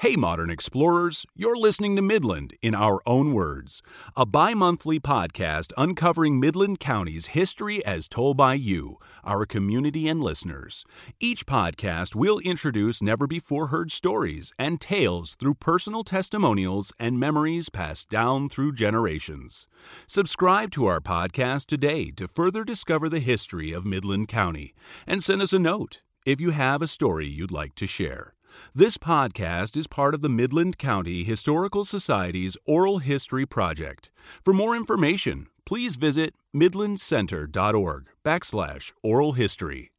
Hey, 0.00 0.16
modern 0.16 0.48
explorers, 0.48 1.26
you're 1.36 1.58
listening 1.58 1.94
to 1.96 2.00
Midland 2.00 2.54
in 2.62 2.74
Our 2.74 3.02
Own 3.04 3.34
Words, 3.34 3.82
a 4.16 4.24
bi 4.24 4.54
monthly 4.54 4.98
podcast 4.98 5.74
uncovering 5.76 6.40
Midland 6.40 6.80
County's 6.80 7.36
history 7.36 7.84
as 7.84 8.08
told 8.08 8.38
by 8.38 8.54
you, 8.54 8.96
our 9.24 9.44
community 9.44 10.08
and 10.08 10.22
listeners. 10.22 10.86
Each 11.20 11.44
podcast 11.44 12.14
will 12.14 12.38
introduce 12.38 13.02
never 13.02 13.26
before 13.26 13.66
heard 13.66 13.90
stories 13.90 14.54
and 14.58 14.80
tales 14.80 15.34
through 15.34 15.56
personal 15.56 16.02
testimonials 16.02 16.94
and 16.98 17.20
memories 17.20 17.68
passed 17.68 18.08
down 18.08 18.48
through 18.48 18.72
generations. 18.72 19.68
Subscribe 20.06 20.70
to 20.70 20.86
our 20.86 21.02
podcast 21.02 21.66
today 21.66 22.10
to 22.12 22.26
further 22.26 22.64
discover 22.64 23.10
the 23.10 23.20
history 23.20 23.70
of 23.70 23.84
Midland 23.84 24.28
County 24.28 24.72
and 25.06 25.22
send 25.22 25.42
us 25.42 25.52
a 25.52 25.58
note 25.58 26.00
if 26.24 26.40
you 26.40 26.52
have 26.52 26.80
a 26.80 26.88
story 26.88 27.28
you'd 27.28 27.50
like 27.50 27.74
to 27.74 27.86
share. 27.86 28.32
This 28.74 28.96
podcast 28.98 29.76
is 29.76 29.86
part 29.86 30.14
of 30.14 30.20
the 30.20 30.28
Midland 30.28 30.78
County 30.78 31.24
Historical 31.24 31.84
Society's 31.84 32.56
Oral 32.66 32.98
History 32.98 33.44
Project. 33.44 34.10
For 34.44 34.54
more 34.54 34.76
information, 34.76 35.48
please 35.64 35.96
visit 35.96 36.34
midlandcenter.org 36.54 38.06
backslash 38.24 38.92
oral 39.02 39.32
history. 39.32 39.90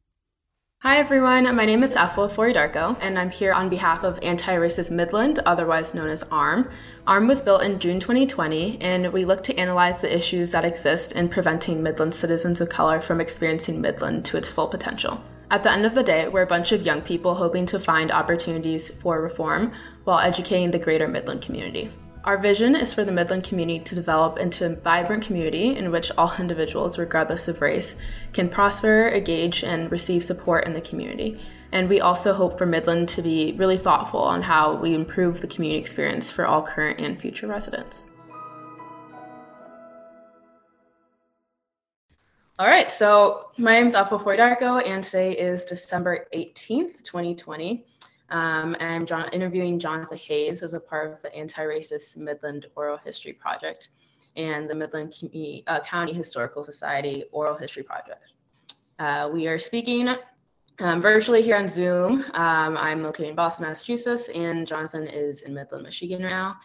Hi 0.82 0.98
everyone, 0.98 1.44
my 1.54 1.64
name 1.64 1.84
is 1.84 1.94
Ethel 1.94 2.26
Floridarco, 2.26 2.96
and 3.00 3.16
I'm 3.16 3.30
here 3.30 3.52
on 3.52 3.68
behalf 3.68 4.02
of 4.02 4.18
Anti-Racist 4.20 4.90
Midland, 4.90 5.38
otherwise 5.46 5.94
known 5.94 6.08
as 6.08 6.24
ARM. 6.24 6.68
ARM 7.06 7.28
was 7.28 7.40
built 7.40 7.62
in 7.62 7.78
June 7.78 8.00
2020, 8.00 8.80
and 8.80 9.12
we 9.12 9.24
look 9.24 9.44
to 9.44 9.56
analyze 9.56 10.00
the 10.00 10.12
issues 10.12 10.50
that 10.50 10.64
exist 10.64 11.12
in 11.12 11.28
preventing 11.28 11.84
Midland 11.84 12.14
citizens 12.14 12.60
of 12.60 12.68
color 12.68 13.00
from 13.00 13.20
experiencing 13.20 13.80
Midland 13.80 14.24
to 14.24 14.36
its 14.36 14.50
full 14.50 14.66
potential. 14.66 15.22
At 15.52 15.62
the 15.62 15.70
end 15.70 15.84
of 15.84 15.94
the 15.94 16.02
day, 16.02 16.28
we're 16.28 16.40
a 16.40 16.46
bunch 16.46 16.72
of 16.72 16.80
young 16.80 17.02
people 17.02 17.34
hoping 17.34 17.66
to 17.66 17.78
find 17.78 18.10
opportunities 18.10 18.90
for 18.90 19.20
reform 19.20 19.72
while 20.04 20.18
educating 20.18 20.70
the 20.70 20.78
greater 20.78 21.06
Midland 21.06 21.42
community. 21.42 21.90
Our 22.24 22.38
vision 22.38 22.74
is 22.74 22.94
for 22.94 23.04
the 23.04 23.12
Midland 23.12 23.44
community 23.44 23.80
to 23.80 23.94
develop 23.94 24.38
into 24.38 24.64
a 24.64 24.74
vibrant 24.74 25.26
community 25.26 25.76
in 25.76 25.90
which 25.90 26.10
all 26.16 26.32
individuals, 26.38 26.98
regardless 26.98 27.48
of 27.48 27.60
race, 27.60 27.96
can 28.32 28.48
prosper, 28.48 29.08
engage, 29.08 29.62
and 29.62 29.92
receive 29.92 30.24
support 30.24 30.64
in 30.66 30.72
the 30.72 30.80
community. 30.80 31.38
And 31.70 31.86
we 31.86 32.00
also 32.00 32.32
hope 32.32 32.56
for 32.56 32.64
Midland 32.64 33.10
to 33.10 33.20
be 33.20 33.52
really 33.58 33.76
thoughtful 33.76 34.20
on 34.20 34.40
how 34.40 34.76
we 34.76 34.94
improve 34.94 35.42
the 35.42 35.46
community 35.46 35.78
experience 35.78 36.32
for 36.32 36.46
all 36.46 36.62
current 36.62 36.98
and 36.98 37.20
future 37.20 37.46
residents. 37.46 38.11
All 42.62 42.68
right, 42.68 42.92
so 42.92 43.48
my 43.58 43.72
name 43.72 43.88
is 43.88 43.96
Alpha 43.96 44.16
Foydarko, 44.16 44.88
and 44.88 45.02
today 45.02 45.32
is 45.32 45.64
December 45.64 46.28
18th, 46.32 47.02
2020. 47.02 47.84
Um, 48.30 48.76
I'm 48.78 49.04
John, 49.04 49.28
interviewing 49.32 49.80
Jonathan 49.80 50.16
Hayes 50.16 50.62
as 50.62 50.72
a 50.72 50.78
part 50.78 51.12
of 51.12 51.20
the 51.22 51.34
Anti-Racist 51.34 52.16
Midland 52.16 52.66
Oral 52.76 52.98
History 52.98 53.32
Project 53.32 53.90
and 54.36 54.70
the 54.70 54.76
Midland 54.76 55.12
uh, 55.66 55.80
County 55.80 56.12
Historical 56.12 56.62
Society 56.62 57.24
Oral 57.32 57.56
History 57.56 57.82
Project. 57.82 58.32
Uh, 59.00 59.28
we 59.32 59.48
are 59.48 59.58
speaking 59.58 60.14
um, 60.78 61.02
virtually 61.02 61.42
here 61.42 61.56
on 61.56 61.66
Zoom. 61.66 62.24
Um, 62.34 62.76
I'm 62.76 63.02
located 63.02 63.30
in 63.30 63.34
Boston, 63.34 63.64
Massachusetts, 63.64 64.28
and 64.28 64.68
Jonathan 64.68 65.08
is 65.08 65.42
in 65.42 65.52
Midland, 65.52 65.82
Michigan 65.82 66.22
now. 66.22 66.58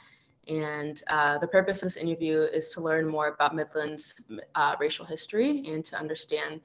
And 0.47 1.01
uh, 1.07 1.37
the 1.39 1.47
purpose 1.47 1.81
of 1.81 1.87
this 1.87 1.97
interview 1.97 2.39
is 2.39 2.69
to 2.69 2.81
learn 2.81 3.07
more 3.07 3.27
about 3.27 3.55
Midland's 3.55 4.15
uh, 4.55 4.75
racial 4.79 5.05
history 5.05 5.63
and 5.67 5.83
to 5.85 5.97
understand 5.97 6.61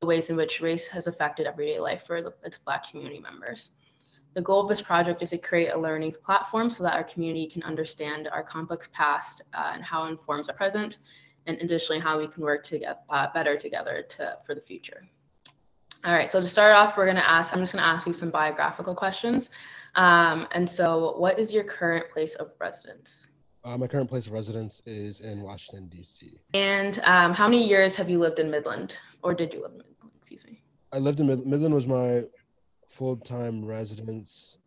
the 0.00 0.06
ways 0.06 0.30
in 0.30 0.36
which 0.36 0.60
race 0.60 0.88
has 0.88 1.06
affected 1.06 1.46
everyday 1.46 1.78
life 1.78 2.06
for 2.06 2.22
the, 2.22 2.34
its 2.44 2.58
Black 2.58 2.88
community 2.88 3.18
members. 3.18 3.70
The 4.34 4.42
goal 4.42 4.60
of 4.60 4.68
this 4.68 4.82
project 4.82 5.22
is 5.22 5.30
to 5.30 5.38
create 5.38 5.68
a 5.68 5.78
learning 5.78 6.14
platform 6.24 6.68
so 6.68 6.84
that 6.84 6.94
our 6.94 7.04
community 7.04 7.46
can 7.46 7.62
understand 7.62 8.28
our 8.28 8.42
complex 8.42 8.88
past 8.92 9.42
uh, 9.54 9.72
and 9.72 9.82
how 9.82 10.06
it 10.06 10.10
informs 10.10 10.48
our 10.48 10.54
present, 10.54 10.98
and 11.46 11.58
additionally 11.62 12.00
how 12.00 12.18
we 12.18 12.26
can 12.26 12.42
work 12.42 12.62
to 12.64 12.78
get 12.78 13.02
uh, 13.08 13.28
better 13.32 13.56
together 13.56 14.04
to, 14.10 14.36
for 14.44 14.54
the 14.54 14.60
future. 14.60 15.08
All 16.06 16.12
right, 16.12 16.30
so 16.30 16.40
to 16.40 16.46
start 16.46 16.72
off, 16.72 16.96
we're 16.96 17.06
gonna 17.06 17.18
ask, 17.18 17.52
I'm 17.52 17.58
just 17.58 17.72
gonna 17.72 17.84
ask 17.84 18.06
you 18.06 18.12
some 18.12 18.30
biographical 18.30 18.94
questions. 18.94 19.50
Um, 19.96 20.46
and 20.52 20.70
so 20.70 21.16
what 21.18 21.36
is 21.36 21.52
your 21.52 21.64
current 21.64 22.08
place 22.10 22.36
of 22.36 22.52
residence? 22.60 23.30
Uh, 23.64 23.76
my 23.76 23.88
current 23.88 24.08
place 24.08 24.28
of 24.28 24.32
residence 24.32 24.80
is 24.86 25.20
in 25.20 25.42
Washington, 25.42 25.88
D.C. 25.88 26.38
And 26.54 27.00
um, 27.02 27.34
how 27.34 27.48
many 27.48 27.66
years 27.66 27.96
have 27.96 28.08
you 28.08 28.20
lived 28.20 28.38
in 28.38 28.48
Midland, 28.52 28.96
or 29.24 29.34
did 29.34 29.52
you 29.52 29.62
live 29.62 29.72
in 29.72 29.78
Midland? 29.78 30.12
Excuse 30.16 30.46
me. 30.46 30.62
I 30.92 31.00
lived 31.00 31.18
in 31.18 31.26
Mid- 31.26 31.44
Midland. 31.44 31.74
Was 31.74 31.88
my 31.88 32.22
full-time 32.86 33.64
residence 33.64 34.58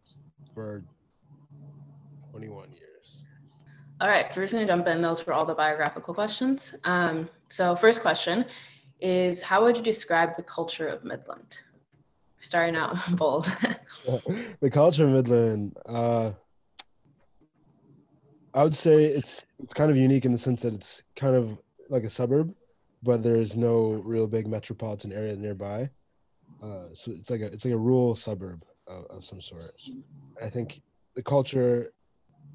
for 0.54 0.84
21 2.32 2.70
years. 2.74 3.24
All 4.02 4.10
right, 4.10 4.32
so 4.32 4.42
we're 4.42 4.44
just 4.44 4.56
gonna 4.56 4.68
jump 4.68 4.88
in. 4.88 5.02
Those 5.02 5.26
were 5.26 5.32
all 5.32 5.46
the 5.46 5.56
biographical 5.56 6.14
questions. 6.14 6.76
Um, 6.84 7.30
so 7.48 7.78
first 7.78 8.02
question 8.02 8.44
is, 9.00 9.42
how 9.42 9.64
would 9.64 9.78
you 9.78 9.84
describe 9.84 10.36
the 10.36 10.44
culture 10.44 10.88
of 10.88 11.04
Midland? 11.04 11.60
Starting 12.42 12.76
out 12.76 12.96
bold. 13.18 13.52
the 14.62 14.70
culture 14.72 15.06
of 15.06 15.12
Midland. 15.12 15.78
Uh, 15.86 16.32
I 18.54 18.64
would 18.64 18.76
say 18.76 19.06
it's 19.06 19.46
it's 19.60 19.74
kind 19.74 19.92
of 19.92 19.98
unique 19.98 20.26
in 20.26 20.32
the 20.32 20.38
sense 20.38 20.64
that 20.64 20.74
it's 20.74 21.04
kind 21.16 21.36
of 21.36 21.58
like 21.90 22.04
a 22.04 22.10
suburb, 22.10 22.54
but 23.04 23.22
there's 23.22 23.56
no 23.56 23.92
real 24.04 24.28
big 24.28 24.48
metropolitan 24.48 25.14
area 25.14 25.36
nearby. 25.36 25.90
Uh, 26.62 26.88
so 26.94 27.12
it's 27.12 27.30
like 27.30 27.42
a 27.42 27.46
it's 27.46 27.66
like 27.66 27.74
a 27.74 27.78
rural 27.78 28.16
suburb 28.16 28.64
of, 28.88 29.06
of 29.06 29.26
some 29.26 29.40
sort. 29.40 29.72
I 30.42 30.50
think 30.50 30.82
the 31.16 31.24
culture 31.24 31.92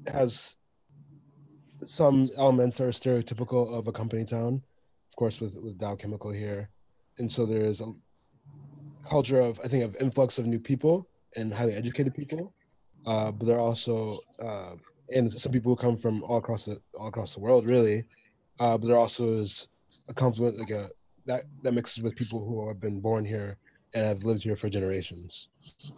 has 0.07 0.55
some 1.85 2.29
elements 2.37 2.77
that 2.77 2.85
are 2.85 2.89
stereotypical 2.89 3.73
of 3.73 3.87
a 3.87 3.91
company 3.91 4.25
town, 4.25 4.61
of 5.09 5.15
course, 5.15 5.39
with 5.41 5.57
with 5.61 5.77
Dow 5.77 5.95
Chemical 5.95 6.31
here, 6.31 6.69
and 7.17 7.31
so 7.31 7.45
there 7.45 7.61
is 7.61 7.81
a 7.81 7.91
culture 9.07 9.39
of 9.39 9.59
I 9.63 9.67
think 9.67 9.83
of 9.83 9.95
influx 9.97 10.39
of 10.39 10.47
new 10.47 10.59
people 10.59 11.07
and 11.35 11.53
highly 11.53 11.73
educated 11.73 12.13
people, 12.13 12.53
uh, 13.05 13.31
but 13.31 13.45
there 13.47 13.57
are 13.57 13.67
also 13.71 14.19
uh, 14.41 14.75
and 15.13 15.31
some 15.31 15.51
people 15.51 15.71
who 15.71 15.75
come 15.75 15.97
from 15.97 16.23
all 16.23 16.37
across 16.37 16.65
the 16.65 16.79
all 16.97 17.07
across 17.07 17.35
the 17.35 17.39
world, 17.39 17.65
really. 17.65 18.03
Uh, 18.59 18.77
but 18.77 18.87
there 18.87 18.97
also 18.97 19.37
is 19.39 19.67
a 20.09 20.13
confluence 20.13 20.57
like 20.57 20.71
a 20.71 20.89
that 21.25 21.43
that 21.63 21.73
mixes 21.73 22.03
with 22.03 22.15
people 22.15 22.43
who 22.45 22.67
have 22.67 22.79
been 22.79 22.99
born 22.99 23.25
here 23.25 23.57
and 23.93 24.05
have 24.05 24.23
lived 24.23 24.43
here 24.43 24.55
for 24.55 24.69
generations. 24.69 25.49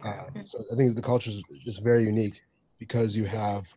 Uh, 0.04 0.24
so 0.44 0.62
I 0.72 0.76
think 0.76 0.94
the 0.94 1.02
culture 1.02 1.30
is 1.30 1.42
just 1.64 1.82
very 1.82 2.04
unique 2.04 2.40
because 2.78 3.16
you 3.16 3.24
have 3.24 3.72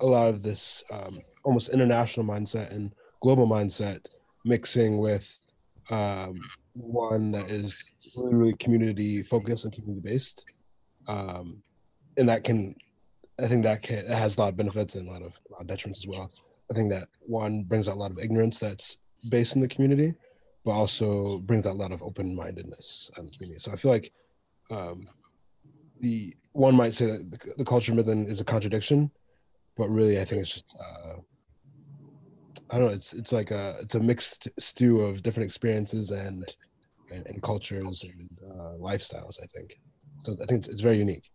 a 0.00 0.06
lot 0.06 0.28
of 0.28 0.42
this 0.42 0.82
um, 0.92 1.18
almost 1.44 1.68
international 1.68 2.26
mindset 2.26 2.70
and 2.70 2.94
global 3.22 3.46
mindset 3.46 4.06
mixing 4.44 4.98
with 4.98 5.38
um, 5.90 6.40
one 6.74 7.30
that 7.32 7.50
is 7.50 7.90
really, 8.16 8.34
really 8.34 8.54
community 8.54 9.22
focused 9.22 9.64
and 9.64 9.72
community 9.72 10.08
based. 10.08 10.44
Um, 11.06 11.62
and 12.16 12.28
that 12.28 12.44
can 12.44 12.74
I 13.42 13.48
think 13.48 13.64
that 13.64 13.82
can, 13.82 14.06
that 14.06 14.16
has 14.16 14.36
a 14.36 14.40
lot 14.40 14.48
of 14.50 14.56
benefits 14.56 14.94
and 14.94 15.08
a 15.08 15.10
lot 15.10 15.22
of, 15.22 15.38
a 15.50 15.52
lot 15.52 15.62
of 15.62 15.66
detriments 15.66 15.98
as 15.98 16.06
well. 16.06 16.30
I 16.70 16.74
think 16.74 16.90
that 16.90 17.08
one 17.20 17.64
brings 17.64 17.88
out 17.88 17.96
a 17.96 17.98
lot 17.98 18.10
of 18.10 18.18
ignorance 18.18 18.60
that's 18.60 18.98
based 19.28 19.56
in 19.56 19.62
the 19.62 19.68
community, 19.68 20.14
but 20.64 20.72
also 20.72 21.38
brings 21.38 21.66
out 21.66 21.74
a 21.74 21.78
lot 21.78 21.92
of 21.92 22.02
open 22.02 22.34
mindedness 22.34 23.10
in 23.18 23.26
the 23.26 23.32
community. 23.32 23.58
So 23.58 23.72
I 23.72 23.76
feel 23.76 23.90
like 23.90 24.12
um, 24.70 25.08
the 26.00 26.34
one 26.52 26.76
might 26.76 26.94
say 26.94 27.06
that 27.06 27.30
the, 27.30 27.54
the 27.58 27.64
culture 27.64 27.94
Midland 27.94 28.28
is 28.28 28.40
a 28.40 28.44
contradiction, 28.44 29.10
but 29.76 29.90
really 29.90 30.20
I 30.20 30.24
think 30.24 30.42
it's 30.42 30.54
just 30.54 30.76
uh, 30.80 31.14
I 32.74 32.78
don't 32.78 32.88
know. 32.88 32.94
It's 32.94 33.12
it's 33.12 33.32
like 33.32 33.52
a 33.52 33.76
it's 33.80 33.94
a 33.94 34.00
mixed 34.00 34.48
stew 34.58 35.00
of 35.02 35.22
different 35.22 35.44
experiences 35.44 36.10
and 36.10 36.44
and, 37.12 37.24
and 37.26 37.40
cultures 37.40 38.02
and 38.02 38.28
uh, 38.50 38.72
lifestyles. 38.80 39.36
I 39.40 39.46
think 39.46 39.78
so. 40.22 40.32
I 40.32 40.46
think 40.46 40.58
it's, 40.58 40.68
it's 40.68 40.80
very 40.80 40.98
unique. 40.98 41.30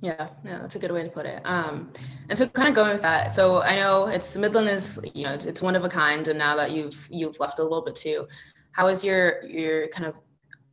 Yeah, 0.00 0.28
yeah, 0.44 0.58
that's 0.60 0.76
a 0.76 0.78
good 0.78 0.92
way 0.92 1.02
to 1.02 1.08
put 1.08 1.26
it. 1.26 1.42
Um, 1.44 1.92
and 2.28 2.38
so 2.38 2.46
kind 2.46 2.68
of 2.68 2.74
going 2.76 2.92
with 2.92 3.02
that. 3.02 3.32
So 3.32 3.62
I 3.62 3.74
know 3.74 4.06
it's 4.06 4.36
Midland 4.36 4.68
is, 4.68 5.00
you 5.12 5.24
know, 5.24 5.34
it's, 5.34 5.44
it's 5.44 5.60
one 5.60 5.74
of 5.74 5.84
a 5.84 5.88
kind. 5.88 6.28
And 6.28 6.38
now 6.38 6.54
that 6.54 6.70
you've, 6.70 7.08
you've 7.10 7.40
left 7.40 7.58
a 7.58 7.64
little 7.64 7.82
bit 7.82 7.96
too, 7.96 8.28
how 8.70 8.86
is 8.86 9.02
your, 9.02 9.42
your 9.42 9.88
kind 9.88 10.06
of, 10.06 10.14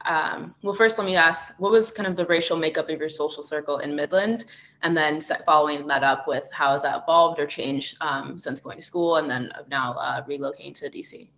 um, 0.06 0.56
well, 0.62 0.74
first 0.74 0.98
let 0.98 1.06
me 1.06 1.16
ask, 1.16 1.54
what 1.58 1.72
was 1.72 1.92
kind 1.92 2.08
of 2.08 2.16
the 2.16 2.26
racial 2.26 2.58
makeup 2.58 2.90
of 2.90 3.00
your 3.00 3.10
social 3.10 3.44
circle 3.44 3.80
in 3.80 3.96
Midland? 3.96 4.46
And 4.84 4.96
then 4.96 5.20
following 5.46 5.88
that 5.88 6.04
up 6.04 6.28
with 6.28 6.44
how 6.52 6.74
has 6.74 6.84
that 6.84 7.04
evolved 7.04 7.40
or 7.40 7.48
changed 7.48 7.98
um, 8.02 8.38
since 8.38 8.60
going 8.60 8.78
to 8.78 8.84
school 8.84 9.18
and 9.18 9.30
then 9.30 9.52
now 9.70 9.94
uh, 9.94 10.24
relocating 10.26 10.76
to 10.76 10.90
DC? 10.90 11.30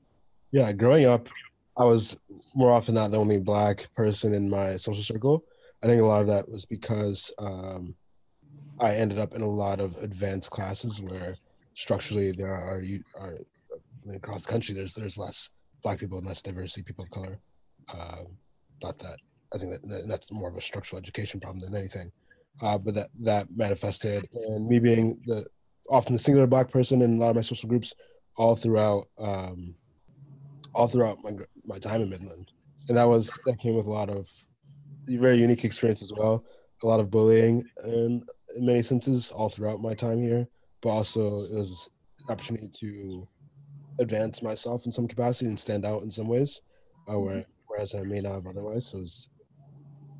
Yeah, 0.52 0.72
growing 0.74 1.06
up, 1.06 1.30
I 1.78 1.84
was 1.84 2.18
more 2.56 2.72
often 2.72 2.96
not 2.96 3.12
the 3.12 3.18
only 3.18 3.40
black 3.40 3.88
person 3.96 4.34
in 4.34 4.50
my 4.50 4.78
social 4.78 5.04
circle 5.04 5.44
I 5.84 5.88
think 5.88 6.02
a 6.02 6.06
lot 6.06 6.22
of 6.22 6.28
that 6.28 6.50
was 6.50 6.66
because 6.66 7.32
um, 7.38 7.96
I 8.80 8.96
ended 8.96 9.20
up 9.20 9.36
in 9.36 9.42
a 9.42 9.50
lot 9.50 9.80
of 9.80 9.96
advanced 9.98 10.50
classes 10.50 11.02
where 11.02 11.36
structurally 11.76 12.32
there 12.32 12.54
are 12.54 12.82
are 13.20 13.38
across 14.14 14.44
the 14.44 14.52
country 14.52 14.74
there's 14.74 14.94
there's 14.94 15.18
less 15.18 15.50
black 15.84 16.00
people 16.00 16.18
and 16.18 16.26
less 16.26 16.42
diversity 16.42 16.82
people 16.82 17.04
of 17.04 17.12
color. 17.12 17.40
Um, 17.94 18.28
not 18.84 18.98
that 19.00 19.18
I 19.54 19.58
think 19.58 19.72
that 19.72 20.08
that's 20.08 20.32
more 20.32 20.50
of 20.50 20.58
a 20.58 20.62
structural 20.62 21.00
education 21.00 21.40
problem 21.40 21.60
than 21.60 21.76
anything. 21.80 22.12
uh, 22.62 22.78
but 22.78 22.96
that 22.96 23.10
that 23.20 23.48
manifested 23.56 24.28
and 24.34 24.68
me 24.68 24.80
being 24.80 25.20
the 25.26 25.46
often 25.90 26.14
the 26.14 26.20
singular 26.20 26.48
black 26.48 26.70
person 26.70 27.02
in 27.02 27.18
a 27.18 27.20
lot 27.20 27.30
of 27.30 27.36
my 27.36 27.42
social 27.42 27.70
groups 27.70 27.94
all 28.36 28.56
throughout 28.56 29.08
um, 29.18 29.76
all 30.74 30.88
throughout 30.88 31.24
my 31.24 31.32
my 31.66 31.78
time 31.80 32.02
in 32.02 32.10
Midland, 32.10 32.52
and 32.88 32.98
that 32.98 33.08
was 33.08 33.40
that 33.46 33.60
came 33.60 33.76
with 33.76 33.88
a 33.88 33.92
lot 33.92 34.10
of 34.10 34.30
very 35.08 35.38
unique 35.38 35.64
experience 35.64 36.02
as 36.02 36.12
well. 36.16 36.44
A 36.84 36.88
lot 36.88 37.00
of 37.00 37.10
bullying 37.10 37.64
and 37.84 38.24
in 38.56 38.66
many 38.66 38.84
senses 38.84 39.32
all 39.32 39.50
throughout 39.50 39.82
my 39.82 39.94
time 39.96 40.22
here, 40.22 40.48
but 40.82 40.90
also 40.90 41.42
it 41.44 41.54
was 41.54 41.90
an 42.28 42.34
opportunity 42.34 42.70
to 42.80 43.28
advance 44.00 44.44
myself 44.44 44.86
in 44.86 44.92
some 44.92 45.08
capacity 45.08 45.48
and 45.48 45.60
stand 45.60 45.86
out 45.86 46.04
in 46.04 46.12
some 46.12 46.28
ways, 46.28 46.62
uh, 47.12 47.18
where, 47.18 47.46
whereas 47.78 47.94
I 47.94 48.02
may 48.02 48.22
not 48.22 48.34
have 48.34 48.48
otherwise. 48.48 48.88
So 48.88 48.98
it's 48.98 49.30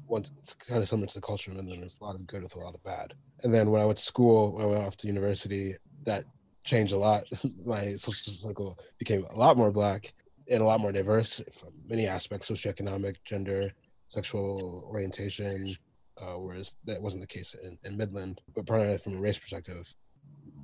once 0.08 0.32
it's 0.38 0.54
kind 0.54 0.82
of 0.82 0.88
similar 0.88 1.08
to 1.08 1.16
the 1.16 1.22
culture, 1.22 1.50
and 1.50 1.60
then 1.60 1.80
there's 1.80 1.98
a 2.00 2.04
lot 2.04 2.14
of 2.14 2.28
good 2.28 2.44
with 2.44 2.56
a 2.56 2.60
lot 2.60 2.76
of 2.76 2.84
bad. 2.84 3.14
And 3.44 3.54
then 3.54 3.72
when 3.72 3.82
I 3.82 3.86
went 3.86 3.98
to 3.98 4.04
school, 4.04 4.54
when 4.54 4.64
I 4.64 4.68
went 4.68 4.84
off 4.84 4.96
to 4.98 5.08
university, 5.08 5.76
that 6.06 6.24
changed 6.64 6.94
a 6.94 6.98
lot. 6.98 7.24
My 7.66 7.94
social 7.96 8.32
circle 8.32 8.78
became 9.00 9.26
a 9.26 9.36
lot 9.36 9.58
more 9.58 9.72
black 9.72 10.14
and 10.50 10.62
a 10.62 10.66
lot 10.66 10.80
more 10.80 10.92
diverse 10.92 11.42
from 11.52 11.70
many 11.88 12.06
aspects: 12.06 12.50
socioeconomic, 12.50 13.16
gender, 13.26 13.72
sexual 14.08 14.88
orientation. 14.88 15.76
Uh, 16.20 16.34
whereas 16.40 16.78
that 16.86 17.00
wasn't 17.00 17.22
the 17.22 17.28
case 17.28 17.56
in, 17.64 17.78
in 17.84 17.96
Midland, 17.96 18.42
but 18.56 18.66
primarily 18.66 18.98
from 18.98 19.18
a 19.18 19.20
race 19.20 19.38
perspective, 19.38 19.94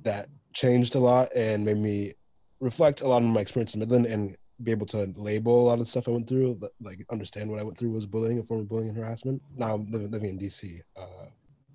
that 0.02 0.26
changed 0.52 0.96
a 0.96 0.98
lot 0.98 1.28
and 1.36 1.64
made 1.64 1.76
me 1.76 2.12
reflect 2.58 3.02
a 3.02 3.06
lot 3.06 3.22
on 3.22 3.32
my 3.32 3.40
experience 3.40 3.74
in 3.74 3.78
Midland 3.78 4.06
and 4.06 4.36
be 4.62 4.70
able 4.70 4.86
to 4.86 5.12
label 5.16 5.60
a 5.60 5.64
lot 5.66 5.72
of 5.74 5.78
the 5.80 5.84
stuff 5.86 6.08
I 6.08 6.12
went 6.12 6.28
through, 6.28 6.60
like 6.80 7.04
understand 7.10 7.50
what 7.50 7.60
I 7.60 7.62
went 7.62 7.76
through 7.76 7.90
was 7.90 8.06
bullying, 8.06 8.38
a 8.38 8.42
form 8.42 8.60
of 8.60 8.68
bullying 8.68 8.88
and 8.88 8.96
harassment. 8.96 9.42
Now 9.56 9.74
I'm 9.74 9.90
living, 9.90 10.10
living 10.10 10.30
in 10.30 10.38
DC, 10.38 10.80
uh, 10.96 11.26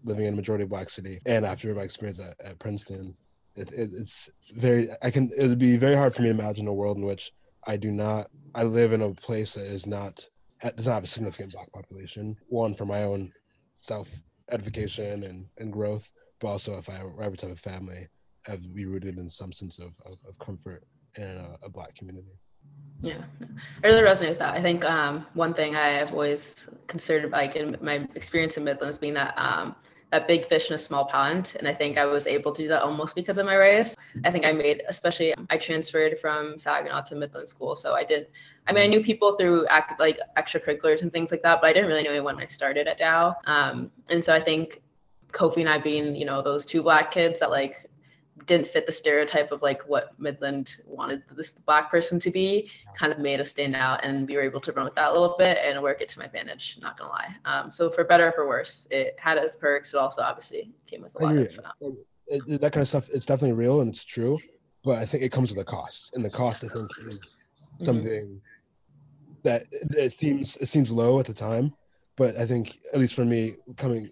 living 0.04 0.26
in 0.26 0.34
a 0.34 0.38
majority 0.38 0.66
black 0.66 0.90
city, 0.90 1.20
and 1.26 1.46
after 1.46 1.74
my 1.76 1.81
experience 1.81 2.20
at, 2.20 2.40
at 2.44 2.60
Princeton, 2.60 3.16
it, 3.56 3.72
it, 3.74 3.90
it's 3.94 4.30
very 4.56 4.90
I 5.02 5.12
can 5.12 5.30
it 5.38 5.48
would 5.48 5.60
be 5.60 5.76
very 5.78 5.96
hard 5.96 6.14
for 6.14 6.22
me 6.22 6.30
to 6.30 6.34
imagine 6.34 6.68
a 6.68 6.74
world 6.74 6.98
in 6.98 7.04
which 7.04 7.31
I 7.68 7.76
do 7.76 7.92
not 7.92 8.30
I 8.56 8.64
live 8.64 8.94
in 8.94 9.02
a 9.02 9.14
place 9.14 9.56
that 9.56 9.66
is 9.66 9.86
not 9.86 10.26
does 10.76 10.88
not 10.88 10.94
have 10.96 11.04
a 11.04 11.08
significant 11.08 11.54
black 11.54 11.72
population. 11.72 12.36
One 12.48 12.74
for 12.74 12.86
my 12.86 13.04
own 13.04 13.31
self 13.74 14.10
edification 14.52 15.24
and, 15.24 15.46
and 15.58 15.72
growth, 15.72 16.12
but 16.40 16.48
also 16.48 16.78
if 16.78 16.90
I 16.90 17.02
ever 17.22 17.36
to 17.36 17.48
have 17.48 17.56
a 17.56 17.60
family, 17.60 18.08
have 18.46 18.62
to 18.62 18.68
be 18.68 18.86
rooted 18.86 19.18
in 19.18 19.30
some 19.30 19.52
sense 19.52 19.80
of, 19.80 19.94
of, 20.06 20.14
of 20.28 20.38
comfort 20.40 20.84
in 21.18 21.24
a, 21.24 21.58
a, 21.64 21.70
black 21.70 21.96
community. 21.96 22.40
Yeah, 23.01 23.22
I 23.84 23.88
really 23.88 24.01
resonate 24.01 24.30
with 24.30 24.40
that. 24.40 24.56
I 24.56 24.62
think 24.62 24.84
um, 24.84 25.25
one 25.34 25.54
thing 25.54 25.75
I 25.75 25.90
have 25.90 26.12
always 26.12 26.68
considered, 26.88 27.31
like 27.31 27.56
in 27.56 27.78
my 27.81 28.07
experience 28.16 28.57
in 28.57 28.66
Midlands, 28.66 28.98
being 28.98 29.13
that 29.13 29.34
um, 29.38 29.75
that 30.12 30.28
big 30.28 30.46
fish 30.46 30.69
in 30.69 30.75
a 30.75 30.80
small 30.80 31.06
pond. 31.06 31.54
And 31.60 31.68
I 31.68 31.74
think 31.74 31.98
I 31.98 32.06
was 32.06 32.25
able 32.25 32.51
to 32.54 32.63
do 32.63 32.68
that 32.69 32.81
almost 32.81 33.16
because 33.16 33.38
of 33.38 33.46
my 33.46 33.56
race. 33.56 33.96
I 34.24 34.31
think 34.31 34.46
I 34.46 34.51
made, 34.51 34.81
especially, 34.88 35.34
I 35.50 35.57
transferred 35.57 36.19
from 36.19 36.57
Saginaw 36.57 37.01
to 37.01 37.16
Midland 37.16 37.48
School. 37.48 37.75
So 37.75 37.94
I 37.94 38.04
did, 38.04 38.28
I 38.68 38.74
mean, 38.74 38.84
I 38.84 38.88
knew 38.88 39.04
people 39.04 39.38
through 39.38 39.68
act, 39.68 40.00
like 40.00 40.19
extracurriculars 40.38 41.04
and 41.04 41.12
things 41.12 41.31
like 41.31 41.44
that, 41.44 41.62
but 41.62 41.68
I 41.68 41.74
didn't 41.74 41.90
really 41.90 42.04
know 42.04 42.12
anyone 42.12 42.36
when 42.36 42.44
I 42.44 42.48
started 42.48 42.88
at 42.88 42.98
Dow. 42.98 43.36
Um, 43.45 43.92
and 44.10 44.24
so 44.24 44.34
I 44.34 44.40
think 44.40 44.81
Kofi 45.31 45.57
and 45.57 45.69
I 45.69 45.78
being, 45.78 46.16
you 46.16 46.25
know, 46.25 46.42
those 46.42 46.66
two 46.66 46.81
black 46.81 47.12
kids 47.12 47.40
that 47.40 47.52
like 47.52 47.88
didn't 48.45 48.68
fit 48.68 48.86
the 48.86 48.91
stereotype 48.91 49.51
of 49.51 49.62
like 49.62 49.88
what 49.88 50.19
Midland 50.19 50.77
wanted 50.86 51.24
this 51.36 51.51
black 51.51 51.89
person 51.89 52.19
to 52.19 52.31
be, 52.31 52.69
kind 52.95 53.12
of 53.12 53.19
made 53.19 53.39
us 53.39 53.50
stand 53.50 53.75
out, 53.75 54.03
and 54.03 54.27
we 54.27 54.36
were 54.36 54.41
able 54.41 54.62
to 54.62 54.71
run 54.71 54.86
with 54.86 54.95
that 54.95 55.09
a 55.09 55.12
little 55.12 55.36
bit 55.38 55.57
and 55.63 55.81
work 55.81 56.01
it 56.01 56.09
to 56.09 56.19
my 56.19 56.25
advantage. 56.25 56.77
Not 56.81 56.97
gonna 56.97 57.12
lie. 57.12 57.36
Um, 57.45 57.71
so 57.71 57.89
for 57.89 58.03
better 58.03 58.27
or 58.27 58.31
for 58.31 58.47
worse, 58.47 58.88
it 58.91 59.15
had 59.19 59.38
its 59.38 59.56
perks. 59.56 59.94
It 59.94 59.97
also 59.97 60.21
obviously 60.21 60.71
came 60.86 61.01
with 61.01 61.15
a 61.15 61.24
lot 61.24 61.36
of 61.36 61.59
um, 61.83 61.97
it, 62.27 62.62
that 62.62 62.71
kind 62.71 62.81
of 62.81 62.88
stuff. 62.88 63.09
It's 63.09 63.25
definitely 63.25 63.53
real 63.53 63.81
and 63.81 63.89
it's 63.89 64.03
true, 64.03 64.39
but 64.83 65.00
I 65.00 65.06
think 65.06 65.24
it 65.24 65.31
comes 65.31 65.51
with 65.51 65.59
a 65.59 65.65
cost, 65.65 66.15
and 66.15 66.24
the 66.24 66.30
cost 66.30 66.63
I 66.63 66.68
think 66.68 66.89
is 67.07 67.18
mm-hmm. 67.18 67.85
something 67.85 68.25
mm-hmm. 68.25 68.38
that 69.44 69.63
it 69.71 70.13
seems 70.13 70.57
it 70.57 70.68
seems 70.68 70.92
low 70.92 71.19
at 71.19 71.25
the 71.25 71.33
time, 71.33 71.74
but 72.15 72.35
I 72.38 72.45
think 72.45 72.77
at 72.94 73.00
least 73.00 73.15
for 73.15 73.25
me 73.25 73.56
coming 73.77 74.09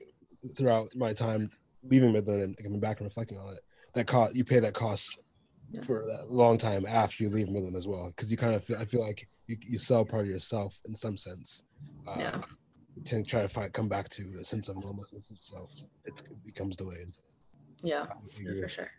throughout 0.56 0.96
my 0.96 1.14
time 1.14 1.52
leaving 1.90 2.12
Midland 2.12 2.42
and 2.42 2.58
coming 2.58 2.80
back 2.80 3.00
and 3.00 3.06
reflecting 3.06 3.38
on 3.38 3.54
it 3.54 3.60
that 3.98 4.08
cost 4.08 4.36
you 4.36 4.44
pay 4.44 4.60
that 4.60 4.74
cost 4.74 5.20
yeah. 5.72 5.82
for 5.82 6.02
a 6.02 6.26
long 6.30 6.58
time 6.58 6.86
after 6.86 7.24
you 7.24 7.30
leave 7.30 7.50
Midland 7.50 7.76
as 7.76 7.88
well 7.88 8.08
because 8.16 8.32
you 8.32 8.38
kind 8.38 8.56
of 8.56 8.64
feel 8.64 8.78
I 8.78 8.86
feel 8.86 9.02
like 9.02 9.28
you, 9.48 9.58
you 9.62 9.78
sell 9.78 10.06
part 10.06 10.24
of 10.24 10.30
yourself 10.30 10.80
in 10.86 10.96
some 10.96 11.18
sense. 11.18 11.64
Uh, 12.08 12.16
yeah. 12.18 12.42
To 13.06 13.24
try 13.24 13.42
to 13.44 13.50
find 13.50 13.72
come 13.74 13.88
back 13.88 14.10
to 14.10 14.38
a 14.40 14.44
sense 14.44 14.70
of 14.70 14.84
normal 14.84 15.06
sense 15.06 15.30
of 15.30 15.38
self, 15.40 15.72
it 16.06 16.22
becomes 16.44 16.76
delayed. 16.76 17.10
Yeah, 17.84 18.06
for 18.62 18.68
sure. 18.68 18.90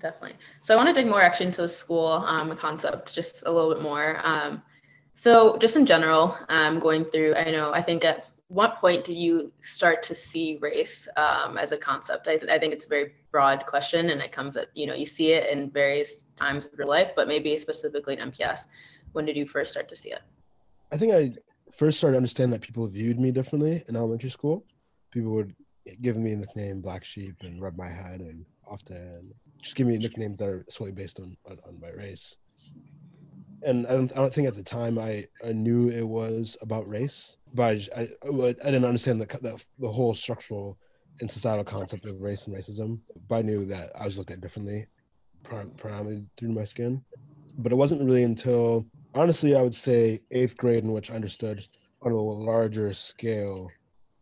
Definitely. 0.00 0.38
So 0.62 0.72
I 0.72 0.76
want 0.76 0.94
to 0.94 0.98
dig 0.98 1.10
more 1.10 1.20
actually 1.20 1.46
into 1.46 1.62
the 1.62 1.68
school 1.68 2.06
um, 2.06 2.56
concept 2.56 3.14
just 3.14 3.42
a 3.44 3.52
little 3.52 3.74
bit 3.74 3.82
more. 3.82 4.18
Um, 4.22 4.62
so 5.12 5.58
just 5.58 5.76
in 5.76 5.84
general, 5.84 6.38
um, 6.48 6.78
going 6.78 7.04
through, 7.04 7.34
I 7.34 7.50
know 7.50 7.72
I 7.72 7.82
think 7.82 8.04
at 8.04 8.27
what 8.48 8.80
point 8.80 9.04
do 9.04 9.14
you 9.14 9.52
start 9.60 10.02
to 10.02 10.14
see 10.14 10.58
race 10.60 11.06
um, 11.16 11.58
as 11.58 11.72
a 11.72 11.76
concept? 11.76 12.28
I, 12.28 12.38
th- 12.38 12.50
I, 12.50 12.58
think 12.58 12.72
it's 12.72 12.86
a 12.86 12.88
very 12.88 13.12
broad 13.30 13.66
question, 13.66 14.10
and 14.10 14.22
it 14.22 14.32
comes 14.32 14.56
at 14.56 14.68
you 14.74 14.86
know 14.86 14.94
you 14.94 15.06
see 15.06 15.32
it 15.32 15.50
in 15.50 15.70
various 15.70 16.24
times 16.34 16.64
of 16.64 16.72
your 16.76 16.86
life, 16.86 17.12
but 17.14 17.28
maybe 17.28 17.56
specifically 17.58 18.18
in 18.18 18.30
MPS. 18.30 18.60
When 19.12 19.26
did 19.26 19.36
you 19.36 19.46
first 19.46 19.72
start 19.72 19.88
to 19.88 19.96
see 19.96 20.12
it? 20.12 20.22
I 20.90 20.96
think 20.96 21.12
I 21.12 21.32
first 21.72 21.98
started 21.98 22.14
to 22.14 22.18
understand 22.18 22.52
that 22.54 22.62
people 22.62 22.86
viewed 22.86 23.20
me 23.20 23.30
differently 23.30 23.82
in 23.86 23.96
elementary 23.96 24.30
school. 24.30 24.64
People 25.10 25.32
would 25.32 25.54
give 26.00 26.16
me 26.16 26.32
a 26.32 26.36
nickname 26.36 26.80
Black 26.80 27.04
Sheep 27.04 27.36
and 27.42 27.60
rub 27.60 27.76
my 27.76 27.88
head, 27.88 28.20
and 28.20 28.46
often 28.66 29.30
just 29.60 29.76
give 29.76 29.86
me 29.86 29.98
nicknames 29.98 30.38
that 30.38 30.48
are 30.48 30.64
solely 30.70 30.92
based 30.92 31.20
on, 31.20 31.36
on, 31.50 31.58
on 31.66 31.78
my 31.80 31.90
race 31.90 32.36
and 33.64 33.86
I 33.86 33.92
don't, 33.92 34.12
I 34.12 34.20
don't 34.20 34.32
think 34.32 34.48
at 34.48 34.54
the 34.54 34.62
time 34.62 34.98
I, 34.98 35.26
I 35.44 35.52
knew 35.52 35.88
it 35.88 36.06
was 36.06 36.56
about 36.62 36.88
race, 36.88 37.36
but 37.54 37.88
I, 37.96 38.00
I, 38.00 38.08
I 38.28 38.52
didn't 38.52 38.84
understand 38.84 39.20
the, 39.20 39.26
the, 39.38 39.62
the 39.78 39.90
whole 39.90 40.14
structural 40.14 40.78
and 41.20 41.30
societal 41.30 41.64
concept 41.64 42.04
of 42.06 42.20
race 42.20 42.46
and 42.46 42.56
racism. 42.56 43.00
But 43.28 43.36
I 43.36 43.42
knew 43.42 43.64
that 43.66 43.90
I 43.98 44.06
was 44.06 44.18
looked 44.18 44.30
at 44.30 44.40
differently, 44.40 44.86
primarily 45.42 46.24
through 46.36 46.52
my 46.52 46.64
skin. 46.64 47.02
But 47.58 47.72
it 47.72 47.76
wasn't 47.76 48.02
really 48.02 48.22
until 48.22 48.86
honestly, 49.14 49.56
I 49.56 49.62
would 49.62 49.74
say 49.74 50.20
eighth 50.30 50.56
grade, 50.56 50.84
in 50.84 50.92
which 50.92 51.10
I 51.10 51.14
understood 51.14 51.66
on 52.02 52.12
a 52.12 52.16
larger 52.16 52.92
scale 52.92 53.68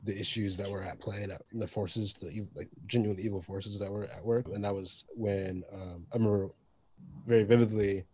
the 0.04 0.18
issues 0.18 0.56
that 0.56 0.70
were 0.70 0.82
at 0.82 1.00
play 1.00 1.24
and 1.24 1.32
the 1.60 1.66
forces, 1.66 2.14
the 2.14 2.46
like 2.54 2.70
genuine 2.86 3.18
evil 3.18 3.42
forces 3.42 3.78
that 3.80 3.90
were 3.90 4.04
at 4.04 4.24
work. 4.24 4.46
And 4.54 4.64
that 4.64 4.74
was 4.74 5.04
when 5.14 5.64
um, 5.72 6.06
I 6.12 6.16
remember 6.16 6.49
very 7.26 7.42
vividly 7.42 8.04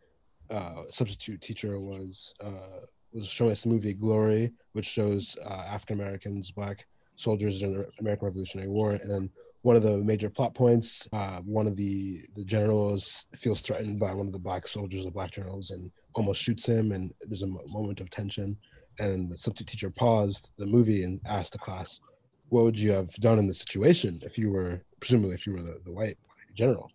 uh, 0.50 0.82
substitute 0.88 1.40
teacher 1.40 1.78
was 1.78 2.34
uh, 2.42 2.86
was 3.12 3.26
showing 3.26 3.52
us 3.52 3.62
the 3.62 3.68
movie 3.68 3.94
Glory, 3.94 4.52
which 4.72 4.86
shows 4.86 5.36
uh, 5.46 5.64
African 5.68 6.00
Americans, 6.00 6.50
black 6.50 6.86
soldiers 7.16 7.60
during 7.60 7.76
the 7.76 7.86
American 8.00 8.26
Revolutionary 8.26 8.68
War, 8.68 8.92
and 8.92 9.10
then 9.10 9.30
one 9.62 9.76
of 9.76 9.82
the 9.82 9.98
major 9.98 10.28
plot 10.28 10.54
points, 10.54 11.08
uh, 11.12 11.38
one 11.40 11.66
of 11.66 11.76
the 11.76 12.24
the 12.34 12.44
generals 12.44 13.26
feels 13.34 13.60
threatened 13.60 13.98
by 13.98 14.12
one 14.12 14.26
of 14.26 14.32
the 14.32 14.38
black 14.38 14.66
soldiers, 14.66 15.04
the 15.04 15.10
black 15.10 15.30
generals, 15.30 15.70
and 15.70 15.90
almost 16.14 16.42
shoots 16.42 16.66
him, 16.66 16.92
and 16.92 17.12
there's 17.22 17.42
a 17.42 17.46
moment 17.46 18.00
of 18.00 18.10
tension, 18.10 18.56
and 18.98 19.30
the 19.30 19.36
substitute 19.36 19.70
teacher 19.70 19.90
paused 19.90 20.52
the 20.58 20.66
movie 20.66 21.04
and 21.04 21.20
asked 21.26 21.52
the 21.52 21.58
class, 21.58 22.00
"What 22.48 22.64
would 22.64 22.78
you 22.78 22.90
have 22.92 23.12
done 23.16 23.38
in 23.38 23.46
this 23.46 23.60
situation 23.60 24.20
if 24.22 24.36
you 24.36 24.50
were 24.50 24.82
presumably 25.00 25.34
if 25.34 25.46
you 25.46 25.52
were 25.52 25.62
the, 25.62 25.80
the 25.84 25.92
white 25.92 26.18
general?" 26.54 26.90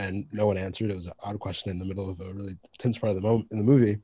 And 0.00 0.26
no 0.32 0.46
one 0.46 0.56
answered. 0.56 0.90
It 0.90 0.96
was 0.96 1.06
an 1.06 1.12
odd 1.24 1.38
question 1.38 1.70
in 1.70 1.78
the 1.78 1.84
middle 1.84 2.08
of 2.08 2.20
a 2.20 2.32
really 2.32 2.56
tense 2.78 2.98
part 2.98 3.10
of 3.10 3.16
the 3.16 3.22
moment 3.22 3.48
in 3.50 3.58
the 3.58 3.64
movie 3.64 3.98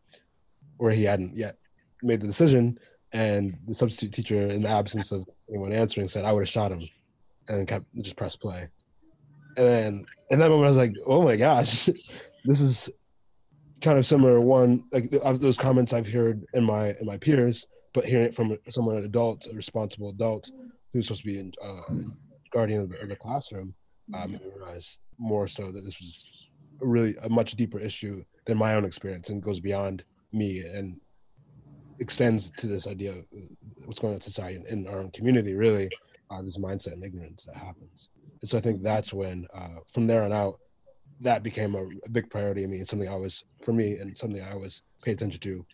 where 0.77 0.93
he 0.93 1.05
hadn't 1.05 1.35
yet 1.35 1.57
made 2.03 2.21
the 2.21 2.27
decision. 2.27 2.79
And 3.13 3.57
the 3.67 3.73
substitute 3.73 4.13
teacher, 4.13 4.49
in 4.49 4.61
the 4.61 4.69
absence 4.69 5.11
of 5.11 5.27
anyone 5.49 5.73
answering, 5.73 6.09
said, 6.09 6.27
I 6.27 6.33
would 6.33 6.43
have 6.43 6.49
shot 6.49 6.71
him 6.71 6.87
and 7.49 7.67
kept 7.67 7.87
just 8.03 8.17
press 8.17 8.37
play. 8.37 8.69
And 9.57 9.67
then 9.67 10.07
in 10.31 10.39
that 10.41 10.51
moment, 10.51 10.67
I 10.67 10.69
was 10.69 10.77
like, 10.77 10.95
oh 11.07 11.23
my 11.23 11.37
gosh, 11.37 11.87
this 12.45 12.61
is 12.61 12.91
kind 13.81 13.99
of 13.99 14.05
similar. 14.05 14.39
One, 14.39 14.85
like 14.93 15.11
those 15.11 15.57
comments 15.57 15.95
I've 15.95 16.13
heard 16.13 16.45
in 16.53 16.65
my 16.65 16.89
in 17.01 17.07
my 17.07 17.17
peers, 17.17 17.67
but 17.95 18.05
hearing 18.05 18.27
it 18.27 18.35
from 18.35 18.59
someone, 18.69 18.97
an 18.97 19.05
adult, 19.05 19.47
a 19.51 19.55
responsible 19.55 20.11
adult 20.11 20.51
who's 20.93 21.07
supposed 21.07 21.23
to 21.23 21.27
be 21.27 21.39
in, 21.39 21.53
uh, 21.65 21.81
guardian 22.51 22.83
of 22.83 22.91
the, 22.91 23.01
of 23.01 23.09
the 23.09 23.17
classroom, 23.17 23.75
um, 24.15 24.33
made 24.33 24.41
me 24.41 24.51
realize 24.57 24.99
more 25.19 25.49
so 25.49 25.71
that 25.71 25.85
this 25.85 26.01
was 26.01 26.49
a 26.83 26.87
really 26.87 27.15
a 27.23 27.29
much 27.29 27.57
deeper 27.57 27.79
issue 27.79 28.23
than 28.45 28.59
my 28.59 28.75
own 28.75 28.85
experience 28.85 29.31
and 29.31 29.43
goes 29.43 29.61
beyond 29.61 30.05
me 30.33 30.61
and 30.61 31.01
extends 31.99 32.51
to 32.51 32.67
this 32.67 32.87
idea 32.87 33.13
of 33.13 33.25
what's 33.87 34.01
going 34.01 34.13
on 34.13 34.17
in 34.17 34.21
society 34.21 34.57
and 34.57 34.67
in 34.67 34.87
our 34.87 34.99
own 34.99 35.11
community 35.11 35.55
really 35.55 35.89
uh, 36.31 36.43
this 36.43 36.59
mindset 36.59 36.93
and 36.93 37.05
ignorance 37.05 37.45
that 37.45 37.57
happens. 37.57 38.11
And 38.41 38.49
so 38.49 38.59
i 38.59 38.61
think 38.61 38.83
that's 38.83 39.13
when 39.13 39.47
uh, 39.55 39.81
from 39.89 40.07
there 40.07 40.25
on 40.25 40.33
out 40.33 40.61
that 41.21 41.43
became 41.43 41.75
a, 41.75 41.83
a 42.05 42.11
big 42.11 42.29
priority 42.29 42.63
to 42.63 42.69
me 42.69 42.79
and 42.79 42.89
something 42.89 43.09
i 43.09 43.15
was 43.15 43.45
for 43.65 43.73
me 43.73 43.97
and 43.97 44.17
something 44.17 44.43
i 44.43 44.53
always 44.53 44.83
pay 45.03 45.13
attention 45.13 45.41
to. 45.41 45.65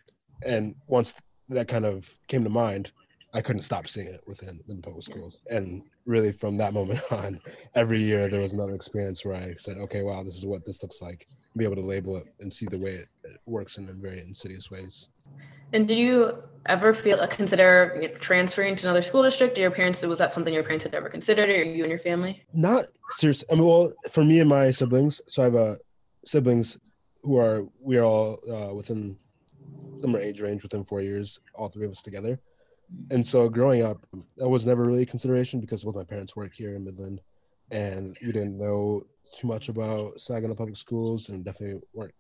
And 0.47 0.75
once 0.87 1.15
that 1.49 1.69
kind 1.69 1.85
of 1.85 2.19
came 2.29 2.45
to 2.45 2.51
mind 2.51 2.93
I 3.35 3.41
couldn't 3.41 3.63
stop 3.63 3.89
seeing 3.89 4.09
it 4.09 4.21
within 4.27 4.61
the 4.69 4.83
public 4.83 5.03
schools. 5.03 5.41
And 5.51 5.83
really, 6.05 6.33
from 6.33 6.59
that 6.59 6.75
moment 6.75 7.01
on, 7.13 7.41
every 7.75 8.01
year 8.01 8.29
there 8.29 8.41
was 8.41 8.53
another 8.53 8.75
experience 8.75 9.25
where 9.25 9.37
I 9.37 9.55
said, 9.57 9.79
"Okay, 9.79 10.03
wow, 10.03 10.23
this 10.23 10.37
is 10.37 10.45
what 10.45 10.65
this 10.65 10.83
looks 10.83 11.01
like." 11.01 11.27
Be 11.57 11.65
able 11.65 11.77
to 11.77 11.83
label 11.83 12.17
it 12.17 12.25
and 12.41 12.53
see 12.53 12.67
the 12.67 12.79
way 12.79 12.95
it, 12.95 13.09
it 13.25 13.41
works 13.47 13.79
in 13.79 13.89
very 14.01 14.21
insidious 14.21 14.71
ways. 14.71 15.09
And 15.73 15.89
did 15.89 15.97
you 15.97 16.43
ever 16.67 16.93
feel 16.93 17.19
uh, 17.19 17.27
consider 17.27 17.99
you 18.01 18.09
know, 18.09 18.15
transferring 18.17 18.77
to 18.77 18.87
another 18.87 19.01
school 19.01 19.23
district? 19.23 19.57
Or 19.57 19.63
your 19.63 19.71
parents 19.71 20.03
was 20.03 20.19
that 20.19 20.33
something 20.33 20.53
your 20.53 20.63
parents 20.63 20.85
had 20.85 20.95
ever 20.95 21.09
considered, 21.09 21.49
or 21.49 21.63
you 21.63 21.85
and 21.85 21.91
your 21.91 21.99
family? 21.99 22.45
Not 22.53 22.85
seriously. 23.09 23.49
I 23.51 23.55
mean, 23.55 23.65
well, 23.65 23.93
for 24.11 24.25
me 24.25 24.41
and 24.41 24.49
my 24.49 24.71
siblings, 24.71 25.23
so 25.27 25.43
I 25.43 25.45
have 25.47 25.57
uh, 25.57 25.77
siblings 26.27 26.79
who 27.23 27.39
are 27.39 27.67
we 27.81 27.97
are 27.97 28.05
all 28.05 28.41
uh, 28.51 28.75
within 28.75 29.17
similar 30.03 30.21
age 30.21 30.43
range, 30.43 30.63
within 30.63 30.83
four 30.83 31.01
years, 31.01 31.41
all 31.55 31.69
three 31.69 31.87
of 31.87 31.93
us 31.93 32.03
together 32.03 32.39
and 33.11 33.27
so 33.27 33.49
growing 33.49 33.83
up, 33.83 34.05
that 34.37 34.49
was 34.49 34.67
never 34.67 34.85
really 34.85 35.03
a 35.03 35.07
consideration 35.07 35.61
because 35.61 35.85
both 35.85 35.97
my 35.97 36.05
parents 36.05 36.37
work 36.37 36.55
here 36.55 36.75
in 36.75 36.85
Midland, 36.85 37.21
and 37.71 38.17
we 38.25 38.33
didn't 38.33 38.59
know 38.59 39.05
too 39.35 39.47
much 39.47 39.69
about 39.69 40.21
Saginaw 40.21 40.55
public 40.55 40.77
schools, 40.77 41.29
and 41.29 41.45
definitely 41.45 41.81
weren't. 41.95 42.15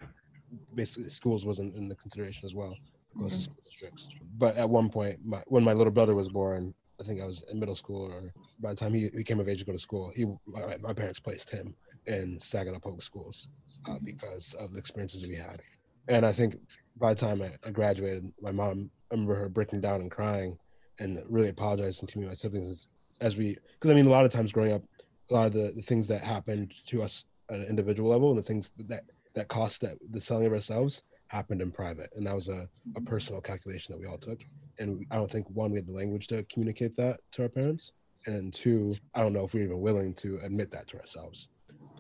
Basically, 0.75 1.09
schools 1.09 1.47
wasn't 1.47 1.75
in 1.75 1.89
the 1.89 1.95
consideration 1.95 2.45
as 2.45 2.55
well. 2.55 2.77
Mm-hmm. 3.17 3.53
districts. 3.63 4.09
But 4.39 4.57
at 4.57 4.69
one 4.69 4.89
point, 4.89 5.19
my, 5.25 5.43
when 5.47 5.63
my 5.63 5.75
little 5.75 5.93
brother 5.93 6.15
was 6.15 6.29
born, 6.29 6.73
I 7.01 7.05
think 7.05 7.21
I 7.21 7.27
was 7.27 7.45
in 7.51 7.59
middle 7.59 7.75
school, 7.75 8.11
or 8.11 8.33
by 8.61 8.71
the 8.71 8.77
time 8.77 8.95
he 8.95 9.11
became 9.11 9.41
of 9.41 9.49
age 9.49 9.61
to 9.61 9.67
go 9.67 9.73
to 9.73 9.79
school, 9.79 10.13
he 10.15 10.25
my, 10.47 10.77
my 10.81 10.93
parents 10.93 11.21
placed 11.21 11.51
him 11.51 11.75
in 12.07 12.39
Saginaw 12.41 12.79
public 12.79 13.03
schools 13.03 13.49
uh, 13.89 13.99
because 14.03 14.55
of 14.55 14.73
the 14.73 14.79
experiences 14.79 15.23
that 15.23 15.29
we 15.29 15.37
had. 15.37 15.61
And 16.09 16.25
I 16.25 16.33
think 16.33 16.57
by 16.97 17.15
the 17.15 17.21
time 17.21 17.43
I, 17.43 17.51
I 17.67 17.71
graduated, 17.71 18.33
my 18.41 18.53
mom 18.53 18.91
I 19.11 19.15
remember 19.15 19.35
her 19.35 19.49
breaking 19.49 19.81
down 19.81 20.01
and 20.01 20.11
crying 20.11 20.59
and 20.99 21.23
really 21.29 21.51
apologizing 21.51 22.09
to 22.09 22.19
me 22.19 22.25
and 22.25 22.31
my 22.31 22.35
siblings 22.35 22.69
as, 22.69 22.89
as 23.21 23.37
we 23.37 23.57
because 23.75 23.91
I 23.91 23.95
mean 23.95 24.07
a 24.07 24.11
lot 24.11 24.25
of 24.25 24.33
times 24.33 24.53
growing 24.53 24.73
up, 24.73 24.83
a 25.31 25.35
lot 25.35 25.47
of 25.47 25.53
the, 25.53 25.73
the 25.75 25.83
things 25.83 26.09
that 26.09 26.23
happened 26.23 26.73
to 26.87 27.03
us 27.03 27.25
at 27.51 27.61
an 27.61 27.67
individual 27.67 28.11
level 28.11 28.31
and 28.31 28.39
the 28.39 28.43
things 28.43 28.71
that 28.79 29.03
that 29.35 29.49
cost 29.49 29.83
that 29.83 29.99
the 30.11 30.21
selling 30.21 30.47
of 30.47 30.53
ourselves 30.53 31.03
happened 31.29 31.63
in 31.63 31.71
private. 31.71 32.11
And 32.15 32.27
that 32.27 32.35
was 32.35 32.49
a, 32.49 32.69
a 32.97 33.01
personal 33.01 33.41
calculation 33.41 33.93
that 33.93 33.99
we 33.99 34.07
all 34.07 34.19
took. 34.19 34.41
And 34.79 35.07
I 35.11 35.17
don't 35.17 35.31
think 35.31 35.49
one 35.51 35.71
we 35.71 35.79
had 35.79 35.87
the 35.87 35.93
language 35.93 36.27
to 36.29 36.43
communicate 36.45 36.95
that 36.97 37.21
to 37.33 37.43
our 37.43 37.49
parents. 37.49 37.93
And 38.27 38.53
two 38.53 38.95
I 39.15 39.21
don't 39.21 39.33
know 39.33 39.45
if 39.45 39.55
we 39.55 39.61
are 39.61 39.65
even 39.65 39.81
willing 39.81 40.15
to 40.15 40.39
admit 40.43 40.71
that 40.73 40.89
to 40.89 41.01
ourselves. 41.01 41.49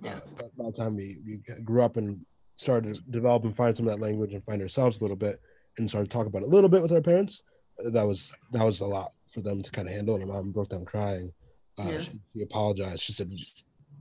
Yeah. 0.02 0.14
Uh, 0.14 0.20
but 0.37 0.56
by 0.56 0.64
the 0.66 0.72
time 0.72 0.96
we, 0.96 1.18
we 1.26 1.37
grew 1.62 1.82
up 1.82 1.96
and 1.96 2.25
started 2.62 2.95
to 2.95 3.02
develop 3.11 3.45
and 3.45 3.54
find 3.54 3.76
some 3.76 3.87
of 3.87 3.92
that 3.92 4.04
language 4.04 4.33
and 4.33 4.42
find 4.45 4.62
ourselves 4.62 4.99
a 4.99 5.02
little 5.02 5.16
bit 5.16 5.40
and 5.78 5.88
started 5.88 6.11
to 6.11 6.16
talk 6.16 6.26
about 6.26 6.42
it 6.42 6.47
a 6.47 6.49
little 6.49 6.71
bit 6.71 6.83
with 6.83 6.92
our 6.92 7.00
parents 7.00 7.42
that 7.78 8.07
was 8.07 8.35
that 8.52 8.64
was 8.64 8.81
a 8.81 8.87
lot 8.87 9.12
for 9.28 9.40
them 9.40 9.62
to 9.62 9.71
kind 9.71 9.88
of 9.88 9.95
handle. 9.95 10.16
And 10.16 10.26
my 10.26 10.35
mom 10.35 10.52
broke 10.52 10.71
down 10.71 10.85
crying. 10.85 11.33
Uh, 11.78 11.88
yeah. 11.90 12.00
she, 12.00 12.11
she, 12.35 12.42
apologized. 12.42 13.00
She 13.00 13.12
said 13.12 13.33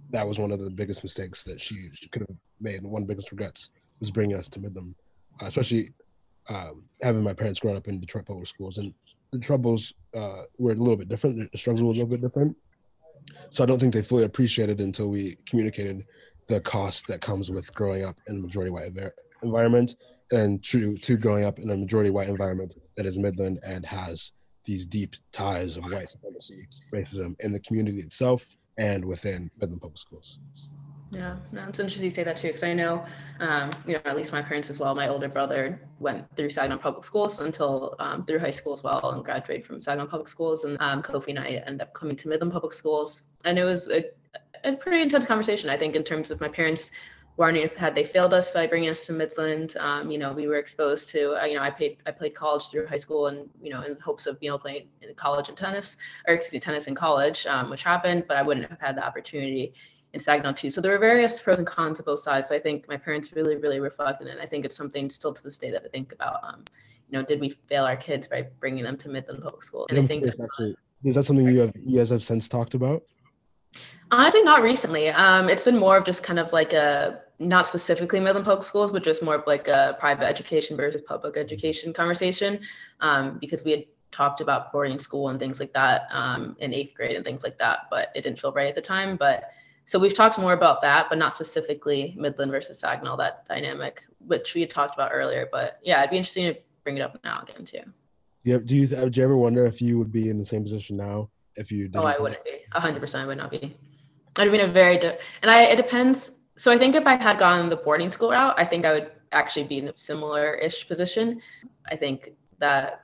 that 0.09 0.27
was 0.27 0.39
one 0.39 0.51
of 0.51 0.59
the 0.59 0.69
biggest 0.69 1.03
mistakes 1.03 1.43
that 1.45 1.59
she 1.59 1.89
could 2.11 2.23
have 2.27 2.37
made. 2.59 2.81
And 2.81 2.91
one 2.91 3.01
of 3.01 3.07
the 3.07 3.13
biggest 3.13 3.31
regrets 3.31 3.69
was 3.99 4.11
bringing 4.11 4.35
us 4.35 4.49
to 4.49 4.59
Midland, 4.59 4.93
uh, 5.41 5.45
especially 5.45 5.91
um, 6.49 6.83
having 7.01 7.23
my 7.23 7.33
parents 7.33 7.61
growing 7.61 7.77
up 7.77 7.87
in 7.87 7.99
Detroit 7.99 8.25
public 8.25 8.47
schools. 8.47 8.77
And 8.77 8.93
the 9.31 9.39
troubles 9.39 9.93
uh, 10.13 10.43
were 10.57 10.73
a 10.73 10.75
little 10.75 10.97
bit 10.97 11.07
different. 11.07 11.49
The 11.51 11.57
struggles 11.57 11.81
were 11.81 11.91
a 11.91 11.93
little 11.93 12.07
bit 12.09 12.21
different. 12.21 12.57
So 13.51 13.63
I 13.63 13.67
don't 13.67 13.79
think 13.79 13.93
they 13.93 14.01
fully 14.01 14.25
appreciated 14.25 14.81
until 14.81 15.07
we 15.07 15.37
communicated 15.45 16.03
the 16.51 16.59
cost 16.59 17.07
that 17.07 17.21
comes 17.21 17.49
with 17.49 17.73
growing 17.73 18.03
up 18.03 18.17
in 18.27 18.37
a 18.37 18.39
majority 18.41 18.71
white 18.71 18.91
environment 19.41 19.95
and 20.31 20.61
true 20.61 20.97
to 20.97 21.15
growing 21.15 21.45
up 21.45 21.59
in 21.59 21.69
a 21.71 21.77
majority 21.77 22.09
white 22.09 22.27
environment 22.27 22.75
that 22.97 23.05
is 23.05 23.17
Midland 23.17 23.59
and 23.65 23.85
has 23.85 24.33
these 24.65 24.85
deep 24.85 25.15
ties 25.31 25.77
of 25.77 25.89
white 25.89 26.09
supremacy, 26.09 26.67
racism 26.93 27.35
in 27.39 27.53
the 27.53 27.59
community 27.61 27.99
itself 27.99 28.55
and 28.77 29.03
within 29.03 29.49
Midland 29.59 29.81
Public 29.81 29.97
Schools. 29.97 30.39
Yeah, 31.09 31.37
no, 31.51 31.65
it's 31.67 31.79
interesting 31.79 32.05
you 32.05 32.09
say 32.09 32.23
that 32.23 32.37
too, 32.37 32.47
because 32.47 32.63
I 32.63 32.73
know, 32.73 33.03
um, 33.39 33.71
you 33.85 33.93
know, 33.93 34.01
at 34.05 34.15
least 34.15 34.31
my 34.31 34.41
parents 34.41 34.69
as 34.69 34.79
well. 34.79 34.95
My 34.95 35.09
older 35.09 35.27
brother 35.27 35.81
went 35.99 36.25
through 36.37 36.49
Saginaw 36.49 36.77
Public 36.77 37.03
Schools 37.03 37.41
until 37.41 37.95
um, 37.99 38.25
through 38.25 38.39
high 38.39 38.51
school 38.51 38.71
as 38.71 38.81
well, 38.81 39.01
and 39.11 39.23
graduated 39.23 39.65
from 39.65 39.81
Saginaw 39.81 40.07
Public 40.07 40.29
Schools. 40.29 40.63
And 40.63 40.77
um, 40.79 41.01
Kofi 41.03 41.29
and 41.29 41.39
I 41.39 41.61
ended 41.65 41.81
up 41.81 41.93
coming 41.93 42.15
to 42.15 42.29
Midland 42.29 42.53
Public 42.53 42.71
Schools, 42.71 43.23
and 43.43 43.59
it 43.59 43.65
was 43.65 43.89
a, 43.89 44.05
a 44.63 44.73
pretty 44.73 45.01
intense 45.01 45.25
conversation. 45.25 45.69
I 45.69 45.77
think 45.77 45.95
in 45.95 46.03
terms 46.03 46.31
of 46.31 46.39
my 46.39 46.47
parents 46.47 46.91
warning 47.37 47.63
if 47.63 47.75
had 47.75 47.95
they 47.95 48.03
failed 48.03 48.33
us 48.33 48.51
by 48.51 48.67
bringing 48.67 48.89
us 48.89 49.05
to 49.05 49.13
Midland. 49.13 49.75
Um, 49.79 50.11
you 50.11 50.17
know, 50.17 50.33
we 50.33 50.47
were 50.47 50.57
exposed 50.57 51.09
to, 51.09 51.41
uh, 51.41 51.45
you 51.45 51.55
know, 51.55 51.63
I 51.63 51.69
played 51.69 51.97
I 52.05 52.11
played 52.11 52.35
college 52.35 52.69
through 52.69 52.87
high 52.87 52.97
school 52.97 53.27
and 53.27 53.49
you 53.61 53.71
know 53.71 53.81
in 53.81 53.97
hopes 53.99 54.27
of 54.27 54.39
being 54.39 54.51
able 54.51 54.59
to 54.59 54.63
play 54.63 54.87
in 55.01 55.13
college 55.15 55.49
and 55.49 55.57
tennis, 55.57 55.97
or 56.27 56.33
excuse 56.33 56.53
me, 56.53 56.59
tennis 56.59 56.87
in 56.87 56.95
college, 56.95 57.45
um, 57.47 57.69
which 57.69 57.83
happened, 57.83 58.25
but 58.27 58.37
I 58.37 58.41
wouldn't 58.41 58.69
have 58.69 58.79
had 58.79 58.95
the 58.97 59.05
opportunity 59.05 59.73
in 60.13 60.19
Saginaw 60.19 60.53
too. 60.53 60.69
So 60.69 60.81
there 60.81 60.91
were 60.91 60.99
various 60.99 61.41
pros 61.41 61.57
and 61.57 61.65
cons 61.65 61.99
of 61.99 62.05
both 62.05 62.19
sides, 62.19 62.47
but 62.49 62.55
I 62.55 62.59
think 62.59 62.87
my 62.87 62.97
parents 62.97 63.31
really, 63.33 63.55
really 63.55 63.79
reflected, 63.79 64.27
and 64.27 64.39
I 64.41 64.45
think 64.45 64.65
it's 64.65 64.75
something 64.75 65.09
still 65.09 65.33
to 65.33 65.43
this 65.43 65.57
day 65.57 65.71
that 65.71 65.83
I 65.85 65.87
think 65.87 66.13
about. 66.13 66.43
Um, 66.43 66.63
you 67.09 67.17
know, 67.17 67.25
did 67.25 67.41
we 67.41 67.49
fail 67.49 67.85
our 67.85 67.97
kids 67.97 68.27
by 68.27 68.47
bringing 68.59 68.83
them 68.83 68.97
to 68.97 69.09
Midland 69.09 69.43
Public 69.43 69.63
School? 69.63 69.85
And 69.89 69.99
I 69.99 70.05
think 70.05 70.23
that's 70.23 70.39
actually 70.39 70.75
is 71.03 71.15
that 71.15 71.23
something 71.23 71.47
you 71.47 71.59
have 71.59 71.73
you 71.75 71.97
guys 71.97 72.11
have 72.11 72.23
since 72.23 72.47
talked 72.47 72.73
about? 72.75 73.03
Honestly, 74.11 74.43
not 74.43 74.61
recently. 74.61 75.09
Um, 75.09 75.49
it's 75.49 75.63
been 75.63 75.77
more 75.77 75.97
of 75.97 76.05
just 76.05 76.21
kind 76.23 76.39
of 76.39 76.51
like 76.51 76.73
a 76.73 77.21
not 77.39 77.65
specifically 77.65 78.19
Midland 78.19 78.45
Public 78.45 78.65
Schools, 78.65 78.91
but 78.91 79.03
just 79.03 79.23
more 79.23 79.35
of 79.35 79.47
like 79.47 79.67
a 79.67 79.95
private 79.99 80.25
education 80.25 80.77
versus 80.77 81.01
public 81.01 81.37
education 81.37 81.91
conversation, 81.93 82.59
um, 82.99 83.37
because 83.39 83.63
we 83.63 83.71
had 83.71 83.85
talked 84.11 84.41
about 84.41 84.71
boarding 84.71 84.99
school 84.99 85.29
and 85.29 85.39
things 85.39 85.59
like 85.59 85.73
that 85.73 86.03
um, 86.11 86.55
in 86.59 86.73
eighth 86.73 86.93
grade 86.93 87.15
and 87.15 87.25
things 87.25 87.43
like 87.43 87.57
that, 87.57 87.87
but 87.89 88.09
it 88.13 88.21
didn't 88.23 88.39
feel 88.39 88.51
right 88.51 88.67
at 88.67 88.75
the 88.75 88.81
time. 88.81 89.15
But 89.15 89.45
so 89.85 89.97
we've 89.97 90.13
talked 90.13 90.37
more 90.37 90.53
about 90.53 90.81
that, 90.81 91.07
but 91.09 91.17
not 91.17 91.33
specifically 91.33 92.13
Midland 92.17 92.51
versus 92.51 92.79
Saginaw, 92.79 93.15
that 93.17 93.45
dynamic, 93.47 94.03
which 94.19 94.53
we 94.53 94.61
had 94.61 94.69
talked 94.69 94.93
about 94.93 95.11
earlier. 95.13 95.47
But 95.51 95.79
yeah, 95.83 95.99
it'd 95.99 96.11
be 96.11 96.17
interesting 96.17 96.53
to 96.53 96.59
bring 96.83 96.97
it 96.97 97.01
up 97.01 97.17
now 97.23 97.41
again 97.41 97.65
too. 97.65 97.79
Yeah. 98.43 98.57
Do 98.63 98.75
you, 98.75 98.87
do 98.87 99.09
you 99.13 99.23
ever 99.23 99.37
wonder 99.37 99.65
if 99.65 99.81
you 99.81 99.97
would 99.97 100.11
be 100.11 100.29
in 100.29 100.37
the 100.37 100.45
same 100.45 100.63
position 100.63 100.97
now 100.97 101.29
if 101.55 101.71
you? 101.71 101.89
Oh, 101.95 102.03
I 102.03 102.17
wouldn't 102.19 102.43
be. 102.43 102.59
hundred 102.73 102.99
percent, 102.99 103.23
I 103.23 103.27
would 103.27 103.37
not 103.37 103.51
be. 103.51 103.77
I'd 104.37 104.43
have 104.43 104.51
been 104.51 104.69
a 104.69 104.71
very, 104.71 104.97
di- 104.97 105.17
and 105.41 105.51
I, 105.51 105.63
it 105.63 105.75
depends 105.75 106.31
so 106.61 106.71
I 106.71 106.77
think 106.77 106.95
if 106.95 107.07
I 107.07 107.15
had 107.15 107.39
gone 107.39 107.69
the 107.69 107.75
boarding 107.75 108.11
school 108.11 108.29
route, 108.31 108.53
I 108.57 108.65
think 108.65 108.85
I 108.85 108.93
would 108.93 109.11
actually 109.31 109.65
be 109.65 109.79
in 109.79 109.87
a 109.87 109.97
similar-ish 109.97 110.87
position. 110.87 111.41
I 111.89 111.95
think 111.95 112.33
that 112.59 113.01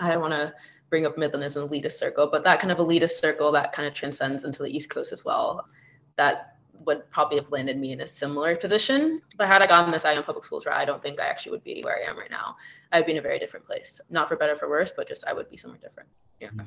I 0.00 0.10
don't 0.10 0.20
want 0.20 0.32
to 0.32 0.52
bring 0.88 1.06
up 1.06 1.16
Midland 1.16 1.44
as 1.44 1.56
an 1.56 1.68
elitist 1.68 1.92
circle, 1.92 2.28
but 2.30 2.42
that 2.42 2.58
kind 2.58 2.72
of 2.72 2.78
elitist 2.78 3.10
circle 3.10 3.52
that 3.52 3.72
kind 3.72 3.86
of 3.86 3.94
transcends 3.94 4.42
into 4.44 4.64
the 4.64 4.74
East 4.76 4.90
Coast 4.90 5.12
as 5.12 5.24
well. 5.24 5.68
That 6.16 6.56
would 6.84 7.08
probably 7.10 7.38
have 7.38 7.48
landed 7.52 7.78
me 7.78 7.92
in 7.92 8.00
a 8.00 8.06
similar 8.08 8.56
position. 8.56 9.20
But 9.36 9.46
had 9.46 9.62
I 9.62 9.68
gotten 9.68 9.92
this 9.92 10.02
Saginaw 10.02 10.24
Public 10.24 10.44
Schools 10.44 10.66
route, 10.66 10.74
I 10.74 10.84
don't 10.84 11.00
think 11.02 11.20
I 11.20 11.26
actually 11.26 11.52
would 11.52 11.62
be 11.62 11.82
where 11.84 11.96
I 11.96 12.10
am 12.10 12.18
right 12.18 12.30
now. 12.30 12.56
I'd 12.90 13.06
be 13.06 13.12
in 13.12 13.18
a 13.18 13.22
very 13.22 13.38
different 13.38 13.66
place. 13.66 14.00
Not 14.10 14.26
for 14.26 14.34
better 14.34 14.56
for 14.56 14.68
worse, 14.68 14.90
but 14.96 15.06
just 15.06 15.24
I 15.26 15.32
would 15.32 15.48
be 15.48 15.56
somewhere 15.56 15.78
different. 15.80 16.08
Yeah. 16.40 16.48
Hmm. 16.48 16.62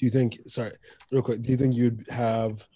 Do 0.00 0.06
you 0.06 0.10
think? 0.10 0.38
Sorry, 0.46 0.72
real 1.12 1.20
quick. 1.20 1.42
Do 1.42 1.50
you 1.50 1.58
think 1.58 1.76
you'd 1.76 2.06
have 2.08 2.66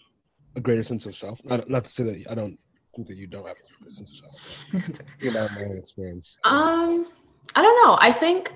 a 0.57 0.61
greater 0.61 0.83
sense 0.83 1.07
of 1.07 1.16
self? 1.16 1.43
Not, 1.43 1.71
not 1.71 1.85
to 1.85 1.90
say 1.90 2.04
that 2.04 2.31
I 2.31 2.35
don't 2.35 2.61
think 2.95 3.09
that 3.09 3.16
you 3.16 3.26
don't 3.26 3.47
have 3.47 3.57
a 3.57 3.78
greater 3.78 3.90
sense 3.90 4.23
of 4.23 4.31
self. 4.31 5.00
you 5.21 5.31
know, 5.33 5.49
my 5.54 5.62
experience. 5.62 6.38
Um, 6.45 7.09
I 7.54 7.62
don't 7.62 7.87
know. 7.87 7.97
I 7.99 8.12
think 8.12 8.52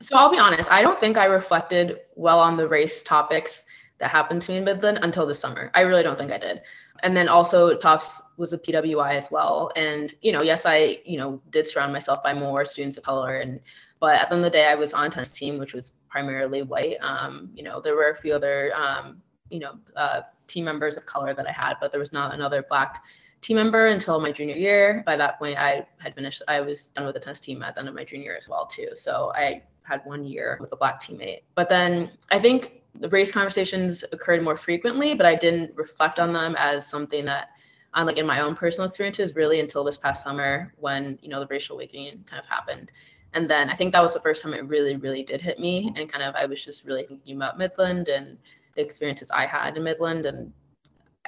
so. 0.00 0.16
I'll 0.16 0.32
be 0.32 0.38
honest. 0.38 0.68
I 0.72 0.82
don't 0.82 0.98
think 0.98 1.16
I 1.16 1.26
reflected 1.26 2.00
well 2.16 2.40
on 2.40 2.56
the 2.56 2.66
race 2.66 3.04
topics 3.04 3.62
that 3.98 4.10
happened 4.10 4.42
to 4.42 4.50
me 4.50 4.58
in 4.58 4.64
Midland 4.64 4.98
until 5.02 5.24
the 5.24 5.34
summer. 5.34 5.70
I 5.74 5.82
really 5.82 6.02
don't 6.02 6.18
think 6.18 6.32
I 6.32 6.38
did. 6.38 6.60
And 7.04 7.16
then 7.16 7.28
also 7.28 7.78
Tufts 7.78 8.20
was 8.36 8.52
a 8.52 8.58
PWI 8.58 9.14
as 9.14 9.30
well. 9.30 9.70
And, 9.76 10.12
you 10.22 10.32
know, 10.32 10.42
yes, 10.42 10.66
I, 10.66 10.98
you 11.04 11.18
know, 11.18 11.40
did 11.50 11.68
surround 11.68 11.92
myself 11.92 12.20
by 12.22 12.34
more 12.34 12.64
students 12.64 12.96
of 12.96 13.04
color. 13.04 13.36
And, 13.36 13.60
but 14.02 14.16
at 14.16 14.28
the 14.28 14.34
end 14.34 14.44
of 14.44 14.50
the 14.50 14.58
day, 14.58 14.66
I 14.66 14.74
was 14.74 14.92
on 14.92 15.12
tennis 15.12 15.32
team, 15.32 15.58
which 15.60 15.74
was 15.74 15.92
primarily 16.08 16.62
white. 16.62 16.96
Um, 17.02 17.50
you 17.54 17.62
know, 17.62 17.80
there 17.80 17.94
were 17.94 18.10
a 18.10 18.16
few 18.16 18.34
other, 18.34 18.72
um, 18.74 19.22
you 19.48 19.60
know, 19.60 19.78
uh, 19.94 20.22
team 20.48 20.64
members 20.64 20.96
of 20.96 21.06
color 21.06 21.32
that 21.34 21.46
I 21.46 21.52
had, 21.52 21.74
but 21.80 21.92
there 21.92 22.00
was 22.00 22.12
not 22.12 22.34
another 22.34 22.64
black 22.68 23.04
team 23.42 23.58
member 23.58 23.86
until 23.86 24.18
my 24.18 24.32
junior 24.32 24.56
year. 24.56 25.04
By 25.06 25.16
that 25.18 25.38
point, 25.38 25.56
I 25.56 25.86
had 25.98 26.16
finished, 26.16 26.42
I 26.48 26.60
was 26.62 26.88
done 26.88 27.04
with 27.04 27.14
the 27.14 27.20
tennis 27.20 27.38
team 27.38 27.62
at 27.62 27.76
the 27.76 27.78
end 27.78 27.88
of 27.88 27.94
my 27.94 28.02
junior 28.02 28.24
year 28.24 28.36
as 28.36 28.48
well, 28.48 28.66
too. 28.66 28.88
So 28.94 29.30
I 29.36 29.62
had 29.84 30.00
one 30.04 30.24
year 30.24 30.58
with 30.60 30.72
a 30.72 30.76
black 30.76 31.00
teammate. 31.00 31.42
But 31.54 31.68
then 31.68 32.10
I 32.32 32.40
think 32.40 32.82
the 32.96 33.08
race 33.08 33.30
conversations 33.30 34.04
occurred 34.10 34.42
more 34.42 34.56
frequently, 34.56 35.14
but 35.14 35.26
I 35.26 35.36
didn't 35.36 35.76
reflect 35.76 36.18
on 36.18 36.32
them 36.32 36.56
as 36.58 36.88
something 36.88 37.24
that, 37.26 37.50
on 37.94 38.06
like 38.06 38.18
in 38.18 38.26
my 38.26 38.40
own 38.40 38.56
personal 38.56 38.88
experiences, 38.88 39.36
really 39.36 39.60
until 39.60 39.84
this 39.84 39.96
past 39.96 40.24
summer 40.24 40.74
when, 40.78 41.20
you 41.22 41.28
know, 41.28 41.38
the 41.38 41.46
racial 41.46 41.76
awakening 41.76 42.24
kind 42.26 42.42
of 42.42 42.46
happened. 42.48 42.90
And 43.34 43.48
then 43.48 43.70
I 43.70 43.74
think 43.74 43.92
that 43.92 44.02
was 44.02 44.14
the 44.14 44.20
first 44.20 44.42
time 44.42 44.54
it 44.54 44.66
really, 44.66 44.96
really 44.96 45.22
did 45.22 45.40
hit 45.40 45.58
me. 45.58 45.92
And 45.96 46.08
kind 46.08 46.22
of, 46.22 46.34
I 46.34 46.46
was 46.46 46.64
just 46.64 46.84
really 46.84 47.04
thinking 47.04 47.36
about 47.36 47.58
Midland 47.58 48.08
and 48.08 48.38
the 48.74 48.82
experiences 48.82 49.30
I 49.30 49.46
had 49.46 49.76
in 49.76 49.84
Midland 49.84 50.26
and 50.26 50.52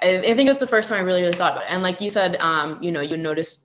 I, 0.02 0.18
I 0.18 0.34
think 0.34 0.48
was 0.48 0.58
the 0.58 0.66
first 0.66 0.88
time 0.88 0.98
I 0.98 1.02
really, 1.02 1.22
really 1.22 1.36
thought 1.36 1.52
about 1.52 1.64
it. 1.64 1.70
And 1.70 1.82
like 1.82 2.00
you 2.00 2.10
said, 2.10 2.36
um, 2.36 2.82
you 2.82 2.90
know, 2.92 3.00
you 3.00 3.16
notice 3.16 3.60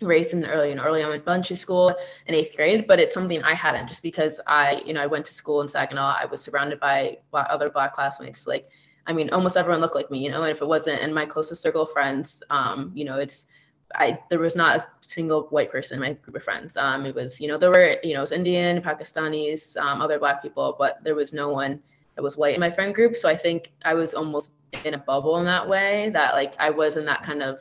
race 0.00 0.32
in 0.32 0.44
early 0.46 0.70
and 0.70 0.80
early 0.80 1.02
on 1.02 1.12
in 1.12 1.20
elementary 1.20 1.56
school 1.56 1.94
in 2.26 2.34
eighth 2.34 2.56
grade, 2.56 2.86
but 2.86 2.98
it's 2.98 3.14
something 3.14 3.42
I 3.42 3.54
hadn't 3.54 3.88
just 3.88 4.02
because 4.02 4.40
I, 4.46 4.82
you 4.86 4.94
know, 4.94 5.02
I 5.02 5.06
went 5.06 5.26
to 5.26 5.34
school 5.34 5.60
in 5.60 5.68
Saginaw. 5.68 6.16
I 6.18 6.26
was 6.26 6.40
surrounded 6.40 6.80
by 6.80 7.18
other 7.32 7.70
black 7.70 7.92
classmates. 7.92 8.46
Like, 8.46 8.68
I 9.06 9.12
mean, 9.12 9.30
almost 9.30 9.56
everyone 9.56 9.80
looked 9.80 9.94
like 9.94 10.10
me, 10.10 10.18
you 10.18 10.30
know, 10.30 10.42
and 10.42 10.50
if 10.50 10.62
it 10.62 10.66
wasn't 10.66 11.02
in 11.02 11.12
my 11.12 11.26
closest 11.26 11.62
circle 11.62 11.82
of 11.82 11.92
friends, 11.92 12.42
um, 12.50 12.92
you 12.94 13.04
know, 13.04 13.16
it's, 13.16 13.46
I, 13.94 14.18
there 14.30 14.38
was 14.38 14.56
not 14.56 14.76
a 14.76 14.86
single 15.10 15.42
white 15.50 15.70
person 15.70 15.96
in 15.96 16.00
my 16.00 16.12
group 16.14 16.36
of 16.36 16.44
friends. 16.44 16.76
Um, 16.76 17.04
it 17.06 17.14
was, 17.14 17.40
you 17.40 17.48
know, 17.48 17.58
there 17.58 17.70
were, 17.70 17.96
you 18.02 18.14
know, 18.14 18.20
it 18.20 18.28
was 18.28 18.32
Indian, 18.32 18.80
Pakistanis, 18.80 19.76
um, 19.76 20.00
other 20.00 20.18
black 20.18 20.42
people, 20.42 20.76
but 20.78 21.02
there 21.02 21.14
was 21.14 21.32
no 21.32 21.48
one 21.50 21.80
that 22.16 22.22
was 22.22 22.36
white 22.36 22.54
in 22.54 22.60
my 22.60 22.70
friend 22.70 22.94
group. 22.94 23.16
So 23.16 23.28
I 23.28 23.36
think 23.36 23.72
I 23.84 23.94
was 23.94 24.14
almost 24.14 24.50
in 24.84 24.94
a 24.94 24.98
bubble 24.98 25.36
in 25.38 25.44
that 25.44 25.68
way 25.68 26.10
that 26.10 26.34
like 26.34 26.54
I 26.58 26.70
was 26.70 26.96
in 26.96 27.04
that 27.06 27.22
kind 27.22 27.42
of 27.42 27.60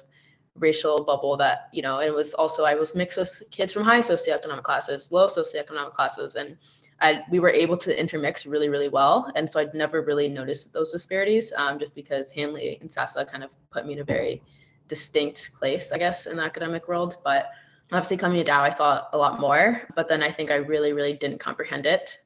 racial 0.56 1.04
bubble 1.04 1.38
that 1.38 1.70
you 1.72 1.82
know 1.82 2.00
it 2.00 2.14
was 2.14 2.34
also 2.34 2.64
i 2.64 2.76
was 2.76 2.94
mixed 2.96 3.18
with 3.18 3.42
kids 3.52 3.72
from 3.72 3.84
high 3.84 4.00
socioeconomic 4.00 4.64
classes 4.64 5.12
low 5.12 5.26
socioeconomic 5.26 5.92
classes 5.92 6.36
and 6.36 6.58
I, 7.02 7.22
we 7.32 7.40
were 7.40 7.50
able 7.50 7.78
to 7.78 7.98
intermix 7.98 8.46
really 8.46 8.68
really 8.68 8.90
well 8.90 9.32
and 9.36 9.50
so 9.50 9.62
i'd 9.62 9.74
never 9.74 10.02
really 10.02 10.28
noticed 10.28 10.74
those 10.74 10.92
disparities 10.92 11.54
um, 11.56 11.80
just 11.80 11.96
because 11.96 12.30
Handley 12.32 12.78
and 12.82 12.92
SASA 12.92 13.26
kind 13.26 13.44
of 13.44 13.56
put 13.72 13.86
me 13.86 13.94
in 13.94 14.00
a 14.00 14.04
very 14.04 14.42
distinct 14.90 15.52
place 15.54 15.92
i 15.92 15.98
guess 15.98 16.26
in 16.26 16.38
the 16.38 16.44
academic 16.44 16.88
world 16.88 17.18
but 17.24 17.50
obviously 17.92 18.18
coming 18.18 18.38
to 18.38 18.44
dow 18.44 18.62
i 18.62 18.70
saw 18.70 19.06
a 19.14 19.18
lot 19.18 19.40
more 19.40 19.82
but 19.96 20.10
then 20.10 20.22
i 20.22 20.30
think 20.30 20.52
i 20.52 20.56
really 20.56 20.94
really 20.94 21.14
didn't 21.14 21.40
comprehend 21.40 21.86
it 21.86 22.18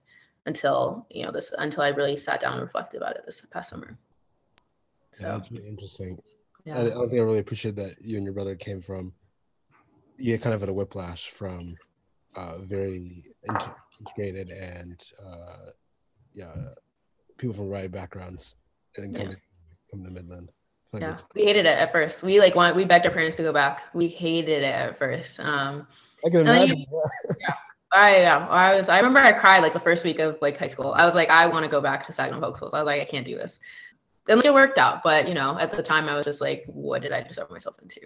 until 0.46 1.06
you 1.12 1.24
know 1.24 1.32
this 1.32 1.54
until 1.60 1.84
i 1.84 1.90
really 1.90 2.18
sat 2.18 2.40
down 2.40 2.54
and 2.54 2.62
reflected 2.62 2.98
about 2.98 3.16
it 3.16 3.24
this 3.26 3.46
past 3.52 3.70
summer 3.70 3.98
so 5.12 5.26
yeah, 5.26 5.34
that's 5.34 5.52
really 5.52 5.68
interesting 5.68 6.18
yeah. 6.66 6.78
I, 6.78 6.82
I 6.82 6.90
don't 6.90 7.10
think 7.10 7.20
I 7.20 7.24
really 7.24 7.40
appreciate 7.40 7.76
that 7.76 7.96
you 8.02 8.18
and 8.18 8.26
your 8.26 8.34
brother 8.34 8.56
came 8.56 8.82
from. 8.82 9.14
You 10.18 10.38
kind 10.38 10.54
of 10.54 10.62
had 10.62 10.70
a 10.70 10.74
whiplash 10.74 11.30
from 11.30 11.76
uh, 12.36 12.60
very 12.60 13.26
integrated 14.00 14.50
and 14.50 15.02
uh, 15.26 15.72
yeah, 16.34 16.54
people 17.38 17.54
from 17.54 17.68
right 17.68 17.92
backgrounds, 17.92 18.56
and 18.98 19.14
coming 19.14 19.32
yeah. 19.32 19.36
coming 19.92 20.06
to 20.06 20.12
Midland. 20.12 20.52
Like 20.94 21.02
yeah, 21.02 21.18
we 21.36 21.44
hated 21.44 21.66
it 21.66 21.78
at 21.78 21.92
first. 21.92 22.24
We 22.24 22.40
like 22.40 22.56
want 22.56 22.76
we 22.76 22.86
begged 22.86 23.06
our 23.06 23.12
parents 23.12 23.36
to 23.38 23.44
go 23.44 23.52
back. 23.52 23.82
We 23.94 24.08
hated 24.08 24.64
it 24.64 24.66
at 24.66 24.98
first. 24.98 25.40
Um, 25.40 25.88
I 26.26 26.30
can 26.30 26.42
imagine. 26.42 26.80
You, 26.80 26.86
yeah. 27.40 27.54
I 27.92 28.22
yeah, 28.22 28.48
I 28.48 28.78
was. 28.78 28.90
I 28.90 28.98
remember 28.98 29.20
I 29.20 29.32
cried 29.32 29.60
like 29.60 29.74
the 29.74 29.80
first 29.80 30.04
week 30.04 30.20
of 30.20 30.38
like 30.42 30.58
high 30.58 30.68
school. 30.68 30.94
I 30.94 31.06
was 31.06 31.16
like, 31.16 31.30
I 31.30 31.48
want 31.48 31.66
to 31.66 31.72
go 31.72 31.82
back 31.82 32.04
to 32.06 32.14
Saginaw 32.14 32.40
Public 32.40 32.58
Schools. 32.58 32.74
I 32.74 32.80
was 32.80 32.86
like, 32.86 33.02
I 33.02 33.06
can't 33.06 33.26
do 33.26 33.36
this 33.36 33.60
and 34.28 34.38
like 34.38 34.46
it 34.46 34.54
worked 34.54 34.78
out 34.78 35.04
but 35.04 35.28
you 35.28 35.34
know 35.34 35.58
at 35.60 35.74
the 35.74 35.84
time 35.84 36.08
i 36.08 36.16
was 36.16 36.26
just 36.26 36.42
like 36.42 36.64
what 36.68 37.02
did 37.02 37.12
i 37.12 37.22
just 37.22 37.40
throw 37.40 37.48
myself 37.50 37.76
into 37.82 38.02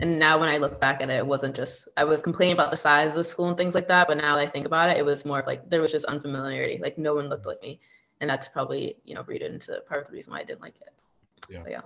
and 0.00 0.18
now 0.18 0.38
when 0.38 0.48
i 0.48 0.56
look 0.56 0.80
back 0.80 1.00
at 1.00 1.10
it 1.10 1.14
it 1.14 1.26
wasn't 1.26 1.54
just 1.54 1.88
i 1.96 2.04
was 2.04 2.22
complaining 2.22 2.54
about 2.54 2.70
the 2.70 2.76
size 2.76 3.10
of 3.10 3.16
the 3.16 3.24
school 3.24 3.48
and 3.48 3.56
things 3.56 3.74
like 3.74 3.88
that 3.88 4.08
but 4.08 4.16
now 4.16 4.36
that 4.36 4.46
i 4.46 4.50
think 4.50 4.66
about 4.66 4.90
it 4.90 4.96
it 4.96 5.04
was 5.04 5.24
more 5.24 5.40
of 5.40 5.46
like 5.46 5.68
there 5.68 5.80
was 5.80 5.92
just 5.92 6.04
unfamiliarity 6.06 6.78
like 6.78 6.96
no 6.96 7.14
one 7.14 7.28
looked 7.28 7.46
like 7.46 7.60
me 7.62 7.80
and 8.20 8.30
that's 8.30 8.48
probably 8.48 8.96
you 9.04 9.14
know 9.14 9.24
read 9.24 9.42
into 9.42 9.80
part 9.88 10.00
of 10.00 10.06
the 10.06 10.12
reason 10.12 10.32
why 10.32 10.40
i 10.40 10.44
didn't 10.44 10.62
like 10.62 10.76
it 10.80 10.94
yeah, 11.48 11.62
yeah. 11.68 11.80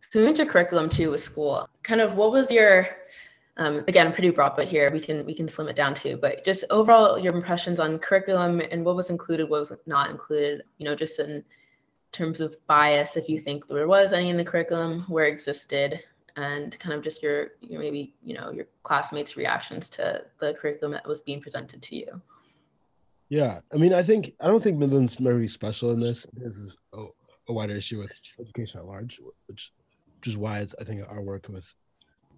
so 0.00 0.18
moving 0.18 0.34
to 0.34 0.46
curriculum 0.46 0.88
too 0.88 1.10
with 1.10 1.20
school 1.20 1.68
kind 1.82 2.00
of 2.00 2.14
what 2.14 2.32
was 2.32 2.50
your 2.50 2.86
um, 3.58 3.84
again 3.88 4.12
pretty 4.12 4.30
broad 4.30 4.54
but 4.56 4.66
here 4.66 4.90
we 4.90 5.00
can 5.00 5.26
we 5.26 5.34
can 5.34 5.48
slim 5.48 5.68
it 5.68 5.76
down 5.76 5.94
too 5.94 6.18
but 6.20 6.44
just 6.44 6.64
overall 6.70 7.18
your 7.18 7.34
impressions 7.34 7.80
on 7.80 7.98
curriculum 7.98 8.60
and 8.70 8.84
what 8.84 8.96
was 8.96 9.10
included 9.10 9.48
what 9.48 9.60
was 9.60 9.72
not 9.86 10.10
included 10.10 10.62
you 10.78 10.84
know 10.84 10.94
just 10.94 11.18
in 11.18 11.44
terms 12.12 12.40
of 12.40 12.56
bias, 12.66 13.16
if 13.16 13.28
you 13.28 13.40
think 13.40 13.66
there 13.66 13.88
was 13.88 14.12
any 14.12 14.28
in 14.28 14.36
the 14.36 14.44
curriculum, 14.44 15.04
where 15.08 15.24
existed, 15.24 16.00
and 16.36 16.78
kind 16.78 16.94
of 16.94 17.02
just 17.02 17.22
your, 17.22 17.48
your 17.60 17.80
maybe 17.80 18.14
you 18.22 18.34
know 18.34 18.50
your 18.50 18.66
classmates' 18.82 19.36
reactions 19.36 19.88
to 19.90 20.24
the 20.38 20.54
curriculum 20.54 20.92
that 20.92 21.06
was 21.06 21.22
being 21.22 21.40
presented 21.40 21.82
to 21.82 21.96
you. 21.96 22.22
Yeah, 23.28 23.60
I 23.72 23.76
mean, 23.78 23.94
I 23.94 24.02
think 24.02 24.34
I 24.40 24.46
don't 24.46 24.62
think 24.62 24.78
Midland's 24.78 25.16
very 25.16 25.48
special 25.48 25.90
in 25.92 26.00
this. 26.00 26.26
This 26.34 26.56
is 26.58 26.76
a, 26.92 27.06
a 27.48 27.52
wider 27.52 27.74
issue 27.74 27.98
with 27.98 28.12
education 28.40 28.80
at 28.80 28.86
large, 28.86 29.20
which 29.46 29.72
which 30.18 30.28
is 30.28 30.36
why 30.36 30.60
I 30.60 30.84
think 30.84 31.02
our 31.08 31.20
work 31.20 31.48
with 31.48 31.74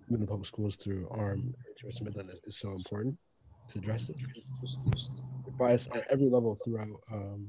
the 0.09 0.27
Public 0.27 0.47
Schools 0.47 0.77
through 0.77 1.09
ARM 1.11 1.55
University 1.79 2.05
Midland 2.05 2.31
is, 2.31 2.41
is, 2.45 2.59
so 2.59 2.73
important 2.73 3.17
to 3.69 3.79
address 3.79 4.09
it. 4.09 4.17
bias 5.59 5.89
at 5.95 6.11
every 6.11 6.29
level 6.29 6.57
throughout 6.65 7.01
um, 7.13 7.49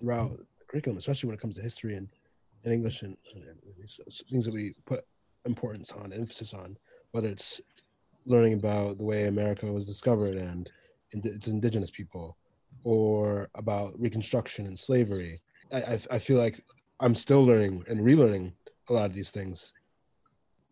throughout 0.00 0.38
the 0.38 0.64
curriculum, 0.66 0.98
especially 0.98 1.28
when 1.28 1.34
it 1.34 1.40
comes 1.40 1.56
to 1.56 1.62
history 1.62 1.96
and, 1.96 2.08
and 2.64 2.72
English 2.72 3.02
and, 3.02 3.16
and 3.34 3.58
things 4.30 4.44
that 4.44 4.54
we 4.54 4.74
put 4.86 5.00
importance 5.44 5.92
on, 5.92 6.12
emphasis 6.12 6.54
on, 6.54 6.76
whether 7.12 7.28
it's 7.28 7.60
learning 8.26 8.54
about 8.54 8.98
the 8.98 9.04
way 9.04 9.26
America 9.26 9.66
was 9.66 9.86
discovered 9.86 10.34
and 10.34 10.70
its 11.10 11.48
indigenous 11.48 11.90
people, 11.90 12.36
or 12.84 13.48
about 13.54 13.98
Reconstruction 13.98 14.66
and 14.66 14.78
slavery. 14.78 15.38
I, 15.72 15.98
I, 16.10 16.18
feel 16.18 16.38
like 16.38 16.64
I'm 17.00 17.14
still 17.14 17.44
learning 17.44 17.84
and 17.88 18.00
relearning 18.00 18.52
a 18.88 18.92
lot 18.92 19.06
of 19.06 19.14
these 19.14 19.30
things 19.30 19.72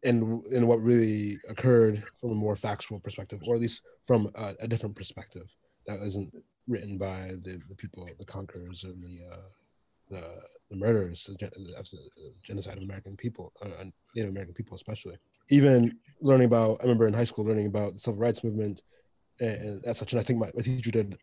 and 0.05 0.45
and 0.47 0.67
what 0.67 0.83
really 0.83 1.39
occurred 1.49 2.03
from 2.15 2.31
a 2.31 2.35
more 2.35 2.57
factual 2.57 3.01
perspective, 3.01 3.41
or 3.47 3.55
at 3.55 3.61
least 3.61 3.83
from 4.05 4.31
a, 4.35 4.55
a 4.61 4.69
different 4.69 4.95
perspective 4.95 5.55
that 5.87 6.01
isn't 6.01 6.33
written 6.69 6.99
by 6.99 7.35
the, 7.43 7.61
the 7.69 7.75
people, 7.77 8.09
the 8.19 8.25
conquerors 8.25 8.85
and 8.85 9.03
the 9.03 9.35
uh, 9.35 9.49
the, 10.09 10.23
the 10.71 10.77
murderers, 10.77 11.25
the, 11.25 11.37
the 11.37 12.35
genocide 12.43 12.77
of 12.77 12.85
American 12.85 13.17
people, 13.17 13.53
uh, 13.63 13.85
Native 14.15 14.31
American 14.31 14.55
people 14.55 14.77
especially. 14.77 15.17
Even 15.51 15.99
learning 16.21 16.47
about, 16.47 16.79
I 16.81 16.85
remember 16.85 17.07
in 17.07 17.15
high 17.15 17.25
school 17.25 17.45
learning 17.45 17.67
about 17.67 17.95
the 17.95 17.99
civil 17.99 18.21
rights 18.21 18.45
movement 18.45 18.83
and, 19.41 19.85
and 19.85 19.97
such. 19.97 20.13
And 20.13 20.21
I 20.21 20.25
think 20.25 20.39
my, 20.39 20.51
my 20.55 20.63
teacher 20.63 20.91
did 20.91 21.19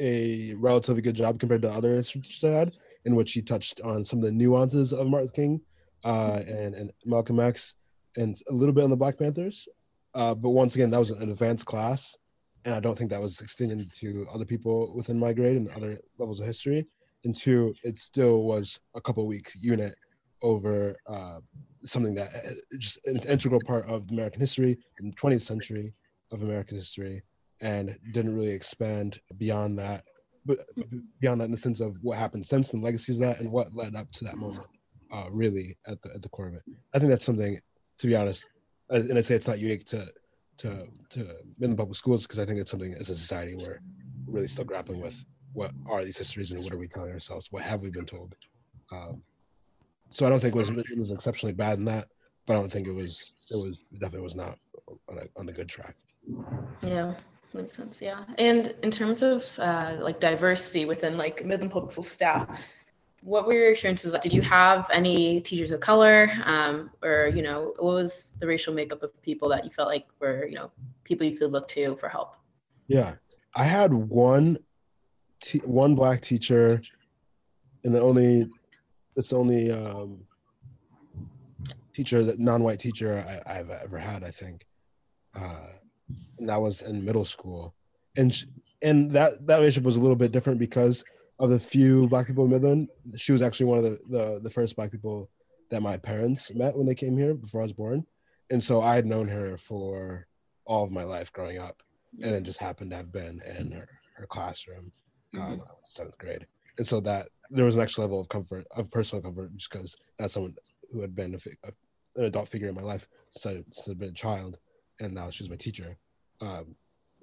a 0.00 0.54
relatively 0.54 1.02
good 1.02 1.16
job 1.16 1.38
compared 1.40 1.62
to 1.62 1.70
other 1.70 2.02
teachers 2.02 2.44
I 2.44 2.50
had, 2.50 2.76
in 3.04 3.14
which 3.14 3.32
he 3.32 3.42
touched 3.42 3.80
on 3.80 4.04
some 4.04 4.18
of 4.18 4.24
the 4.24 4.32
nuances 4.32 4.92
of 4.92 5.06
Martin 5.08 5.28
King 5.28 5.60
uh, 6.04 6.42
and, 6.46 6.74
and 6.74 6.92
Malcolm 7.04 7.40
X 7.40 7.76
and 8.16 8.36
a 8.48 8.52
little 8.52 8.74
bit 8.74 8.84
on 8.84 8.90
the 8.90 8.96
Black 8.96 9.18
Panthers. 9.18 9.68
Uh, 10.14 10.34
but 10.34 10.50
once 10.50 10.74
again, 10.74 10.90
that 10.90 10.98
was 10.98 11.10
an 11.10 11.30
advanced 11.30 11.66
class 11.66 12.16
and 12.66 12.74
I 12.74 12.80
don't 12.80 12.98
think 12.98 13.10
that 13.10 13.22
was 13.22 13.40
extended 13.40 13.90
to 13.92 14.26
other 14.34 14.44
people 14.44 14.92
within 14.92 15.18
my 15.18 15.32
grade 15.32 15.56
and 15.56 15.68
other 15.70 15.98
levels 16.18 16.40
of 16.40 16.46
history. 16.46 16.84
And 17.24 17.34
two, 17.34 17.72
it 17.84 17.96
still 17.98 18.42
was 18.42 18.80
a 18.96 19.00
couple 19.00 19.24
week 19.24 19.50
unit 19.54 19.94
over 20.42 20.96
uh, 21.06 21.38
something 21.84 22.14
that 22.16 22.28
uh, 22.34 22.76
just 22.76 23.06
an 23.06 23.20
integral 23.28 23.60
part 23.64 23.88
of 23.88 24.10
American 24.10 24.40
history 24.40 24.76
in 24.98 25.10
the 25.10 25.16
20th 25.16 25.42
century 25.42 25.94
of 26.32 26.42
American 26.42 26.76
history, 26.76 27.22
and 27.60 27.98
didn't 28.12 28.34
really 28.34 28.54
expand 28.54 29.20
beyond 29.38 29.78
that. 29.78 30.04
But 30.44 30.58
beyond 31.20 31.40
that, 31.40 31.46
in 31.46 31.50
the 31.50 31.56
sense 31.56 31.80
of 31.80 31.96
what 32.02 32.18
happened 32.18 32.46
since 32.46 32.72
and 32.72 32.82
legacies 32.82 33.18
of 33.18 33.26
that, 33.26 33.40
and 33.40 33.50
what 33.50 33.74
led 33.74 33.96
up 33.96 34.10
to 34.12 34.24
that 34.24 34.36
moment, 34.36 34.66
uh, 35.12 35.26
really 35.30 35.76
at 35.86 36.00
the 36.02 36.14
at 36.14 36.22
the 36.22 36.28
core 36.28 36.48
of 36.48 36.54
it. 36.54 36.62
I 36.94 36.98
think 36.98 37.10
that's 37.10 37.24
something, 37.24 37.58
to 37.98 38.06
be 38.06 38.14
honest, 38.14 38.48
and 38.90 39.18
I 39.18 39.22
say 39.22 39.34
it's 39.34 39.48
not 39.48 39.58
unique 39.58 39.86
to 39.86 40.06
to 40.58 40.86
to 41.10 41.36
Midland 41.58 41.78
Public 41.78 41.96
Schools 41.96 42.22
because 42.22 42.38
I 42.38 42.44
think 42.44 42.60
it's 42.60 42.70
something 42.70 42.94
as 42.94 43.10
a 43.10 43.14
society 43.14 43.54
we're 43.56 43.80
really 44.26 44.48
still 44.48 44.64
grappling 44.64 45.00
with. 45.00 45.24
What 45.52 45.72
are 45.88 46.04
these 46.04 46.18
histories 46.18 46.50
and 46.50 46.62
what 46.62 46.72
are 46.72 46.78
we 46.78 46.88
telling 46.88 47.12
ourselves? 47.12 47.48
What 47.50 47.62
have 47.62 47.82
we 47.82 47.90
been 47.90 48.04
told? 48.04 48.34
Um, 48.92 49.22
so 50.10 50.26
I 50.26 50.28
don't 50.28 50.40
think 50.40 50.54
it 50.54 50.58
was, 50.58 50.68
it 50.70 50.98
was 50.98 51.10
exceptionally 51.10 51.54
bad 51.54 51.78
in 51.78 51.84
that, 51.86 52.08
but 52.46 52.54
I 52.54 52.60
don't 52.60 52.70
think 52.70 52.86
it 52.86 52.94
was 52.94 53.34
it 53.50 53.56
was 53.56 53.88
definitely 53.92 54.20
was 54.20 54.36
not 54.36 54.58
on 55.08 55.18
a, 55.18 55.40
on 55.40 55.48
a 55.48 55.52
good 55.52 55.68
track. 55.68 55.96
Yeah, 56.82 57.14
makes 57.56 57.76
sense. 57.76 58.00
Yeah, 58.00 58.24
and 58.38 58.74
in 58.82 58.90
terms 58.90 59.22
of 59.22 59.44
uh, 59.58 59.96
like 60.00 60.20
diversity 60.20 60.84
within 60.84 61.16
like 61.16 61.44
Midland 61.44 61.72
Public 61.72 61.92
School 61.92 62.04
staff, 62.04 62.48
what 63.22 63.46
were 63.46 63.54
your 63.54 63.70
experiences 63.70 64.12
like? 64.12 64.22
Did 64.22 64.32
you 64.32 64.42
have 64.42 64.88
any 64.92 65.40
teachers 65.40 65.70
of 65.70 65.80
color, 65.80 66.30
um, 66.44 66.90
or 67.02 67.32
you 67.34 67.42
know, 67.42 67.74
what 67.78 67.94
was 67.94 68.30
the 68.38 68.46
racial 68.46 68.72
makeup 68.72 69.02
of 69.02 69.20
people 69.22 69.48
that 69.48 69.64
you 69.64 69.70
felt 69.70 69.88
like 69.88 70.06
were 70.20 70.46
you 70.46 70.54
know 70.54 70.70
people 71.04 71.26
you 71.26 71.36
could 71.36 71.52
look 71.52 71.68
to 71.68 71.96
for 71.96 72.08
help? 72.08 72.36
Yeah, 72.88 73.16
I 73.54 73.64
had 73.64 73.92
one, 73.92 74.58
te- 75.40 75.58
one 75.60 75.94
black 75.94 76.20
teacher, 76.20 76.82
and 77.84 77.94
the 77.94 78.00
only, 78.00 78.48
it's 79.16 79.30
the 79.30 79.36
only 79.36 79.72
um, 79.72 80.20
teacher 81.94 82.22
that 82.22 82.38
non-white 82.38 82.78
teacher 82.78 83.24
I, 83.46 83.54
have 83.54 83.70
ever 83.70 83.98
had, 83.98 84.22
I 84.22 84.30
think, 84.30 84.66
uh, 85.34 85.70
and 86.38 86.48
that 86.48 86.60
was 86.60 86.82
in 86.82 87.04
middle 87.04 87.24
school, 87.24 87.74
and 88.16 88.34
and 88.82 89.10
that 89.12 89.46
that 89.46 89.58
relationship 89.58 89.84
was 89.84 89.96
a 89.96 90.00
little 90.00 90.16
bit 90.16 90.32
different 90.32 90.58
because 90.58 91.04
of 91.38 91.50
the 91.50 91.60
few 91.60 92.08
black 92.08 92.26
people 92.26 92.44
in 92.44 92.50
Midland, 92.50 92.88
she 93.16 93.32
was 93.32 93.42
actually 93.42 93.66
one 93.66 93.78
of 93.78 93.84
the, 93.84 93.98
the, 94.08 94.40
the 94.42 94.50
first 94.50 94.74
black 94.74 94.90
people 94.90 95.28
that 95.70 95.82
my 95.82 95.96
parents 95.96 96.54
met 96.54 96.76
when 96.76 96.86
they 96.86 96.94
came 96.94 97.16
here 97.16 97.34
before 97.34 97.60
I 97.60 97.64
was 97.64 97.72
born. 97.72 98.06
And 98.50 98.62
so 98.62 98.80
I 98.80 98.94
had 98.94 99.06
known 99.06 99.28
her 99.28 99.58
for 99.58 100.26
all 100.64 100.84
of 100.84 100.90
my 100.90 101.02
life 101.02 101.32
growing 101.32 101.58
up, 101.58 101.82
and 102.22 102.32
then 102.32 102.44
just 102.44 102.60
happened 102.60 102.90
to 102.90 102.96
have 102.96 103.12
been 103.12 103.40
in 103.58 103.70
her, 103.72 103.88
her 104.14 104.26
classroom 104.26 104.90
um, 105.38 105.62
seventh 105.82 106.16
grade. 106.18 106.46
And 106.78 106.86
so 106.86 107.00
that 107.00 107.28
there 107.50 107.64
was 107.64 107.76
an 107.76 107.82
extra 107.82 108.02
level 108.02 108.20
of 108.20 108.28
comfort, 108.28 108.66
of 108.76 108.90
personal 108.90 109.22
comfort, 109.22 109.54
just 109.56 109.70
because 109.70 109.96
that's 110.18 110.34
someone 110.34 110.54
who 110.92 111.00
had 111.00 111.14
been 111.14 111.34
a, 111.34 111.68
an 112.16 112.24
adult 112.24 112.48
figure 112.48 112.68
in 112.68 112.74
my 112.74 112.82
life 112.82 113.08
since, 113.30 113.64
since 113.72 113.88
I've 113.88 113.98
been 113.98 114.10
a 114.10 114.12
child, 114.12 114.58
and 115.00 115.14
now 115.14 115.30
she's 115.30 115.50
my 115.50 115.56
teacher. 115.56 115.96
Um, 116.40 116.74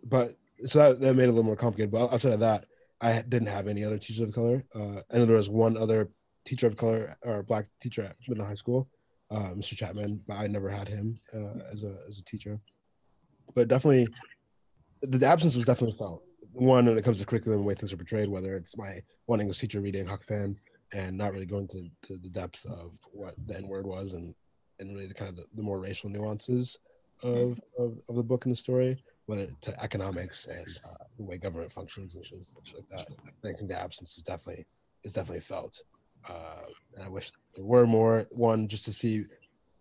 but 0.04 0.34
so 0.58 0.80
that, 0.80 1.00
that 1.02 1.16
made 1.16 1.24
it 1.24 1.30
a 1.30 1.32
little 1.32 1.44
more 1.44 1.56
complicated. 1.56 1.92
But 1.92 2.12
outside 2.14 2.34
of 2.34 2.40
that, 2.42 2.66
I 3.02 3.22
didn't 3.28 3.50
have 3.50 3.68
any 3.68 3.84
other 3.84 3.98
teachers 3.98 4.22
of 4.22 4.34
color. 4.34 4.64
Uh, 4.74 5.02
I 5.12 5.18
know 5.18 5.26
there 5.26 5.36
was 5.36 5.50
one 5.50 5.78
other 5.78 6.10
teacher 6.46 6.68
of 6.68 6.78
color 6.78 7.16
or 7.24 7.44
black 7.44 7.68
teacher 7.82 8.04
at 8.04 8.16
Midland 8.28 8.48
High 8.48 8.56
School, 8.56 8.88
uh, 9.32 9.52
Mr. 9.56 9.76
Chapman, 9.76 10.22
but 10.28 10.38
I 10.38 10.48
never 10.48 10.70
had 10.70 10.88
him 10.88 11.20
uh, 11.34 11.60
as 11.72 11.84
a 11.84 11.98
as 12.08 12.18
a 12.18 12.24
teacher. 12.24 12.60
But 13.56 13.68
definitely, 13.68 14.08
the 15.02 15.26
absence 15.26 15.56
was 15.56 15.66
definitely 15.66 15.98
felt. 15.98 16.24
One, 16.54 16.86
when 16.86 16.98
it 16.98 17.04
comes 17.04 17.20
to 17.20 17.26
curriculum 17.26 17.60
and 17.60 17.66
the 17.66 17.68
way 17.68 17.74
things 17.74 17.92
are 17.92 17.98
portrayed, 17.98 18.30
whether 18.30 18.56
it's 18.56 18.78
my 18.78 19.02
one 19.26 19.42
English 19.42 19.60
teacher 19.60 19.82
reading 19.82 20.06
Huck 20.06 20.24
Finn 20.24 20.56
and 20.94 21.18
not 21.18 21.34
really 21.34 21.48
going 21.48 21.68
to, 21.70 21.90
to 22.04 22.18
the 22.18 22.30
depth 22.30 22.66
of 22.66 23.00
what 23.12 23.34
the 23.48 23.58
N 23.58 23.68
word 23.68 23.88
was 23.88 24.14
and 24.14 24.34
and 24.80 24.94
really 24.94 25.08
the 25.08 25.14
kind 25.14 25.30
of 25.30 25.36
the, 25.36 25.46
the 25.56 25.64
more 25.64 25.80
racial 25.80 26.10
nuances 26.10 26.78
of, 27.24 27.60
of, 27.78 28.00
of 28.10 28.16
the 28.16 28.24
book 28.24 28.46
and 28.46 28.52
the 28.52 28.58
story, 28.58 29.04
whether 29.26 29.48
to 29.62 29.84
economics 29.84 30.46
and 30.48 30.68
uh, 30.86 31.04
the 31.18 31.24
way 31.24 31.38
government 31.38 31.72
functions 31.72 32.16
and 32.16 32.26
things 32.26 32.74
like 32.76 32.88
that. 32.90 33.08
I 33.44 33.54
think 33.54 33.70
the 33.70 33.80
absence 33.80 34.18
is 34.18 34.24
definitely 34.24 34.66
is 35.04 35.14
definitely 35.14 35.42
felt. 35.42 35.82
Uh, 36.30 36.66
and 36.96 37.04
I 37.04 37.10
wish 37.10 37.32
there 37.56 37.66
were 37.66 37.86
more. 37.86 38.26
One, 38.32 38.68
just 38.68 38.86
to 38.86 38.94
see 38.94 39.26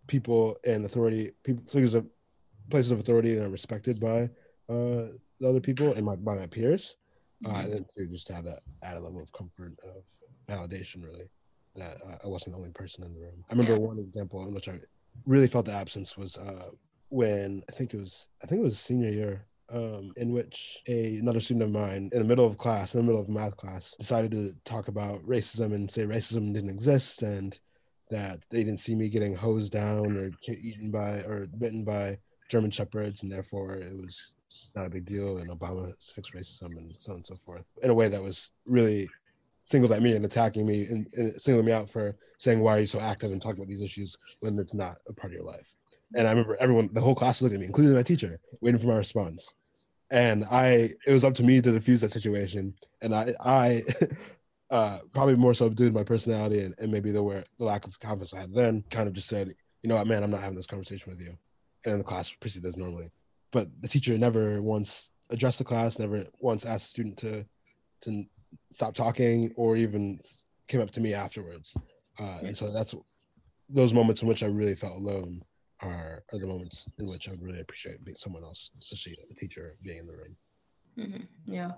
people 0.07 0.57
in 0.63 0.83
authority, 0.85 1.31
people 1.43 1.63
figures 1.65 1.93
of 1.93 2.05
places 2.69 2.91
of 2.91 2.99
authority 2.99 3.35
that 3.35 3.45
are 3.45 3.49
respected 3.49 3.99
by 3.99 4.23
uh, 4.69 5.11
the 5.39 5.49
other 5.49 5.59
people 5.59 5.93
and 5.93 6.05
my, 6.05 6.15
by 6.15 6.35
my 6.35 6.47
peers. 6.47 6.95
Uh, 7.45 7.61
and 7.63 7.73
then 7.73 7.85
to 7.89 8.05
just 8.05 8.29
have 8.29 8.45
that 8.45 8.61
added 8.83 9.01
level 9.01 9.21
of 9.21 9.31
comfort 9.33 9.73
of 9.83 10.03
validation, 10.47 11.03
really, 11.03 11.29
that 11.75 11.97
uh, 12.07 12.15
I 12.23 12.27
wasn't 12.27 12.53
the 12.53 12.57
only 12.57 12.71
person 12.71 13.03
in 13.03 13.13
the 13.13 13.19
room. 13.19 13.43
I 13.49 13.53
remember 13.53 13.79
one 13.79 13.99
example 13.99 14.47
in 14.47 14.53
which 14.53 14.69
I 14.69 14.79
really 15.25 15.47
felt 15.47 15.65
the 15.65 15.73
absence 15.73 16.17
was 16.17 16.37
uh, 16.37 16.69
when 17.13 17.61
I 17.69 17.71
think 17.71 17.93
it 17.93 17.99
was 17.99 18.27
I 18.43 18.47
think 18.47 18.61
it 18.61 18.63
was 18.63 18.79
senior 18.79 19.11
year 19.11 19.45
um, 19.71 20.13
in 20.17 20.31
which 20.31 20.81
a, 20.87 21.17
another 21.17 21.39
student 21.39 21.63
of 21.63 21.71
mine 21.71 22.09
in 22.11 22.19
the 22.19 22.25
middle 22.25 22.45
of 22.45 22.57
class, 22.57 22.95
in 22.95 23.01
the 23.01 23.05
middle 23.05 23.21
of 23.21 23.29
math 23.29 23.55
class, 23.55 23.95
decided 23.99 24.31
to 24.31 24.55
talk 24.65 24.87
about 24.87 25.23
racism 25.23 25.73
and 25.73 25.89
say 25.89 26.05
racism 26.05 26.53
didn't 26.53 26.71
exist 26.71 27.21
and 27.21 27.59
that 28.09 28.39
they 28.49 28.63
didn't 28.63 28.79
see 28.79 28.95
me 28.95 29.09
getting 29.09 29.35
hosed 29.35 29.71
down 29.71 30.17
or 30.17 30.31
eaten 30.49 30.89
by 30.89 31.19
or 31.21 31.47
bitten 31.59 31.83
by 31.83 32.17
German 32.49 32.71
shepherds, 32.71 33.21
and 33.21 33.31
therefore 33.31 33.75
it 33.75 33.95
was 33.95 34.33
not 34.75 34.85
a 34.85 34.89
big 34.89 35.05
deal. 35.05 35.37
And 35.37 35.49
Obama 35.49 35.93
fixed 36.13 36.33
racism 36.33 36.77
and 36.77 36.91
so 36.95 37.11
on 37.11 37.17
and 37.17 37.25
so 37.25 37.35
forth 37.35 37.65
in 37.83 37.91
a 37.91 37.93
way 37.93 38.07
that 38.09 38.21
was 38.21 38.51
really 38.65 39.07
singled 39.65 39.91
at 39.91 40.01
me 40.01 40.15
and 40.15 40.25
attacking 40.25 40.65
me 40.65 40.87
and, 40.87 41.07
and 41.13 41.41
singling 41.41 41.65
me 41.65 41.71
out 41.71 41.89
for 41.89 42.15
saying 42.37 42.59
why 42.59 42.75
are 42.75 42.79
you 42.79 42.85
so 42.85 42.99
active 42.99 43.31
and 43.31 43.41
talking 43.41 43.59
about 43.59 43.69
these 43.69 43.81
issues 43.81 44.17
when 44.39 44.57
it's 44.57 44.73
not 44.73 44.97
a 45.07 45.13
part 45.13 45.31
of 45.31 45.37
your 45.37 45.45
life. 45.45 45.77
And 46.15 46.27
I 46.27 46.31
remember 46.31 46.57
everyone, 46.59 46.89
the 46.93 47.01
whole 47.01 47.15
class 47.15 47.41
looked 47.41 47.55
at 47.55 47.59
me, 47.59 47.65
including 47.65 47.95
my 47.95 48.03
teacher, 48.03 48.39
waiting 48.61 48.79
for 48.79 48.87
my 48.87 48.95
response. 48.95 49.53
And 50.11 50.45
I, 50.51 50.89
it 51.07 51.13
was 51.13 51.23
up 51.23 51.33
to 51.35 51.43
me 51.43 51.61
to 51.61 51.71
diffuse 51.71 52.01
that 52.01 52.11
situation. 52.11 52.73
And 53.01 53.15
I, 53.15 53.33
I, 53.43 53.83
uh, 54.69 54.99
probably 55.13 55.35
more 55.35 55.53
so 55.53 55.69
due 55.69 55.87
to 55.87 55.93
my 55.93 56.03
personality 56.03 56.61
and, 56.61 56.75
and 56.77 56.91
maybe 56.91 57.11
the 57.11 57.23
where 57.23 57.43
the 57.57 57.65
lack 57.65 57.85
of 57.87 57.99
confidence 57.99 58.33
I 58.33 58.41
had 58.41 58.53
then, 58.53 58.83
kind 58.89 59.07
of 59.07 59.13
just 59.13 59.27
said, 59.27 59.53
you 59.81 59.89
know 59.89 59.95
what, 59.95 60.07
man, 60.07 60.23
I'm 60.23 60.31
not 60.31 60.41
having 60.41 60.55
this 60.55 60.67
conversation 60.67 61.11
with 61.11 61.21
you. 61.21 61.37
And 61.85 61.99
the 61.99 62.03
class 62.03 62.31
proceeded 62.33 62.67
as 62.67 62.77
normally. 62.77 63.11
But 63.51 63.69
the 63.81 63.87
teacher 63.87 64.17
never 64.17 64.61
once 64.61 65.11
addressed 65.29 65.59
the 65.59 65.63
class, 65.63 65.99
never 65.99 66.25
once 66.39 66.65
asked 66.65 66.85
the 66.85 66.89
student 66.89 67.17
to 67.17 67.45
to 68.01 68.25
stop 68.71 68.93
talking 68.93 69.51
or 69.55 69.75
even 69.75 70.19
came 70.67 70.81
up 70.81 70.91
to 70.91 71.01
me 71.01 71.13
afterwards. 71.13 71.75
Uh, 72.19 72.39
and 72.43 72.57
so 72.57 72.69
that's 72.69 72.93
those 73.69 73.93
moments 73.93 74.21
in 74.21 74.27
which 74.27 74.43
I 74.43 74.47
really 74.47 74.75
felt 74.75 74.97
alone 74.97 75.41
are, 75.85 76.23
are 76.31 76.39
the 76.39 76.47
moments 76.47 76.87
in 76.99 77.07
which 77.07 77.27
I 77.27 77.31
would 77.31 77.41
really 77.41 77.59
appreciate 77.59 78.03
being 78.03 78.15
someone 78.15 78.43
else, 78.43 78.71
especially 78.81 79.17
a 79.29 79.33
teacher 79.33 79.77
being 79.83 79.99
in 79.99 80.07
the 80.07 80.13
room. 80.13 80.35
Mm-hmm. 80.97 81.51
Yeah, 81.51 81.71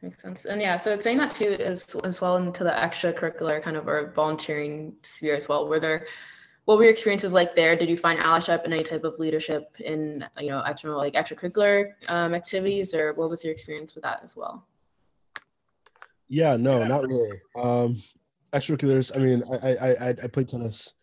makes 0.00 0.22
sense. 0.22 0.46
And 0.46 0.60
yeah, 0.60 0.76
so 0.76 0.98
saying 0.98 1.18
that 1.18 1.30
too 1.30 1.44
is 1.44 1.94
as 2.04 2.20
well 2.20 2.36
into 2.36 2.64
the 2.64 2.70
extracurricular 2.70 3.62
kind 3.62 3.76
of 3.76 3.86
or 3.86 4.12
volunteering 4.14 4.94
sphere 5.02 5.36
as 5.36 5.48
well. 5.48 5.68
Were 5.68 5.78
there, 5.78 6.06
what 6.64 6.78
were 6.78 6.84
your 6.84 6.92
experiences 6.92 7.32
like 7.32 7.54
there? 7.54 7.76
Did 7.76 7.90
you 7.90 7.96
find 7.96 8.18
allyship 8.18 8.64
and 8.64 8.72
any 8.72 8.82
type 8.82 9.04
of 9.04 9.18
leadership 9.18 9.74
in 9.80 10.24
you 10.40 10.48
know 10.48 10.62
extra 10.62 10.96
like 10.96 11.14
extracurricular 11.14 11.92
um, 12.08 12.34
activities, 12.34 12.94
or 12.94 13.12
what 13.14 13.28
was 13.28 13.44
your 13.44 13.52
experience 13.52 13.94
with 13.94 14.04
that 14.04 14.20
as 14.22 14.36
well? 14.36 14.66
Yeah, 16.28 16.56
no, 16.56 16.82
not 16.84 17.06
really. 17.06 17.40
Um, 17.56 18.02
extracurriculars. 18.54 19.14
I 19.14 19.18
mean, 19.20 19.42
I 19.62 19.68
I 19.74 19.90
I, 19.90 20.08
I 20.10 20.26
played 20.28 20.48
tennis 20.48 20.94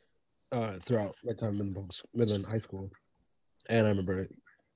uh, 0.52 0.74
throughout 0.84 1.16
my 1.24 1.34
time 1.34 1.60
in 1.62 1.76
Midland 2.14 2.46
High 2.46 2.60
School, 2.60 2.90
and 3.70 3.86
I 3.86 3.90
remember. 3.90 4.26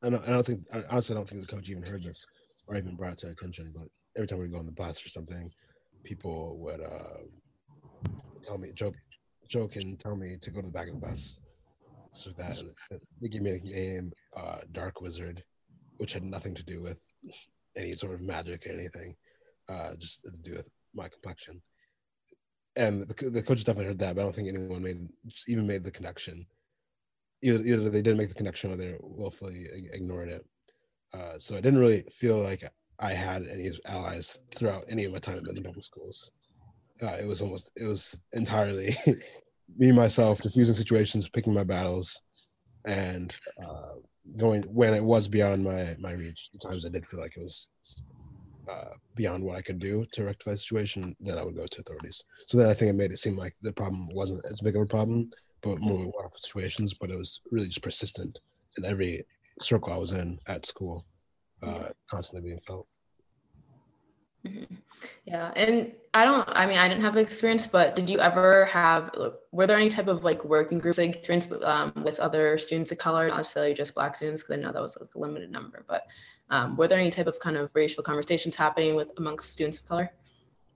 I 0.04 0.10
don't, 0.10 0.28
I 0.28 0.32
don't 0.32 0.46
think 0.46 0.62
I 0.74 0.84
honestly 0.90 1.16
don't 1.16 1.28
think 1.28 1.42
the 1.42 1.48
coach 1.48 1.70
even 1.70 1.84
heard 1.84 2.04
this 2.04 2.26
or 2.68 2.76
even 2.76 2.96
brought 2.96 3.14
it 3.14 3.20
to 3.20 3.30
attention. 3.30 3.72
But 3.74 3.88
every 4.18 4.28
time 4.28 4.40
we 4.40 4.50
go 4.50 4.58
on 4.60 4.66
the 4.66 4.72
bus 4.74 5.06
or 5.06 5.10
something, 5.10 5.50
people 6.04 6.58
would 6.60 6.82
uh, 6.82 7.24
tell 8.42 8.58
me 8.58 8.74
joke 8.74 8.96
joke 9.48 9.76
and 9.78 9.98
tell 10.00 10.16
me 10.16 10.36
to 10.42 10.52
go 10.52 10.60
to 10.60 10.68
the 10.68 10.74
back 10.74 10.88
of 10.88 10.96
the 10.96 11.00
bus. 11.00 11.40
So 12.12 12.32
that 12.38 12.62
they 13.22 13.28
gave 13.28 13.42
me 13.42 13.52
a 13.52 13.60
name, 13.60 14.12
uh, 14.36 14.60
Dark 14.72 15.02
Wizard, 15.02 15.44
which 15.98 16.14
had 16.14 16.24
nothing 16.24 16.54
to 16.54 16.64
do 16.64 16.82
with 16.82 17.00
any 17.76 17.94
sort 17.94 18.14
of 18.14 18.22
magic 18.22 18.68
or 18.68 18.72
anything, 18.74 19.16
uh, 19.68 19.96
just 19.98 20.22
to 20.24 20.32
do 20.44 20.56
with 20.58 20.70
my 20.94 21.08
complexion 21.08 21.60
and 22.76 23.02
the, 23.02 23.30
the 23.30 23.42
coach 23.42 23.64
definitely 23.64 23.86
heard 23.86 24.00
that, 24.00 24.16
but 24.16 24.22
I 24.22 24.24
don't 24.24 24.36
think 24.36 24.48
anyone 24.48 24.84
made 24.84 25.08
even 25.48 25.68
made 25.68 25.84
the 25.84 25.92
connection. 25.92 26.46
Either, 27.42 27.60
either 27.60 27.90
they 27.90 28.02
didn't 28.02 28.18
make 28.18 28.30
the 28.30 28.36
connection 28.36 28.72
or 28.72 28.76
they 28.76 28.96
willfully 29.02 29.68
ignored 29.92 30.30
it. 30.30 30.46
Uh, 31.14 31.38
so 31.38 31.56
I 31.56 31.62
didn't 31.62 31.80
really 31.80 32.04
feel 32.12 32.42
like 32.42 32.64
I 33.00 33.14
had 33.14 33.48
any 33.48 33.70
allies 33.86 34.40
throughout 34.56 34.86
any 34.88 35.04
of 35.04 35.12
my 35.12 35.20
time 35.20 35.38
at 35.38 35.56
the 35.56 35.62
Public 35.62 35.84
Schools. 35.84 36.32
Uh, 37.02 37.18
it 37.22 37.28
was 37.28 37.42
almost 37.42 37.72
it 37.76 37.88
was 37.88 38.20
entirely 38.34 38.96
me 39.78 39.92
myself 39.92 40.42
diffusing 40.42 40.76
situations, 40.76 41.30
picking 41.30 41.54
my 41.54 41.64
battles, 41.64 42.22
and 42.86 43.36
uh, 43.64 43.96
going 44.38 44.64
when 44.64 44.94
it 44.94 45.04
was 45.04 45.28
beyond 45.28 45.64
my 45.64 45.96
my 46.00 46.14
reach. 46.14 46.50
The 46.52 46.60
times 46.60 46.86
I 46.86 46.90
did 46.90 47.06
feel 47.06 47.20
like 47.20 47.36
it 47.36 47.44
was 47.44 47.68
uh, 48.68 48.94
beyond 49.16 49.44
what 49.44 49.58
I 49.58 49.62
could 49.62 49.80
do 49.80 50.06
to 50.14 50.26
rectify 50.26 50.52
the 50.52 50.58
situation, 50.58 51.16
then 51.20 51.38
I 51.38 51.44
would 51.44 51.56
go 51.56 51.66
to 51.66 51.82
authorities. 51.82 52.24
So 52.48 52.58
then 52.58 52.70
I 52.70 52.74
think 52.74 52.90
it 52.90 52.94
made 52.94 53.12
it 53.12 53.20
seem 53.20 53.36
like 53.36 53.56
the 53.62 53.74
problem 53.74 54.10
wasn't 54.10 54.46
as 54.46 54.62
big 54.62 54.76
of 54.76 54.84
a 54.84 54.86
problem, 54.86 55.30
but 55.62 55.80
more 55.80 55.98
one-off 55.98 56.34
situations. 56.38 56.94
But 56.94 57.12
it 57.12 57.18
was 57.18 57.42
really 57.52 57.68
just 57.68 57.84
persistent 57.84 58.40
in 58.78 58.86
every 58.86 59.24
circle 59.62 59.94
I 59.94 59.98
was 59.98 60.14
in 60.14 60.40
at 60.48 60.66
school, 60.66 61.06
uh, 61.62 61.90
constantly 62.10 62.50
being 62.50 62.60
felt. 62.60 62.88
Mm-hmm. 64.46 64.76
Yeah, 65.26 65.52
and 65.56 65.92
I 66.14 66.26
don't. 66.26 66.48
I 66.50 66.66
mean, 66.66 66.78
I 66.78 66.88
didn't 66.88 67.04
have 67.04 67.14
the 67.14 67.22
experience, 67.22 67.68
but 67.68 67.96
did 67.96 68.10
you 68.10 68.20
ever 68.20 68.66
have? 68.66 69.12
Were 69.52 69.68
there 69.68 69.78
any 69.78 69.90
type 69.90 70.08
of 70.08 70.24
like 70.24 70.44
working 70.46 70.80
groups 70.80 70.98
like 70.98 71.16
experience 71.16 71.52
um, 71.64 71.94
with 72.04 72.20
other 72.20 72.58
students 72.58 72.92
of 72.92 72.98
color, 72.98 73.28
not 73.28 73.38
necessarily 73.38 73.74
just 73.74 73.96
Black 73.96 74.16
students? 74.16 74.42
Because 74.42 74.58
I 74.58 74.62
know 74.62 74.72
that 74.72 74.82
was 74.82 74.98
like 75.00 75.14
a 75.14 75.20
limited 75.20 75.52
number, 75.52 75.84
but 75.88 76.04
um, 76.54 76.78
were 76.78 76.88
there 76.88 77.00
any 77.00 77.10
type 77.10 77.26
of 77.26 77.40
kind 77.40 77.58
of 77.58 77.72
racial 77.74 78.04
conversations 78.04 78.56
happening 78.56 78.96
with 78.96 79.12
amongst 79.18 79.50
students 79.50 79.80
of 79.80 79.88
color? 79.88 80.14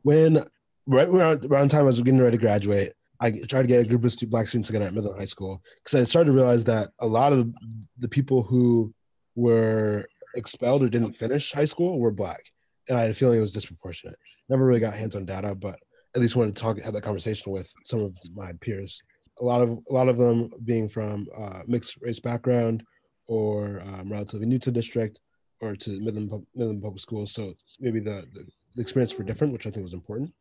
When 0.01 0.43
right 0.87 1.07
around 1.07 1.45
around 1.45 1.69
time 1.69 1.81
I 1.81 1.83
was 1.83 2.01
getting 2.01 2.19
ready 2.19 2.35
to 2.35 2.41
graduate, 2.41 2.93
I 3.21 3.29
tried 3.29 3.61
to 3.61 3.67
get 3.67 3.81
a 3.81 3.87
group 3.87 4.03
of 4.03 4.15
black 4.29 4.47
students 4.47 4.67
together 4.67 4.85
at 4.85 4.93
Midland 4.95 5.19
High 5.19 5.25
School 5.25 5.61
because 5.75 6.01
I 6.01 6.03
started 6.03 6.31
to 6.31 6.35
realize 6.35 6.63
that 6.63 6.89
a 6.99 7.05
lot 7.05 7.31
of 7.31 7.53
the 7.99 8.09
people 8.09 8.41
who 8.41 8.91
were 9.35 10.07
expelled 10.35 10.81
or 10.81 10.89
didn't 10.89 11.11
finish 11.11 11.53
high 11.53 11.65
school 11.65 11.99
were 11.99 12.11
black, 12.11 12.41
and 12.89 12.97
I 12.97 13.01
had 13.01 13.11
a 13.11 13.13
feeling 13.13 13.37
it 13.37 13.41
was 13.41 13.53
disproportionate. 13.53 14.17
Never 14.49 14.65
really 14.65 14.79
got 14.79 14.95
hands 14.95 15.15
on 15.15 15.25
data, 15.25 15.53
but 15.53 15.77
at 16.15 16.21
least 16.21 16.35
wanted 16.35 16.55
to 16.55 16.61
talk, 16.61 16.79
have 16.81 16.93
that 16.93 17.03
conversation 17.03 17.51
with 17.51 17.71
some 17.83 17.99
of 17.99 18.17
my 18.33 18.51
peers. 18.61 18.99
A 19.41 19.43
lot 19.43 19.61
of 19.61 19.69
a 19.69 19.93
lot 19.93 20.09
of 20.09 20.17
them 20.17 20.49
being 20.65 20.89
from 20.89 21.27
uh, 21.37 21.61
mixed 21.67 22.01
race 22.01 22.19
background 22.19 22.83
or 23.27 23.81
um, 23.81 24.11
relatively 24.11 24.47
new 24.47 24.57
to 24.57 24.71
district, 24.71 25.19
or 25.61 25.75
to 25.75 25.99
Midland, 25.99 26.31
Midland 26.55 26.81
Public 26.81 27.01
Schools. 27.01 27.31
So 27.31 27.53
maybe 27.79 27.99
the, 27.99 28.25
the, 28.33 28.45
the 28.75 28.81
experience 28.81 29.17
were 29.17 29.23
different, 29.23 29.53
which 29.53 29.67
I 29.67 29.71
think 29.71 29.83
was 29.83 29.93
important. 29.93 30.33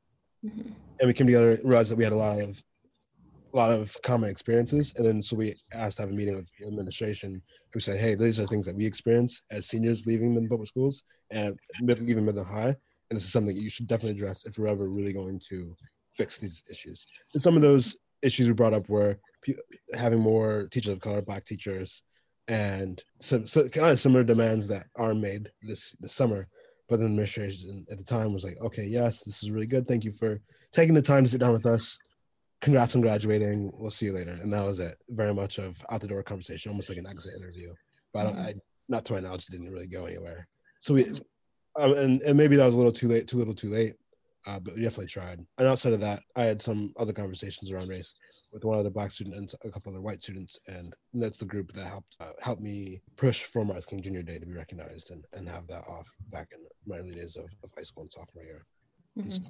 Mm-hmm. 0.45 0.73
And 1.01 1.07
we 1.07 1.13
came 1.13 1.27
together 1.27 1.53
and 1.53 1.65
realized 1.65 1.91
that 1.91 1.97
we 1.97 2.05
had 2.05 2.13
a 2.13 2.17
lot 2.17 2.41
of 2.41 2.63
a 3.53 3.57
lot 3.57 3.71
of 3.71 3.97
common 4.03 4.29
experiences. 4.29 4.93
And 4.97 5.07
then 5.07 5.23
so 5.23 5.37
we 5.37 5.55
asked 5.73 5.97
to 5.97 6.03
have 6.03 6.11
a 6.11 6.15
meeting 6.15 6.37
with 6.37 6.47
the 6.59 6.67
administration. 6.67 7.41
We 7.75 7.81
said, 7.81 7.99
hey, 7.99 8.15
these 8.15 8.39
are 8.39 8.47
things 8.47 8.67
that 8.67 8.77
we 8.77 8.85
experience 8.85 9.41
as 9.51 9.67
seniors 9.67 10.05
leaving 10.05 10.31
Midland 10.31 10.51
Public 10.51 10.69
Schools 10.69 11.05
and 11.31 11.59
even 11.81 12.25
Midland 12.25 12.49
High. 12.49 12.77
And 13.09 13.17
this 13.17 13.25
is 13.25 13.33
something 13.33 13.55
that 13.55 13.63
you 13.63 13.71
should 13.71 13.87
definitely 13.87 14.17
address 14.17 14.45
if 14.45 14.59
you're 14.59 14.67
ever 14.67 14.89
really 14.89 15.13
going 15.13 15.41
to 15.49 15.75
fix 16.15 16.39
these 16.39 16.63
issues. 16.71 17.07
And 17.33 17.43
some 17.43 17.57
of 17.57 17.63
those 17.63 17.97
issues 18.23 18.49
we 18.49 18.55
brought 18.55 18.75
up 18.75 18.89
were 18.89 19.19
having 19.95 20.19
more 20.19 20.69
teachers 20.71 20.93
of 20.93 21.01
color, 21.01 21.23
black 21.23 21.45
teachers, 21.45 22.03
and 22.49 23.03
some 23.21 23.47
so 23.47 23.69
kind 23.69 23.91
of 23.91 24.01
similar 24.01 24.25
demands 24.25 24.69
that 24.69 24.87
are 24.97 25.15
made 25.15 25.51
this 25.63 25.93
this 26.01 26.13
summer. 26.13 26.49
But 26.89 27.01
the 27.01 27.07
administration 27.07 27.85
at 27.91 27.99
the 27.99 28.05
time 28.05 28.33
was 28.33 28.45
like, 28.45 28.59
okay, 28.61 28.85
yes, 28.85 29.25
this 29.25 29.43
is 29.43 29.51
really 29.51 29.67
good. 29.67 29.89
Thank 29.89 30.05
you 30.05 30.13
for 30.13 30.41
taking 30.71 30.95
the 30.95 31.03
time 31.03 31.25
to 31.25 31.31
sit 31.31 31.41
down 31.41 31.53
with 31.53 31.67
us, 31.67 31.99
congrats 32.61 32.95
on 32.95 33.01
graduating. 33.01 33.73
We'll 33.75 33.91
see 33.91 34.07
you 34.07 34.13
later. 34.13 34.39
And 34.41 34.53
that 34.53 34.65
was 34.65 34.79
it. 34.79 34.97
Very 35.09 35.35
much 35.35 35.59
of 35.59 35.85
out 35.91 36.01
the 36.01 36.07
door 36.07 36.23
conversation, 36.23 36.71
almost 36.71 36.89
like 36.89 36.99
an 36.99 37.07
exit 37.07 37.35
interview. 37.37 37.75
But 38.13 38.27
I, 38.27 38.31
I 38.31 38.55
not 38.89 39.05
to 39.07 39.15
my 39.15 39.21
knowledge, 39.21 39.47
didn't 39.47 39.71
really 39.71 39.89
go 39.89 40.07
anywhere. 40.07 40.47
So 40.79 40.95
we, 40.95 41.11
um, 41.77 41.93
and 41.95 42.23
and 42.23 42.37
maybe 42.37 42.55
that 42.57 42.65
was 42.65 42.75
a 42.75 42.77
little 42.77 42.93
too 42.93 43.09
late, 43.09 43.27
too 43.27 43.39
little, 43.39 43.55
too 43.55 43.71
late. 43.71 43.95
Uh, 44.47 44.61
but 44.61 44.75
we 44.75 44.83
definitely 44.83 45.07
tried. 45.07 45.45
And 45.59 45.69
outside 45.69 45.93
of 45.93 46.01
that, 46.01 46.23
I 46.37 46.45
had 46.45 46.63
some 46.63 46.93
other 46.99 47.13
conversations 47.13 47.73
around 47.73 47.89
race 47.89 48.15
with 48.53 48.65
one 48.65 48.79
other 48.79 48.91
black 48.91 49.11
student 49.11 49.35
and 49.35 49.53
a 49.65 49.71
couple 49.71 49.93
other 49.93 50.01
white 50.01 50.23
students, 50.23 50.61
and 50.69 50.95
that's 51.15 51.39
the 51.39 51.45
group 51.45 51.73
that 51.73 51.87
helped 51.87 52.17
uh, 52.21 52.31
help 52.41 52.61
me 52.61 53.03
push 53.17 53.43
for 53.43 53.65
Martin 53.65 54.01
King 54.01 54.03
Jr. 54.03 54.23
Day 54.23 54.39
to 54.39 54.47
be 54.47 54.53
recognized 54.53 55.11
and, 55.11 55.25
and 55.33 55.49
have 55.49 55.67
that 55.67 55.83
off 55.89 56.09
back 56.31 56.49
in 56.53 56.61
my 56.87 56.99
early 56.99 57.15
days 57.15 57.37
of, 57.37 57.47
of 57.65 57.71
high 57.77 57.83
school 57.83 58.03
and 58.03 58.13
sophomore 58.13 58.45
year. 58.45 58.65
Mm-hmm. 59.19 59.31
So, 59.31 59.41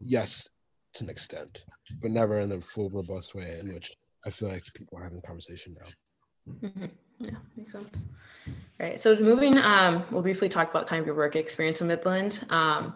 yes, 0.00 0.48
to 0.94 1.04
an 1.04 1.10
extent, 1.10 1.64
but 2.00 2.12
never 2.12 2.38
in 2.38 2.48
the 2.48 2.60
full 2.60 2.90
robust 2.90 3.34
way 3.34 3.58
in 3.58 3.72
which 3.74 3.96
I 4.24 4.30
feel 4.30 4.48
like 4.48 4.62
people 4.74 4.96
are 4.98 5.02
having 5.02 5.20
the 5.20 5.26
conversation 5.26 5.76
now. 5.80 6.68
Mm-hmm. 6.68 6.84
Yeah, 7.20 7.30
makes 7.56 7.72
sense. 7.72 8.02
All 8.46 8.86
right. 8.86 9.00
So 9.00 9.16
moving, 9.16 9.56
um, 9.58 10.04
we'll 10.10 10.22
briefly 10.22 10.48
talk 10.48 10.70
about 10.70 10.86
kind 10.86 11.00
of 11.00 11.06
your 11.06 11.14
work 11.14 11.36
experience 11.36 11.80
in 11.80 11.86
Midland. 11.86 12.44
Um, 12.50 12.94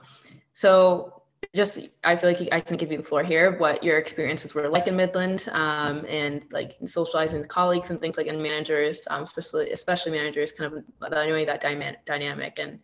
so 0.59 1.23
just, 1.55 1.79
I 2.03 2.17
feel 2.17 2.31
like 2.31 2.49
I 2.51 2.61
can 2.61 2.77
give 2.77 2.91
you 2.91 2.99
the 2.99 3.05
floor 3.05 3.23
here, 3.23 3.57
what 3.59 3.85
your 3.85 3.97
experiences 3.97 4.57
were 4.57 4.69
like 4.69 4.89
in 4.89 4.97
Midland 4.97 5.49
um, 5.53 6.05
and 6.09 6.45
like 6.51 6.75
socializing 6.85 7.39
with 7.39 7.47
colleagues 7.47 7.91
and 7.91 8.01
things 8.01 8.17
like 8.17 8.27
and 8.27 8.43
managers, 8.43 9.03
um, 9.09 9.23
especially, 9.23 9.71
especially 9.71 10.11
managers, 10.11 10.51
kind 10.51 10.73
of 10.75 11.13
anyway 11.13 11.45
that 11.45 11.61
dynamic 11.61 12.59
and, 12.59 12.81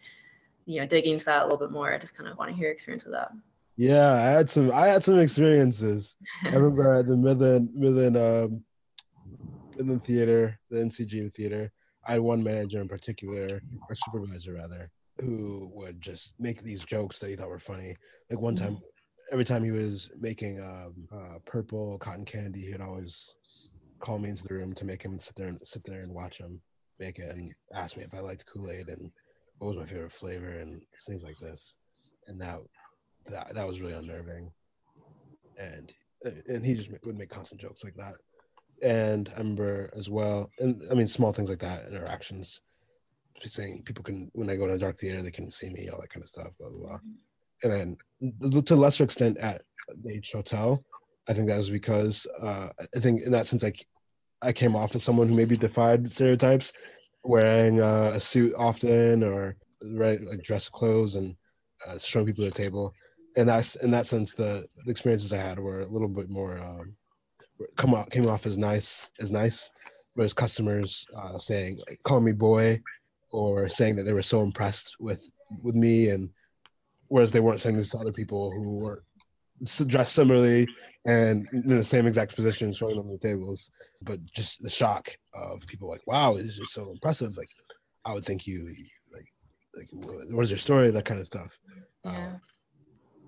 you 0.66 0.80
know, 0.80 0.86
digging 0.86 1.14
into 1.14 1.24
that 1.24 1.42
a 1.42 1.44
little 1.46 1.58
bit 1.58 1.72
more. 1.72 1.92
I 1.92 1.98
just 1.98 2.16
kind 2.16 2.28
of 2.28 2.38
want 2.38 2.52
to 2.52 2.54
hear 2.54 2.66
your 2.66 2.72
experience 2.72 3.02
with 3.02 3.14
that. 3.14 3.32
Yeah, 3.76 4.12
I 4.12 4.20
had 4.20 4.48
some, 4.48 4.70
I 4.70 4.86
had 4.86 5.02
some 5.02 5.18
experiences. 5.18 6.16
I 6.44 6.50
remember 6.50 6.94
at 6.94 7.08
the 7.08 7.16
Midland, 7.16 7.70
Midland, 7.74 8.16
um, 8.16 8.62
Midland 9.76 10.04
Theater, 10.04 10.60
the 10.70 10.76
NCG 10.76 11.34
Theater, 11.34 11.72
I 12.06 12.12
had 12.12 12.20
one 12.20 12.40
manager 12.40 12.80
in 12.80 12.86
particular, 12.86 13.60
or 13.88 13.94
supervisor 13.96 14.52
rather, 14.52 14.92
who 15.20 15.70
would 15.72 16.00
just 16.00 16.34
make 16.38 16.62
these 16.62 16.84
jokes 16.84 17.18
that 17.18 17.30
he 17.30 17.36
thought 17.36 17.48
were 17.48 17.58
funny. 17.58 17.96
Like 18.30 18.40
one 18.40 18.56
time, 18.56 18.78
every 19.30 19.44
time 19.44 19.62
he 19.62 19.70
was 19.70 20.10
making 20.18 20.60
um, 20.60 20.94
uh, 21.12 21.38
purple 21.44 21.98
cotton 21.98 22.24
candy, 22.24 22.62
he'd 22.62 22.80
always 22.80 23.36
call 24.00 24.18
me 24.18 24.30
into 24.30 24.44
the 24.44 24.54
room 24.54 24.72
to 24.74 24.84
make 24.84 25.02
him 25.02 25.18
sit 25.18 25.36
there 25.36 25.48
and 25.48 25.60
sit 25.66 25.84
there 25.84 26.00
and 26.00 26.12
watch 26.12 26.38
him 26.38 26.60
make 26.98 27.18
it, 27.18 27.34
and 27.34 27.52
ask 27.74 27.96
me 27.96 28.04
if 28.04 28.14
I 28.14 28.20
liked 28.20 28.46
Kool 28.46 28.70
Aid 28.70 28.88
and 28.88 29.10
what 29.58 29.68
was 29.68 29.76
my 29.78 29.84
favorite 29.84 30.12
flavor 30.12 30.50
and 30.58 30.82
things 31.06 31.24
like 31.24 31.38
this. 31.38 31.76
And 32.26 32.40
that 32.40 32.58
that 33.26 33.54
that 33.54 33.66
was 33.66 33.80
really 33.80 33.94
unnerving. 33.94 34.50
And 35.58 35.92
and 36.48 36.64
he 36.64 36.74
just 36.74 36.90
would 37.04 37.18
make 37.18 37.30
constant 37.30 37.60
jokes 37.60 37.84
like 37.84 37.94
that. 37.94 38.16
And 38.82 39.30
I 39.34 39.38
remember 39.38 39.90
as 39.96 40.10
well, 40.10 40.50
and 40.58 40.82
I 40.90 40.94
mean 40.94 41.06
small 41.06 41.32
things 41.32 41.50
like 41.50 41.60
that, 41.60 41.86
interactions 41.88 42.60
saying 43.42 43.82
people 43.84 44.04
can 44.04 44.30
when 44.34 44.50
I 44.50 44.56
go 44.56 44.66
to 44.66 44.74
a 44.74 44.78
dark 44.78 44.98
theater 44.98 45.22
they 45.22 45.30
can 45.30 45.50
see 45.50 45.70
me, 45.70 45.88
all 45.88 46.00
that 46.00 46.10
kind 46.10 46.22
of 46.22 46.28
stuff, 46.28 46.48
blah 46.58 46.68
blah 46.68 46.88
blah. 46.88 46.98
And 47.62 47.72
then 47.72 48.62
to 48.62 48.74
a 48.74 48.76
lesser 48.76 49.04
extent 49.04 49.38
at 49.38 49.62
the 50.02 50.12
H 50.12 50.32
Hotel, 50.32 50.84
I 51.28 51.32
think 51.32 51.48
that 51.48 51.58
was 51.58 51.70
because 51.70 52.26
uh, 52.42 52.68
I 52.94 52.98
think 53.00 53.22
in 53.22 53.32
that 53.32 53.46
sense 53.46 53.62
like 53.62 53.84
I 54.42 54.52
came 54.52 54.76
off 54.76 54.94
as 54.94 55.02
someone 55.02 55.28
who 55.28 55.36
maybe 55.36 55.56
defied 55.56 56.10
stereotypes, 56.10 56.72
wearing 57.22 57.80
uh, 57.80 58.12
a 58.14 58.20
suit 58.20 58.54
often 58.56 59.22
or 59.22 59.56
right 59.92 60.22
like 60.22 60.42
dress 60.42 60.68
clothes 60.68 61.16
and 61.16 61.34
uh, 61.86 61.98
showing 61.98 62.26
people 62.26 62.44
the 62.44 62.50
table. 62.50 62.92
And 63.36 63.48
that's 63.48 63.76
in 63.76 63.90
that 63.90 64.06
sense 64.06 64.34
the, 64.34 64.66
the 64.84 64.90
experiences 64.90 65.32
I 65.32 65.38
had 65.38 65.58
were 65.58 65.80
a 65.80 65.88
little 65.88 66.08
bit 66.08 66.30
more 66.30 66.58
um, 66.58 66.94
come 67.76 67.94
off 67.94 68.10
came 68.10 68.26
off 68.26 68.46
as 68.46 68.58
nice 68.58 69.10
as 69.20 69.30
nice, 69.30 69.70
whereas 70.14 70.34
customers 70.34 71.06
uh, 71.16 71.38
saying 71.38 71.78
like, 71.88 72.00
"Call 72.04 72.20
me 72.20 72.32
boy," 72.32 72.80
or 73.34 73.68
saying 73.68 73.96
that 73.96 74.04
they 74.04 74.12
were 74.12 74.22
so 74.22 74.42
impressed 74.42 74.96
with 75.00 75.30
with 75.62 75.74
me 75.74 76.08
and 76.08 76.30
whereas 77.08 77.32
they 77.32 77.40
weren't 77.40 77.60
saying 77.60 77.76
this 77.76 77.90
to 77.90 77.98
other 77.98 78.12
people 78.12 78.50
who 78.50 78.76
were 78.78 79.04
dressed 79.86 80.14
similarly 80.14 80.66
and 81.06 81.48
in 81.52 81.68
the 81.68 81.84
same 81.84 82.06
exact 82.06 82.34
position 82.34 82.72
showing 82.72 82.96
them 82.96 83.10
the 83.10 83.18
tables. 83.18 83.70
But 84.02 84.24
just 84.26 84.62
the 84.62 84.70
shock 84.70 85.10
of 85.32 85.66
people 85.66 85.88
like 85.88 86.06
wow 86.06 86.34
this 86.34 86.58
is 86.58 86.72
so 86.72 86.90
impressive. 86.90 87.36
Like 87.36 87.50
i 88.04 88.12
would 88.12 88.24
think 88.24 88.46
you 88.46 88.72
like 89.12 89.28
like 89.76 89.88
what 89.92 90.42
is 90.42 90.50
your 90.50 90.58
story? 90.58 90.90
That 90.90 91.04
kind 91.04 91.20
of 91.20 91.26
stuff. 91.26 91.58
Yeah. 92.04 92.10
Um, 92.10 92.40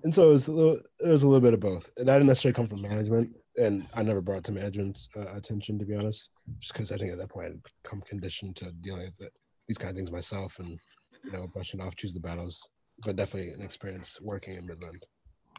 and 0.03 0.13
so 0.13 0.29
it 0.29 0.33
was 0.33 0.47
a 0.47 0.51
little 0.51 0.79
it 0.99 1.09
was 1.09 1.23
a 1.23 1.27
little 1.27 1.41
bit 1.41 1.53
of 1.53 1.59
both. 1.59 1.91
And 1.97 2.07
that 2.07 2.13
didn't 2.13 2.27
necessarily 2.27 2.55
come 2.55 2.67
from 2.67 2.81
management 2.81 3.35
and 3.57 3.85
i 3.95 4.03
never 4.03 4.21
brought 4.21 4.39
it 4.39 4.43
to 4.43 4.51
management's 4.51 5.09
uh, 5.15 5.33
attention 5.35 5.77
to 5.79 5.85
be 5.85 5.95
honest 5.95 6.31
just 6.59 6.73
because 6.73 6.91
i 6.91 6.97
think 6.97 7.11
at 7.11 7.17
that 7.17 7.29
point 7.29 7.47
i'd 7.47 7.59
come 7.83 8.01
conditioned 8.01 8.55
to 8.55 8.71
dealing 8.81 9.03
with 9.03 9.27
it 9.27 9.33
these 9.67 9.77
kind 9.77 9.91
of 9.91 9.97
things 9.97 10.11
myself 10.11 10.59
and 10.59 10.79
you 11.23 11.31
know 11.31 11.47
brushing 11.47 11.81
off 11.81 11.95
choose 11.95 12.13
the 12.13 12.19
battles 12.19 12.69
but 13.05 13.15
definitely 13.15 13.51
an 13.51 13.61
experience 13.61 14.19
working 14.21 14.57
in 14.57 14.65
midland. 14.65 15.05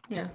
Yeah. 0.09 0.29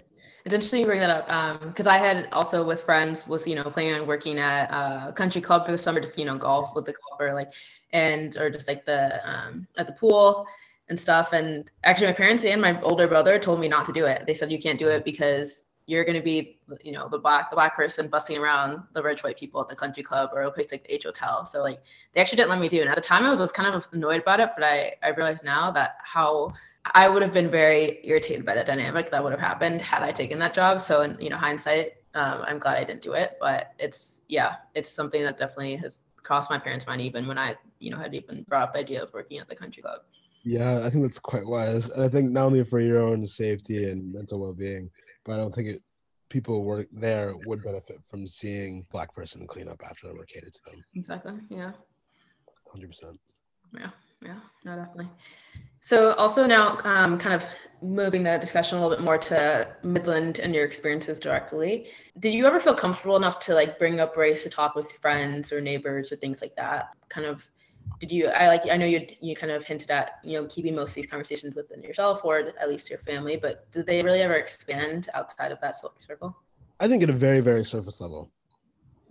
It's 0.45 0.53
interesting 0.53 0.81
you 0.81 0.85
bring 0.85 0.99
that 0.99 1.09
up 1.09 1.67
because 1.67 1.87
um, 1.87 1.93
i 1.93 1.97
had 1.97 2.29
also 2.31 2.65
with 2.65 2.83
friends 2.83 3.27
was 3.27 3.47
you 3.47 3.55
know 3.55 3.63
planning 3.63 3.95
on 3.95 4.07
working 4.07 4.37
at 4.37 4.65
a 4.65 5.11
country 5.11 5.41
club 5.41 5.65
for 5.65 5.71
the 5.71 5.77
summer 5.77 5.99
just 5.99 6.17
you 6.17 6.25
know 6.25 6.37
golf 6.37 6.75
with 6.75 6.85
the 6.85 6.93
club 6.93 7.19
or 7.19 7.33
like 7.33 7.51
and 7.91 8.37
or 8.37 8.49
just 8.49 8.67
like 8.67 8.85
the 8.85 9.19
um, 9.27 9.67
at 9.77 9.87
the 9.87 9.93
pool 9.93 10.45
and 10.89 10.99
stuff. 10.99 11.33
And 11.33 11.69
actually 11.83 12.07
my 12.07 12.13
parents 12.13 12.43
and 12.45 12.61
my 12.61 12.79
older 12.81 13.07
brother 13.07 13.39
told 13.39 13.59
me 13.59 13.67
not 13.67 13.85
to 13.85 13.93
do 13.93 14.05
it. 14.05 14.25
They 14.25 14.33
said 14.33 14.51
you 14.51 14.59
can't 14.59 14.79
do 14.79 14.89
it 14.89 15.05
because 15.05 15.63
you're 15.85 16.05
going 16.05 16.15
to 16.15 16.23
be, 16.23 16.59
you 16.83 16.93
know, 16.93 17.09
the 17.09 17.19
black 17.19 17.49
the 17.49 17.55
black 17.55 17.75
person 17.75 18.07
busting 18.07 18.37
around 18.37 18.83
the 18.93 19.03
rich 19.03 19.23
white 19.23 19.37
people 19.37 19.59
at 19.61 19.67
the 19.67 19.75
country 19.75 20.01
club 20.03 20.29
or 20.33 20.41
a 20.41 20.51
place 20.51 20.71
like 20.71 20.83
the 20.83 20.93
H 20.93 21.03
Hotel. 21.03 21.45
So 21.45 21.61
like 21.61 21.81
they 22.13 22.21
actually 22.21 22.37
didn't 22.37 22.51
let 22.51 22.59
me 22.59 22.69
do. 22.69 22.81
And 22.81 22.89
at 22.89 22.95
the 22.95 23.01
time, 23.01 23.25
I 23.25 23.31
was 23.31 23.51
kind 23.51 23.73
of 23.73 23.87
annoyed 23.91 24.21
about 24.21 24.39
it, 24.39 24.51
but 24.55 24.63
I 24.63 24.93
I 25.03 25.09
realize 25.09 25.43
now 25.43 25.71
that 25.71 25.97
how 26.03 26.53
I 26.95 27.09
would 27.09 27.21
have 27.21 27.33
been 27.33 27.49
very 27.49 27.99
irritated 28.03 28.45
by 28.45 28.55
the 28.55 28.63
dynamic 28.63 29.09
that 29.11 29.23
would 29.23 29.31
have 29.31 29.41
happened 29.41 29.81
had 29.81 30.03
I 30.03 30.11
taken 30.11 30.39
that 30.39 30.53
job. 30.53 30.79
So 30.79 31.01
in 31.01 31.17
you 31.19 31.29
know 31.29 31.37
hindsight, 31.37 31.93
um, 32.13 32.43
I'm 32.45 32.59
glad 32.59 32.77
I 32.77 32.83
didn't 32.85 33.01
do 33.01 33.13
it. 33.13 33.37
But 33.41 33.73
it's 33.77 34.21
yeah, 34.29 34.55
it's 34.75 34.89
something 34.89 35.23
that 35.23 35.37
definitely 35.37 35.75
has 35.77 35.99
crossed 36.17 36.49
my 36.49 36.57
parents' 36.57 36.87
mind 36.87 37.01
even 37.01 37.27
when 37.27 37.37
I 37.37 37.55
you 37.79 37.91
know 37.91 37.97
had 37.97 38.15
even 38.15 38.45
brought 38.47 38.63
up 38.63 38.73
the 38.73 38.79
idea 38.79 39.03
of 39.03 39.13
working 39.13 39.39
at 39.39 39.49
the 39.49 39.55
country 39.55 39.83
club. 39.83 40.01
Yeah, 40.45 40.85
I 40.85 40.89
think 40.89 41.03
that's 41.03 41.19
quite 41.19 41.45
wise, 41.45 41.89
and 41.89 42.03
I 42.03 42.09
think 42.09 42.31
not 42.31 42.45
only 42.45 42.63
for 42.63 42.79
your 42.79 43.01
own 43.01 43.25
safety 43.25 43.89
and 43.89 44.13
mental 44.13 44.39
well 44.39 44.53
being 44.53 44.89
but 45.25 45.33
I 45.33 45.37
don't 45.37 45.53
think 45.53 45.67
it 45.67 45.81
people 46.29 46.63
work 46.63 46.87
there 46.91 47.35
would 47.45 47.63
benefit 47.63 48.03
from 48.03 48.25
seeing 48.25 48.85
black 48.91 49.13
person 49.13 49.45
clean 49.45 49.67
up 49.67 49.81
after 49.87 50.07
they 50.07 50.13
were 50.13 50.25
catered 50.25 50.53
to 50.53 50.61
them. 50.65 50.83
Exactly. 50.95 51.33
Yeah. 51.49 51.71
Hundred 52.71 52.87
percent. 52.87 53.19
Yeah. 53.77 53.91
Yeah. 54.21 54.39
No, 54.65 54.75
definitely. 54.75 55.09
So 55.81 56.13
also 56.13 56.45
now, 56.45 56.79
um, 56.85 57.19
kind 57.19 57.35
of 57.35 57.43
moving 57.81 58.23
the 58.23 58.37
discussion 58.37 58.77
a 58.77 58.81
little 58.81 58.95
bit 58.97 59.03
more 59.03 59.17
to 59.17 59.75
Midland 59.83 60.39
and 60.39 60.55
your 60.55 60.63
experiences 60.63 61.19
directly. 61.19 61.87
Did 62.19 62.33
you 62.33 62.47
ever 62.47 62.59
feel 62.59 62.73
comfortable 62.73 63.17
enough 63.17 63.39
to 63.39 63.53
like 63.53 63.77
bring 63.77 63.99
up 63.99 64.15
race 64.15 64.43
to 64.43 64.49
talk 64.49 64.75
with 64.75 64.91
friends 64.93 65.51
or 65.51 65.59
neighbors 65.59 66.11
or 66.11 66.15
things 66.15 66.41
like 66.41 66.55
that? 66.55 66.87
Kind 67.09 67.27
of 67.27 67.45
did 67.99 68.11
you 68.11 68.27
i 68.27 68.47
like 68.47 68.63
i 68.69 68.77
know 68.77 68.85
you 68.85 69.05
you 69.21 69.35
kind 69.35 69.51
of 69.51 69.63
hinted 69.63 69.89
at 69.89 70.19
you 70.23 70.33
know 70.33 70.45
keeping 70.47 70.75
most 70.75 70.91
of 70.91 70.95
these 70.95 71.09
conversations 71.09 71.55
within 71.55 71.81
yourself 71.81 72.23
or 72.23 72.39
at 72.59 72.69
least 72.69 72.89
your 72.89 72.99
family 72.99 73.37
but 73.37 73.71
did 73.71 73.85
they 73.85 74.03
really 74.03 74.21
ever 74.21 74.33
expand 74.33 75.09
outside 75.13 75.51
of 75.51 75.59
that 75.61 75.75
circle 75.99 76.35
i 76.79 76.87
think 76.87 77.03
at 77.03 77.09
a 77.09 77.13
very 77.13 77.39
very 77.39 77.63
surface 77.63 78.01
level 78.01 78.31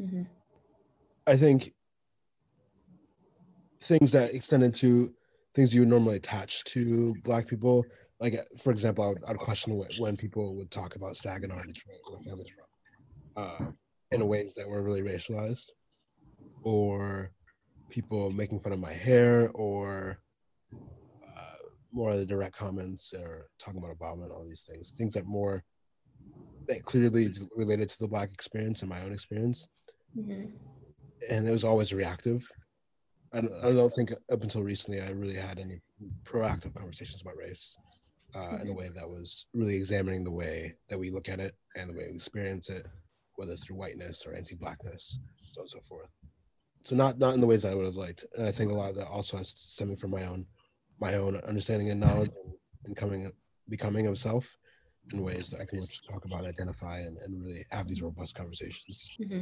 mm-hmm. 0.00 0.22
i 1.26 1.36
think 1.36 1.72
things 3.80 4.12
that 4.12 4.34
extended 4.34 4.74
to 4.74 5.12
things 5.54 5.74
you 5.74 5.80
would 5.80 5.88
normally 5.88 6.16
attach 6.16 6.64
to 6.64 7.14
black 7.24 7.46
people 7.46 7.84
like 8.20 8.34
for 8.58 8.70
example 8.70 9.04
i 9.04 9.08
would, 9.08 9.24
I 9.26 9.32
would 9.32 9.40
question 9.40 9.82
when 9.98 10.16
people 10.16 10.54
would 10.56 10.70
talk 10.70 10.96
about 10.96 11.16
saginaw 11.16 11.62
detroit 11.62 11.98
where 12.08 12.18
my 12.18 12.24
family's 12.24 12.48
from 12.50 13.44
uh, 13.44 13.70
in 14.12 14.26
ways 14.28 14.54
that 14.54 14.68
were 14.68 14.82
really 14.82 15.02
racialized 15.02 15.70
or 16.62 17.32
people 17.92 18.30
making 18.30 18.58
fun 18.58 18.72
of 18.72 18.80
my 18.80 18.92
hair 18.92 19.50
or 19.50 20.18
uh, 20.72 21.56
more 21.92 22.10
of 22.12 22.18
the 22.18 22.26
direct 22.26 22.56
comments 22.56 23.12
or 23.12 23.46
talking 23.58 23.78
about 23.78 23.96
Obama 23.96 24.24
and 24.24 24.32
all 24.32 24.44
these 24.44 24.68
things, 24.68 24.92
things 24.92 25.12
that 25.12 25.26
more 25.26 25.62
that 26.68 26.82
clearly 26.84 27.30
related 27.54 27.88
to 27.88 27.98
the 27.98 28.08
black 28.08 28.32
experience 28.32 28.80
and 28.80 28.88
my 28.88 29.02
own 29.02 29.12
experience. 29.12 29.68
Mm-hmm. 30.16 30.46
And 31.30 31.48
it 31.48 31.52
was 31.52 31.64
always 31.64 31.92
reactive. 31.92 32.48
I 33.34 33.42
don't, 33.42 33.52
I 33.64 33.72
don't, 33.72 33.92
think 33.92 34.12
up 34.30 34.42
until 34.42 34.62
recently 34.62 35.00
I 35.00 35.10
really 35.10 35.34
had 35.34 35.58
any 35.58 35.80
proactive 36.24 36.74
conversations 36.74 37.22
about 37.22 37.36
race 37.36 37.76
uh, 38.34 38.38
mm-hmm. 38.38 38.54
in 38.54 38.60
a 38.60 38.64
mm-hmm. 38.64 38.74
way 38.74 38.90
that 38.94 39.08
was 39.08 39.46
really 39.52 39.76
examining 39.76 40.24
the 40.24 40.30
way 40.30 40.74
that 40.88 40.98
we 40.98 41.10
look 41.10 41.28
at 41.28 41.40
it 41.40 41.54
and 41.76 41.90
the 41.90 41.94
way 41.94 42.06
we 42.08 42.14
experience 42.14 42.70
it, 42.70 42.86
whether 43.36 43.56
through 43.56 43.76
whiteness 43.76 44.24
or 44.26 44.34
anti-blackness, 44.34 45.18
so 45.52 45.60
on 45.60 45.64
and 45.64 45.70
so 45.70 45.80
forth 45.80 46.08
so 46.82 46.96
not 46.96 47.18
not 47.18 47.34
in 47.34 47.40
the 47.40 47.46
ways 47.46 47.64
I 47.64 47.74
would 47.74 47.86
have 47.86 47.96
liked. 47.96 48.24
And 48.36 48.46
I 48.46 48.52
think 48.52 48.70
a 48.70 48.74
lot 48.74 48.90
of 48.90 48.96
that 48.96 49.08
also 49.08 49.36
has 49.36 49.48
stemming 49.48 49.96
from 49.96 50.10
my 50.10 50.24
own 50.26 50.46
my 51.00 51.14
own 51.14 51.36
understanding 51.36 51.90
and 51.90 52.00
knowledge 52.00 52.30
and, 52.84 52.96
coming 52.96 53.30
becoming 53.68 54.06
of 54.06 54.18
self. 54.18 54.56
in 55.12 55.22
ways 55.22 55.50
that 55.50 55.60
I 55.60 55.64
can 55.64 55.84
talk 56.08 56.24
about, 56.24 56.46
identify, 56.46 57.00
and, 57.00 57.18
and 57.18 57.42
really 57.42 57.64
have 57.70 57.88
these 57.88 58.02
robust 58.02 58.36
conversations. 58.36 59.10
Mm-hmm. 59.20 59.40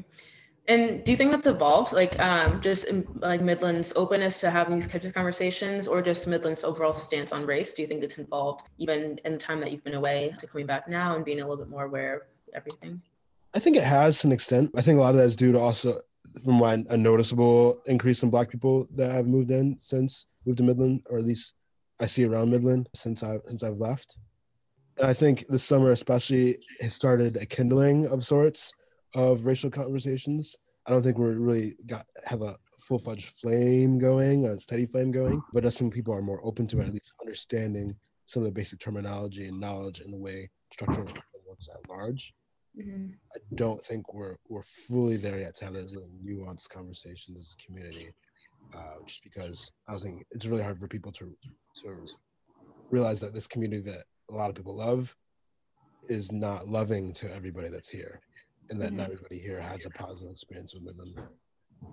And 0.68 1.05
do 1.05 1.11
you 1.11 1.16
think 1.16 1.31
that's 1.33 1.46
evolved, 1.46 1.92
like 1.92 2.18
um, 2.20 2.61
just 2.61 2.85
in, 2.85 3.07
like 3.16 3.40
Midland's 3.40 3.92
openness 3.96 4.40
to 4.40 4.50
having 4.50 4.74
these 4.74 4.87
types 4.87 5.07
of 5.07 5.14
conversations, 5.14 5.88
or 5.88 6.03
just 6.03 6.26
Midland's 6.26 6.64
overall 6.64 6.92
stance 6.92 7.33
on 7.33 7.46
race? 7.46 7.74
Do 7.74 7.83
you 7.83 7.88
think 7.88 8.05
it's 8.05 8.18
involved 8.18 8.62
even 8.79 9.18
in 9.24 9.33
the 9.33 9.38
time 9.38 9.61
that 9.61 9.72
you've 9.72 9.85
been 9.85 9.94
away 9.94 10.35
to 10.38 10.46
coming 10.46 10.66
back 10.66 10.88
now 10.88 11.16
and 11.16 11.24
being 11.24 11.40
a 11.40 11.42
little 11.42 11.64
bit 11.64 11.70
more 11.70 11.85
aware 11.85 12.14
of 12.14 12.22
everything? 12.55 13.00
I 13.55 13.59
think 13.59 13.76
it 13.76 13.83
has 13.83 14.20
to 14.20 14.29
an 14.29 14.33
extent. 14.33 14.70
I 14.76 14.83
think 14.83 14.98
a 14.98 15.00
lot 15.00 15.11
of 15.11 15.16
that 15.16 15.24
is 15.24 15.35
due 15.35 15.53
to 15.53 15.59
also 15.59 15.98
from 16.44 16.61
what 16.61 16.80
a 16.90 16.96
noticeable 16.96 17.83
increase 17.87 18.22
in 18.22 18.30
Black 18.30 18.50
people 18.50 18.87
that 18.94 19.12
have 19.12 19.26
moved 19.26 19.50
in 19.50 19.76
since 19.78 20.26
moved 20.46 20.59
to 20.59 20.64
Midland, 20.64 21.02
or 21.11 21.18
at 21.18 21.24
least 21.24 21.54
I 22.00 22.06
see 22.06 22.24
around 22.24 22.50
Midland 22.50 22.88
since 22.94 23.22
I 23.22 23.38
since 23.46 23.62
I've 23.62 23.78
left. 23.78 24.16
And 24.96 25.06
I 25.06 25.14
think 25.14 25.46
this 25.48 25.64
summer 25.64 25.90
especially 25.90 26.59
has 26.80 26.94
started 26.94 27.37
a 27.37 27.46
kindling 27.46 28.06
of 28.09 28.24
sorts 28.24 28.72
of 29.14 29.46
racial 29.46 29.70
conversations. 29.70 30.56
I 30.87 30.90
don't 30.90 31.02
think 31.02 31.18
we're 31.18 31.33
really 31.33 31.74
got 31.87 32.04
have 32.26 32.42
a 32.42 32.56
full 32.80 32.98
fledged 32.98 33.28
flame 33.28 33.98
going, 33.98 34.46
a 34.46 34.59
steady 34.59 34.87
flame 34.87 35.11
going, 35.11 35.42
but 35.52 35.64
I 35.66 35.68
some 35.70 35.90
people 35.90 36.14
are 36.14 36.22
more 36.22 36.40
open 36.44 36.66
to 36.68 36.80
it, 36.80 36.87
at 36.87 36.92
least 36.92 37.12
understanding 37.20 37.94
some 38.26 38.42
of 38.42 38.46
the 38.46 38.52
basic 38.52 38.78
terminology 38.78 39.48
and 39.48 39.61
knowledge 39.61 40.00
and 40.00 40.12
the 40.12 40.18
way 40.18 40.48
structural 40.72 41.06
works 41.46 41.68
at 41.74 41.88
large. 41.88 42.33
Mm-hmm. 42.81 43.11
I 43.35 43.38
don't 43.55 43.85
think 43.85 44.14
we're 44.14 44.37
we're 44.49 44.62
fully 44.62 45.16
there 45.16 45.38
yet 45.38 45.55
to 45.57 45.64
have 45.66 45.75
those 45.75 45.95
nuanced 46.25 46.69
conversations 46.69 47.38
as 47.38 47.57
a 47.59 47.66
community, 47.66 48.11
uh, 48.75 48.95
just 49.07 49.23
because 49.23 49.73
I 49.88 49.97
think 49.97 50.25
it's 50.31 50.47
really 50.47 50.62
hard 50.62 50.79
for 50.79 50.88
people 50.88 51.12
to 51.12 51.37
to 51.83 52.07
realize 52.90 53.21
that 53.21 53.35
this 53.35 53.47
community 53.47 53.83
that 53.90 54.05
a 54.31 54.35
lot 54.35 54.49
of 54.49 54.57
people 54.57 54.77
love 54.77 55.14
is 56.09 56.33
not 56.33 56.69
loving 56.69 57.12
to 57.12 57.33
everybody 57.33 57.69
that's 57.69 57.88
here 57.88 58.21
and 58.71 58.81
that 58.81 58.88
mm-hmm. 58.88 58.99
not 58.99 59.11
everybody 59.11 59.38
here 59.38 59.61
has 59.61 59.87
a 59.87 59.90
positive 59.90 60.33
experience 60.33 60.75
with 60.75 60.97
them 60.97 61.14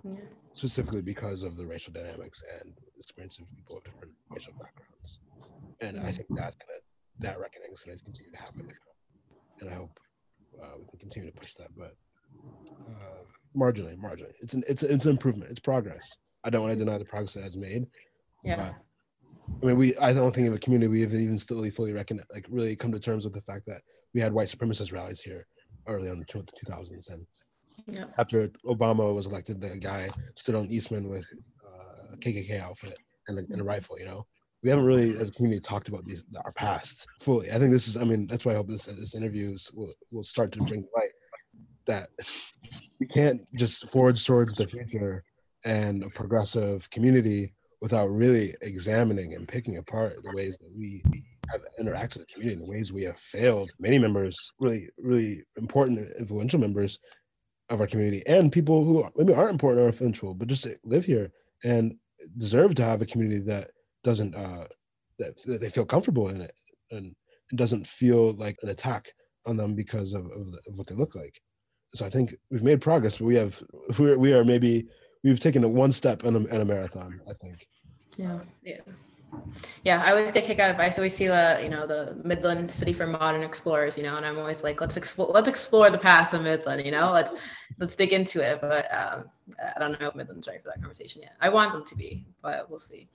yeah. 0.06 0.12
specifically 0.54 1.02
because 1.02 1.44
of 1.44 1.58
the 1.58 1.66
racial 1.66 1.94
dynamics 1.94 2.44
and 2.60 2.74
experience 2.98 3.40
of 3.40 3.46
people 3.56 3.78
of 3.78 3.84
different 3.84 4.14
racial 4.30 4.54
backgrounds 4.54 5.20
and 5.82 5.98
i 6.00 6.12
think 6.12 6.28
that's 6.32 6.56
gonna 6.56 6.80
that 7.20 7.40
reckoning 7.40 7.72
is 7.72 7.84
gonna 7.84 7.98
continue 7.98 8.32
to 8.32 8.38
happen 8.38 8.68
and 9.60 9.70
i 9.70 9.74
hope 9.74 10.00
uh, 10.62 10.78
we 10.78 10.86
can 10.86 11.00
continue 11.00 11.32
to 11.32 11.40
push 11.40 11.54
that 11.56 11.70
but 11.78 11.96
uh, 12.90 13.24
marginally 13.56 13.98
marginally 13.98 14.34
it's 14.42 14.54
an 14.54 14.64
it's 14.68 14.84
it's 14.84 15.06
an 15.06 15.12
improvement 15.12 15.50
it's 15.50 15.60
progress 15.60 16.18
i 16.44 16.50
don't 16.50 16.62
want 16.62 16.72
to 16.72 16.84
deny 16.84 16.98
the 16.98 17.06
progress 17.06 17.34
that 17.34 17.44
has 17.44 17.58
made 17.58 17.86
yeah 18.44 18.74
I 19.62 19.66
mean, 19.66 19.78
we 19.78 19.96
I 19.98 20.14
don't 20.14 20.36
think 20.36 20.48
of 20.48 20.54
a 20.54 20.60
community 20.60 20.90
we 20.90 21.02
have 21.02 21.14
even 21.14 21.38
still 21.38 21.64
fully 21.72 21.94
reckoned 21.94 22.22
like 22.34 22.46
really 22.50 22.76
come 22.76 22.92
to 22.92 23.00
terms 23.00 23.24
with 23.24 23.34
the 23.34 23.42
fact 23.42 23.66
that 23.68 23.82
we 24.14 24.22
had 24.22 24.34
white 24.34 24.48
supremacist 24.48 24.92
rallies 24.92 25.22
here 25.22 25.48
early 25.88 26.10
on 26.10 26.20
the 26.20 26.26
2000s. 26.26 27.10
And 27.10 27.26
yeah. 27.88 28.06
after 28.18 28.50
Obama 28.66 29.14
was 29.14 29.26
elected, 29.26 29.62
the 29.62 29.78
guy 29.78 30.10
stood 30.36 30.56
on 30.56 30.68
Eastman 30.68 31.10
with 31.10 31.26
uh, 31.66 32.14
a 32.14 32.18
KKK 32.18 32.62
outfit 32.62 32.98
and 33.28 33.40
a, 33.40 33.44
and 33.50 33.62
a, 33.62 33.64
rifle. 33.64 34.00
You 34.00 34.06
know, 34.06 34.28
we 34.64 34.70
haven't 34.70 34.86
really, 34.86 35.12
as 35.20 35.30
a 35.30 35.32
community, 35.32 35.62
talked 35.62 35.88
about 35.88 36.06
these 36.06 36.24
our 36.44 36.52
past 36.54 37.08
fully. 37.20 37.52
I 37.52 37.60
think 37.60 37.72
this 37.72 37.88
is. 37.88 37.98
I 37.98 38.04
mean, 38.04 38.28
that's 38.28 38.46
why 38.46 38.54
I 38.54 38.56
hope 38.56 38.68
this 38.68 38.86
this 38.86 39.16
interviews 39.16 39.72
will 39.74 39.94
will 40.12 40.24
start 40.24 40.52
to 40.54 40.60
bring 40.60 40.86
light 40.96 41.12
that 41.86 42.10
we 43.00 43.08
can't 43.08 43.42
just 43.56 43.88
forge 43.90 44.26
towards 44.26 44.54
the 44.54 44.68
future 44.68 45.24
and 45.66 46.04
a 46.04 46.10
progressive 46.10 46.90
community 46.90 47.54
without 47.82 48.08
really 48.08 48.56
examining 48.62 49.34
and 49.34 49.48
picking 49.48 49.78
apart 49.78 50.16
the 50.24 50.36
ways 50.36 50.58
that 50.58 50.72
we 50.76 51.04
have 51.52 51.62
interacted 51.80 52.18
with 52.18 52.28
the 52.28 52.34
community, 52.34 52.60
the 52.60 52.70
ways 52.70 52.92
we 52.92 53.04
have 53.04 53.20
failed 53.20 53.72
many 53.80 53.98
members, 53.98 54.52
really, 54.60 54.90
really 54.98 55.44
important, 55.58 56.00
influential 56.20 56.60
members 56.60 57.00
of 57.70 57.80
our 57.80 57.88
community, 57.88 58.24
and 58.28 58.52
people 58.52 58.84
who 58.84 59.08
maybe 59.16 59.34
aren't 59.34 59.52
important 59.52 59.84
or 59.84 59.88
influential, 59.88 60.34
but 60.34 60.48
just 60.48 60.68
live 60.84 61.06
here 61.06 61.32
and 61.64 61.96
deserve 62.38 62.74
to 62.76 62.84
have 62.84 63.02
a 63.02 63.06
community 63.06 63.42
that 63.42 63.70
doesn't 64.04 64.36
uh 64.36 64.66
that, 65.20 65.42
that 65.46 65.62
they 65.62 65.70
feel 65.70 65.86
comfortable 65.86 66.30
in 66.30 66.42
it 66.42 66.54
and 66.92 67.16
it 67.52 67.56
doesn't 67.56 67.88
feel 67.88 68.34
like 68.34 68.56
an 68.62 68.70
attack 68.70 69.12
on 69.46 69.58
them 69.58 69.74
because 69.74 70.14
of, 70.14 70.26
of, 70.26 70.52
the, 70.52 70.60
of 70.68 70.78
what 70.78 70.88
they 70.88 70.96
look 70.96 71.16
like. 71.16 71.40
So 71.90 72.06
I 72.06 72.10
think 72.10 72.36
we've 72.52 72.64
made 72.64 72.82
progress, 72.82 73.18
but 73.18 73.26
we 73.26 73.36
have 73.36 73.62
we're, 73.98 74.18
we 74.18 74.34
are 74.34 74.44
maybe 74.44 74.86
we've 75.24 75.40
taken 75.40 75.64
a 75.64 75.70
one 75.70 75.92
step 75.92 76.26
in 76.26 76.36
a, 76.36 76.40
in 76.40 76.62
a 76.62 76.66
marathon. 76.66 77.20
I 77.30 77.34
think. 77.42 77.66
Yeah. 78.18 78.40
Yeah. 78.64 78.82
Yeah, 79.84 80.04
I 80.04 80.12
always 80.12 80.32
get 80.32 80.46
kicked 80.46 80.60
out 80.60 80.72
of. 80.72 80.80
I 80.80 80.90
always 80.90 81.16
see 81.16 81.28
the 81.28 81.60
you 81.62 81.70
know 81.70 81.88
the 81.88 82.18
Midland 82.24 82.70
City 82.72 82.94
for 82.94 83.08
Modern 83.08 83.44
Explorers, 83.44 83.98
you 83.98 84.04
know, 84.04 84.18
and 84.18 84.26
I'm 84.26 84.38
always 84.38 84.64
like, 84.64 84.82
let's 84.82 84.98
explore, 84.98 85.30
let's 85.30 85.48
explore 85.48 85.90
the 85.90 85.98
past 85.98 86.34
of 86.34 86.42
Midland, 86.42 86.86
you 86.86 86.92
know, 86.92 87.12
let's 87.12 87.36
let's 87.80 87.96
dig 87.96 88.14
into 88.14 88.42
it. 88.42 88.62
But 88.62 88.92
um, 88.94 89.26
I 89.76 89.80
don't 89.80 90.00
know 90.00 90.08
if 90.08 90.16
Midland's 90.16 90.48
ready 90.48 90.60
for 90.60 90.70
that 90.70 90.80
conversation 90.80 91.22
yet. 91.22 91.34
I 91.42 91.50
want 91.50 91.74
them 91.74 91.86
to 91.86 91.96
be, 91.96 92.26
but 92.42 92.70
we'll 92.70 92.80
see. 92.80 93.08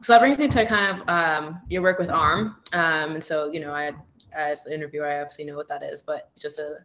So 0.00 0.12
that 0.12 0.20
brings 0.20 0.38
me 0.38 0.48
to 0.48 0.66
kind 0.66 1.00
of 1.00 1.08
um, 1.08 1.60
your 1.68 1.82
work 1.82 1.98
with 1.98 2.10
ARM, 2.10 2.56
um, 2.72 3.12
and 3.12 3.24
so 3.24 3.50
you 3.50 3.60
know, 3.60 3.72
I 3.72 3.92
as 4.32 4.66
an 4.66 4.72
interviewer, 4.72 5.06
I 5.06 5.20
obviously 5.20 5.44
know 5.44 5.56
what 5.56 5.68
that 5.68 5.82
is, 5.82 6.02
but 6.02 6.30
just 6.38 6.58
a 6.58 6.78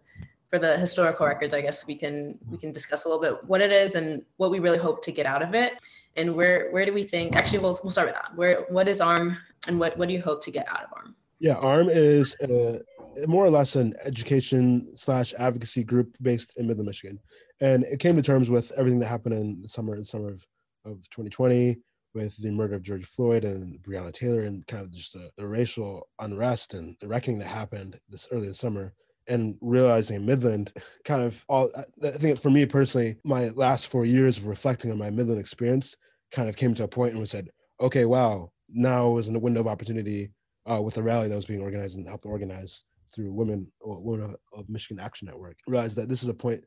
for 0.54 0.60
the 0.60 0.78
historical 0.78 1.26
records, 1.26 1.52
I 1.52 1.62
guess 1.62 1.88
we 1.88 1.96
can 1.96 2.38
we 2.48 2.60
can 2.60 2.72
discuss 2.72 3.06
a 3.06 3.10
little 3.10 3.20
bit 3.20 3.44
what 3.50 3.60
it 3.60 3.72
is 3.72 3.96
and 3.96 4.22
what 4.38 4.52
we 4.52 4.60
really 4.60 4.78
hope 4.78 5.04
to 5.06 5.12
get 5.12 5.26
out 5.26 5.42
of 5.42 5.56
it, 5.56 5.74
and 6.16 6.36
where 6.36 6.70
where 6.70 6.86
do 6.86 6.94
we 6.94 7.02
think? 7.02 7.36
Actually, 7.36 7.58
we'll 7.58 7.80
we'll 7.84 7.90
start 7.90 8.10
with 8.10 8.14
that. 8.14 8.36
Where 8.36 8.62
what 8.70 8.88
is 8.88 9.02
ARM, 9.02 9.36
and 9.68 9.80
what 9.80 9.98
what 9.98 10.08
do 10.08 10.14
you 10.14 10.22
hope 10.22 10.44
to 10.44 10.52
get 10.52 10.68
out 10.70 10.84
of 10.84 10.90
ARM? 10.96 11.16
Yeah, 11.40 11.56
ARM 11.56 11.90
is 11.90 12.36
a, 12.44 12.80
more 13.26 13.44
or 13.44 13.50
less 13.50 13.76
an 13.76 13.96
education 14.06 14.96
slash 14.96 15.34
advocacy 15.40 15.84
group 15.84 16.16
based 16.22 16.56
in 16.58 16.68
Midland, 16.68 16.86
Michigan, 16.86 17.20
and 17.60 17.84
it 17.86 18.00
came 18.00 18.16
to 18.16 18.22
terms 18.22 18.52
with 18.52 18.72
everything 18.78 19.00
that 19.00 19.08
happened 19.08 19.34
in 19.34 19.60
the 19.60 19.68
summer 19.68 19.96
in 19.96 20.04
summer 20.04 20.30
of, 20.30 20.46
of 20.86 21.10
2020 21.10 21.78
with 22.14 22.38
the 22.38 22.52
murder 22.52 22.76
of 22.76 22.84
George 22.84 23.06
Floyd 23.06 23.44
and 23.44 23.82
Breonna 23.82 24.14
Taylor 24.14 24.42
and 24.42 24.68
kind 24.68 24.84
of 24.84 24.92
just 24.92 25.14
the, 25.14 25.32
the 25.36 25.48
racial 25.48 26.08
unrest 26.20 26.76
and 26.76 26.96
the 27.02 27.08
reckoning 27.08 27.40
that 27.40 27.48
happened 27.48 28.00
this 28.08 28.28
early 28.32 28.46
this 28.46 28.60
summer 28.60 28.94
and 29.28 29.56
realizing 29.62 30.26
Midland 30.26 30.74
kind 31.06 31.22
of 31.22 31.44
all 31.48 31.70
I 32.04 32.10
think 32.10 32.40
for 32.40 32.50
me 32.50 32.66
personally, 32.66 33.16
my 33.24 33.50
last 33.50 33.88
four 33.88 34.06
years 34.06 34.38
of 34.38 34.48
reflecting 34.48 34.92
on 34.92 34.98
my 34.98 35.10
Midland 35.10 35.40
experience 35.40 35.96
kind 36.32 36.50
of 36.50 36.56
came 36.56 36.74
to 36.76 36.84
a 36.84 36.88
point 36.88 37.12
and 37.12 37.20
we 37.20 37.26
said, 37.26 37.50
okay, 37.80 38.06
wow, 38.06 38.52
now 38.70 39.10
was 39.10 39.30
in 39.30 39.36
a 39.36 39.40
window 39.40 39.62
of 39.62 39.68
opportunity 39.68 40.32
uh, 40.66 40.82
with 40.82 40.96
the 40.96 41.04
rally 41.04 41.28
that 41.28 41.36
was 41.36 41.46
being 41.46 41.62
organized 41.62 41.98
and 41.98 42.08
helped 42.08 42.26
organize 42.26 42.86
through 43.14 43.32
Women 43.32 43.72
Women 43.82 44.36
of 44.54 44.70
Michigan 44.70 45.04
Action 45.04 45.28
Network. 45.28 45.58
Realized 45.68 45.98
that 45.98 46.10
this 46.10 46.24
is 46.24 46.30
a 46.30 46.34
point 46.34 46.64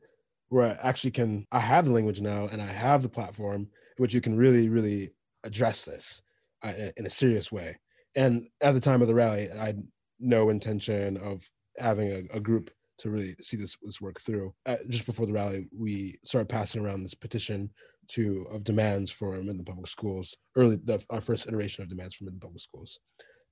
where 0.49 0.71
I 0.71 0.87
actually 0.87 1.11
can 1.11 1.45
I 1.51 1.59
have 1.59 1.85
the 1.85 1.91
language 1.91 2.21
now 2.21 2.47
and 2.51 2.61
I 2.61 2.65
have 2.65 3.03
the 3.03 3.09
platform 3.09 3.61
in 3.61 4.01
which 4.01 4.13
you 4.13 4.21
can 4.21 4.37
really 4.37 4.69
really 4.69 5.11
address 5.43 5.85
this 5.85 6.21
uh, 6.63 6.73
in 6.95 7.05
a 7.05 7.09
serious 7.09 7.51
way. 7.51 7.77
And 8.15 8.47
at 8.61 8.73
the 8.73 8.79
time 8.79 9.01
of 9.01 9.07
the 9.07 9.13
rally, 9.13 9.49
I 9.51 9.65
had 9.65 9.83
no 10.19 10.49
intention 10.49 11.17
of 11.17 11.47
having 11.77 12.11
a, 12.11 12.37
a 12.37 12.39
group 12.39 12.71
to 12.99 13.09
really 13.09 13.35
see 13.41 13.57
this, 13.57 13.75
this 13.83 14.01
work 14.01 14.19
through. 14.19 14.53
Uh, 14.65 14.77
just 14.89 15.05
before 15.05 15.25
the 15.25 15.33
rally, 15.33 15.67
we 15.71 16.19
started 16.23 16.49
passing 16.49 16.83
around 16.83 17.03
this 17.03 17.13
petition 17.13 17.69
to 18.09 18.45
of 18.51 18.63
demands 18.63 19.11
for 19.11 19.33
Midland 19.37 19.65
Public 19.65 19.87
Schools, 19.87 20.35
early 20.55 20.77
the, 20.83 21.03
our 21.09 21.21
first 21.21 21.47
iteration 21.47 21.83
of 21.83 21.89
demands 21.89 22.15
for 22.15 22.23
Midland 22.23 22.41
Public 22.41 22.61
Schools. 22.61 22.99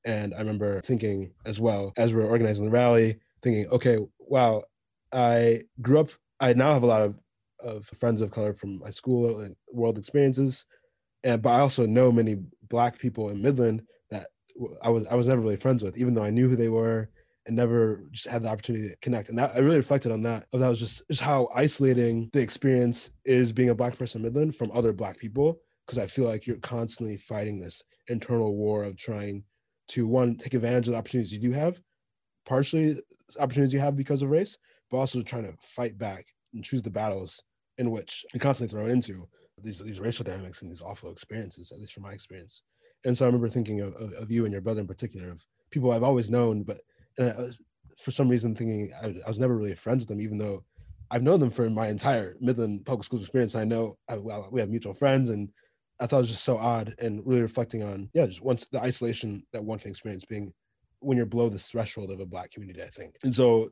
And 0.05 0.33
I 0.33 0.39
remember 0.39 0.81
thinking 0.81 1.31
as 1.45 1.59
well 1.59 1.93
as 1.97 2.13
we 2.13 2.21
are 2.21 2.27
organizing 2.27 2.65
the 2.65 2.71
rally, 2.71 3.19
thinking, 3.41 3.67
okay, 3.67 3.97
wow, 4.19 4.63
I 5.13 5.61
grew 5.81 5.99
up. 5.99 6.09
I 6.39 6.53
now 6.53 6.73
have 6.73 6.83
a 6.83 6.87
lot 6.87 7.01
of, 7.01 7.19
of 7.63 7.85
friends 7.85 8.21
of 8.21 8.31
color 8.31 8.53
from 8.53 8.79
my 8.79 8.91
school 8.91 9.41
and 9.41 9.55
world 9.71 9.97
experiences, 9.97 10.65
and 11.23 11.41
but 11.41 11.51
I 11.51 11.59
also 11.59 11.85
know 11.85 12.11
many 12.11 12.37
Black 12.69 12.99
people 12.99 13.29
in 13.29 13.41
Midland 13.41 13.83
that 14.11 14.27
I 14.83 14.89
was 14.89 15.07
I 15.07 15.15
was 15.15 15.27
never 15.27 15.41
really 15.41 15.55
friends 15.57 15.83
with, 15.83 15.97
even 15.97 16.13
though 16.13 16.23
I 16.23 16.29
knew 16.29 16.49
who 16.49 16.55
they 16.55 16.69
were 16.69 17.09
and 17.45 17.55
never 17.55 18.03
just 18.11 18.27
had 18.27 18.43
the 18.43 18.49
opportunity 18.49 18.89
to 18.89 18.95
connect. 18.97 19.29
And 19.29 19.37
that 19.37 19.51
I 19.55 19.59
really 19.59 19.77
reflected 19.77 20.11
on 20.11 20.23
that. 20.23 20.45
That 20.51 20.67
was 20.67 20.79
just 20.79 21.07
just 21.07 21.21
how 21.21 21.49
isolating 21.53 22.29
the 22.33 22.41
experience 22.41 23.11
is 23.23 23.51
being 23.51 23.69
a 23.69 23.75
black 23.75 23.97
person 23.97 24.21
in 24.21 24.23
Midland 24.23 24.55
from 24.55 24.71
other 24.73 24.93
black 24.93 25.17
people. 25.17 25.59
Because 25.85 25.99
I 25.99 26.07
feel 26.07 26.25
like 26.25 26.47
you're 26.47 26.57
constantly 26.57 27.15
fighting 27.15 27.59
this 27.59 27.83
internal 28.07 28.55
war 28.55 28.83
of 28.83 28.97
trying 28.97 29.43
to 29.89 30.07
one 30.07 30.35
take 30.35 30.55
advantage 30.55 30.87
of 30.87 30.93
the 30.93 30.97
opportunities 30.97 31.31
you 31.31 31.39
do 31.39 31.51
have, 31.51 31.79
partially 32.47 32.99
opportunities 33.39 33.73
you 33.73 33.79
have 33.79 33.95
because 33.95 34.23
of 34.23 34.31
race, 34.31 34.57
but 34.89 34.97
also 34.97 35.21
trying 35.21 35.43
to 35.43 35.53
fight 35.61 35.95
back 35.97 36.25
and 36.55 36.63
choose 36.63 36.81
the 36.81 36.89
battles 36.89 37.43
in 37.77 37.91
which 37.91 38.25
you're 38.33 38.39
constantly 38.39 38.71
thrown 38.71 38.89
into 38.89 39.27
these 39.61 39.79
these 39.79 39.99
racial 39.99 40.23
dynamics 40.23 40.61
and 40.61 40.71
these 40.71 40.81
awful 40.81 41.11
experiences, 41.11 41.71
at 41.71 41.79
least 41.79 41.93
from 41.93 42.03
my 42.03 42.13
experience. 42.13 42.63
And 43.05 43.15
so 43.15 43.25
I 43.25 43.27
remember 43.27 43.49
thinking 43.49 43.81
of, 43.81 43.93
of, 43.95 44.13
of 44.13 44.31
you 44.31 44.45
and 44.45 44.51
your 44.51 44.61
brother 44.61 44.81
in 44.81 44.87
particular, 44.87 45.29
of 45.29 45.45
people 45.69 45.91
I've 45.91 46.03
always 46.03 46.29
known, 46.31 46.63
but 46.63 46.81
and 47.17 47.31
I 47.31 47.41
was 47.41 47.63
for 47.97 48.11
some 48.11 48.29
reason 48.29 48.55
thinking 48.55 48.91
I, 49.01 49.15
I, 49.25 49.27
was 49.27 49.39
never 49.39 49.55
really 49.55 49.75
friends 49.75 50.01
with 50.01 50.09
them, 50.09 50.21
even 50.21 50.37
though 50.37 50.63
I've 51.11 51.23
known 51.23 51.39
them 51.39 51.51
for 51.51 51.69
my 51.69 51.87
entire 51.87 52.35
Midland 52.39 52.85
public 52.85 53.05
schools 53.05 53.21
experience. 53.21 53.55
I 53.55 53.63
know 53.63 53.97
I, 54.09 54.17
well, 54.17 54.49
we 54.51 54.59
have 54.59 54.69
mutual 54.69 54.93
friends, 54.93 55.29
and 55.29 55.49
I 55.99 56.07
thought 56.07 56.17
it 56.17 56.21
was 56.21 56.31
just 56.31 56.43
so 56.43 56.57
odd 56.57 56.93
and 56.99 57.25
really 57.25 57.41
reflecting 57.41 57.83
on 57.83 58.09
yeah, 58.13 58.25
just 58.25 58.41
once 58.41 58.67
the 58.67 58.81
isolation 58.81 59.45
that 59.53 59.63
one 59.63 59.79
can 59.79 59.91
experience 59.91 60.25
being 60.25 60.53
when 60.99 61.17
you're 61.17 61.25
below 61.25 61.49
this 61.49 61.69
threshold 61.69 62.11
of 62.11 62.19
a 62.19 62.25
black 62.25 62.51
community, 62.51 62.81
I 62.81 62.87
think. 62.87 63.15
And 63.23 63.33
so 63.33 63.69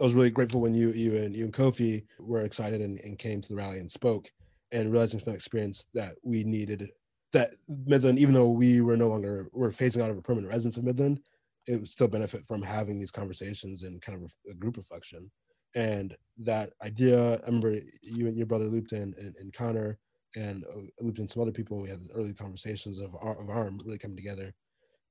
I 0.00 0.04
was 0.04 0.14
really 0.14 0.30
grateful 0.30 0.60
when 0.60 0.74
you 0.74 0.90
you 0.92 1.16
and 1.16 1.34
you 1.34 1.44
and 1.44 1.52
Kofi 1.52 2.04
were 2.18 2.42
excited 2.42 2.80
and, 2.80 3.00
and 3.00 3.18
came 3.18 3.40
to 3.40 3.48
the 3.48 3.56
rally 3.56 3.78
and 3.78 3.90
spoke 3.90 4.30
and 4.72 4.90
realizing 4.90 5.20
from 5.20 5.32
that 5.32 5.36
experience 5.36 5.86
that 5.94 6.16
we 6.22 6.44
needed 6.44 6.90
that 7.32 7.50
Midland, 7.86 8.18
even 8.18 8.34
though 8.34 8.48
we 8.48 8.80
were 8.80 8.96
no 8.96 9.08
longer 9.08 9.48
we're 9.52 9.70
phasing 9.70 10.02
out 10.02 10.10
of 10.10 10.18
a 10.18 10.22
permanent 10.22 10.52
residence 10.52 10.76
of 10.76 10.84
Midland, 10.84 11.20
it 11.66 11.78
would 11.78 11.88
still 11.88 12.08
benefit 12.08 12.46
from 12.46 12.62
having 12.62 12.98
these 12.98 13.10
conversations 13.10 13.82
and 13.82 14.00
kind 14.02 14.22
of 14.22 14.32
a 14.50 14.54
group 14.54 14.76
reflection. 14.76 15.30
And 15.74 16.16
that 16.38 16.70
idea, 16.84 17.34
I 17.34 17.46
remember 17.46 17.78
you 18.02 18.26
and 18.26 18.36
your 18.36 18.46
brother 18.46 18.66
looped 18.66 18.92
in 18.92 19.14
and, 19.18 19.34
and 19.38 19.52
Connor 19.52 19.98
and 20.36 20.64
uh, 20.64 20.80
looped 21.00 21.18
in 21.18 21.28
some 21.28 21.42
other 21.42 21.52
people. 21.52 21.80
we 21.80 21.88
had 21.88 22.00
early 22.14 22.34
conversations 22.34 22.98
of, 22.98 23.14
of 23.14 23.48
ARM 23.48 23.80
really 23.84 23.98
coming 23.98 24.16
together 24.16 24.52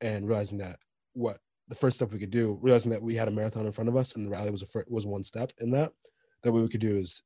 and 0.01 0.27
realizing 0.27 0.57
that 0.59 0.77
what 1.13 1.37
the 1.67 1.75
first 1.75 1.95
step 1.95 2.11
we 2.11 2.19
could 2.19 2.31
do, 2.31 2.59
realizing 2.61 2.91
that 2.91 3.01
we 3.01 3.15
had 3.15 3.27
a 3.27 3.31
marathon 3.31 3.65
in 3.65 3.71
front 3.71 3.89
of 3.89 3.95
us 3.95 4.15
and 4.15 4.25
the 4.25 4.29
rally 4.29 4.51
was 4.51 4.63
a 4.63 4.83
was 4.87 5.05
one 5.05 5.23
step 5.23 5.51
in 5.59 5.71
that. 5.71 5.91
That 6.43 6.51
what 6.51 6.63
we 6.63 6.67
could 6.67 6.81
do 6.81 6.97
is 6.97 7.21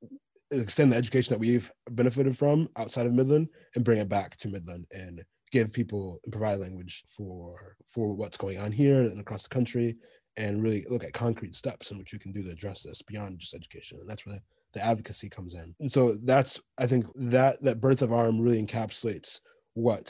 extend 0.51 0.91
the 0.91 0.97
education 0.97 1.33
that 1.33 1.39
we've 1.39 1.71
benefited 1.91 2.37
from 2.37 2.69
outside 2.77 3.05
of 3.05 3.13
Midland 3.13 3.47
and 3.75 3.83
bring 3.83 3.99
it 3.99 4.09
back 4.09 4.35
to 4.37 4.49
Midland 4.49 4.85
and 4.93 5.23
give 5.55 5.71
people 5.71 6.19
and 6.25 6.33
provide 6.33 6.59
language 6.59 7.05
for 7.07 7.77
for 7.85 8.13
what's 8.13 8.37
going 8.37 8.59
on 8.59 8.73
here 8.73 8.99
and 9.01 9.21
across 9.21 9.43
the 9.43 9.55
country 9.57 9.95
and 10.35 10.61
really 10.61 10.85
look 10.89 11.05
at 11.05 11.13
concrete 11.13 11.55
steps 11.55 11.91
in 11.91 11.97
which 11.97 12.11
you 12.11 12.19
can 12.19 12.33
do 12.33 12.43
to 12.43 12.51
address 12.51 12.83
this 12.83 13.01
beyond 13.01 13.39
just 13.39 13.53
education. 13.53 13.97
And 14.01 14.09
that's 14.09 14.25
where 14.25 14.41
the 14.73 14.85
advocacy 14.85 15.29
comes 15.29 15.53
in. 15.53 15.73
And 15.79 15.89
so 15.89 16.15
that's 16.23 16.59
i 16.77 16.85
think 16.85 17.05
that 17.15 17.61
that 17.61 17.79
birth 17.79 18.01
of 18.01 18.11
arm 18.11 18.41
really 18.41 18.61
encapsulates 18.61 19.39
what 19.75 20.07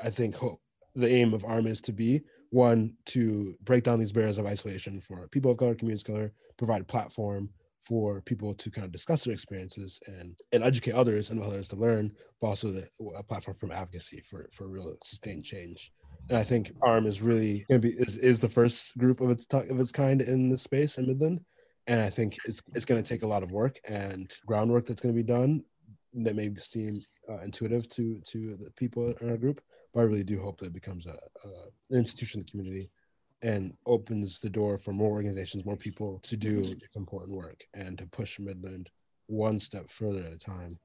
i 0.00 0.08
think 0.08 0.36
hope 0.36 0.60
the 0.94 1.10
aim 1.10 1.34
of 1.34 1.44
arm 1.44 1.66
is 1.66 1.80
to 1.82 1.92
be. 1.92 2.22
One 2.50 2.94
to 3.06 3.56
break 3.64 3.82
down 3.84 3.98
these 3.98 4.12
barriers 4.12 4.38
of 4.38 4.46
isolation 4.46 5.00
for 5.00 5.28
people 5.28 5.50
of 5.50 5.58
color 5.58 5.74
communities 5.74 6.08
of 6.08 6.14
color 6.14 6.32
provide 6.56 6.82
a 6.82 6.92
platform 6.94 7.50
for 7.86 8.20
people 8.22 8.52
to 8.54 8.70
kind 8.70 8.84
of 8.84 8.90
discuss 8.90 9.24
their 9.24 9.32
experiences 9.32 10.00
and 10.06 10.36
and 10.52 10.64
educate 10.64 10.92
others 10.92 11.30
and 11.30 11.40
others 11.42 11.68
to 11.68 11.76
learn 11.76 12.10
but 12.40 12.48
also 12.48 12.72
the, 12.72 12.88
a 13.16 13.22
platform 13.22 13.56
from 13.56 13.70
advocacy 13.70 14.20
for 14.20 14.48
for 14.52 14.68
real 14.68 14.96
sustained 15.04 15.44
change. 15.44 15.92
And 16.28 16.38
i 16.38 16.44
think 16.44 16.72
arm 16.82 17.06
is 17.06 17.22
really 17.22 17.64
going 17.68 17.80
to 17.80 17.88
be 17.88 17.94
is, 17.94 18.16
is 18.18 18.40
the 18.40 18.48
first 18.48 18.98
group 18.98 19.20
of 19.20 19.30
its 19.30 19.46
of 19.52 19.80
its 19.80 19.92
kind 19.92 20.20
in 20.20 20.48
this 20.48 20.62
space 20.62 20.98
in 20.98 21.06
midland. 21.06 21.40
And 21.86 22.00
i 22.00 22.10
think 22.10 22.36
it's 22.46 22.60
it's 22.74 22.86
going 22.86 23.02
to 23.02 23.08
take 23.08 23.22
a 23.22 23.28
lot 23.34 23.42
of 23.42 23.52
work 23.52 23.78
and 23.88 24.32
groundwork 24.46 24.86
that's 24.86 25.00
going 25.00 25.14
to 25.14 25.22
be 25.22 25.32
done 25.38 25.62
that 26.24 26.34
may 26.34 26.50
seem 26.58 26.98
uh, 27.30 27.40
intuitive 27.40 27.88
to 27.90 28.20
to 28.26 28.56
the 28.56 28.70
people 28.72 29.12
in 29.20 29.30
our 29.30 29.36
group 29.36 29.60
but 29.92 30.00
i 30.00 30.04
really 30.04 30.24
do 30.24 30.40
hope 30.40 30.58
that 30.58 30.66
it 30.66 30.72
becomes 30.72 31.06
a, 31.06 31.10
a 31.44 31.48
an 31.90 31.98
institution 31.98 32.40
in 32.40 32.46
the 32.46 32.50
community 32.50 32.90
and 33.46 33.72
opens 33.86 34.40
the 34.40 34.50
door 34.50 34.76
for 34.76 34.92
more 34.92 35.12
organizations, 35.12 35.64
more 35.64 35.76
people 35.76 36.18
to 36.24 36.36
do 36.36 36.74
important 36.96 37.32
work 37.32 37.64
and 37.74 37.96
to 37.96 38.04
push 38.06 38.40
Midland 38.40 38.90
one 39.28 39.60
step 39.60 39.88
further 39.88 40.24
at 40.24 40.32
a 40.32 40.38
time 40.38 40.76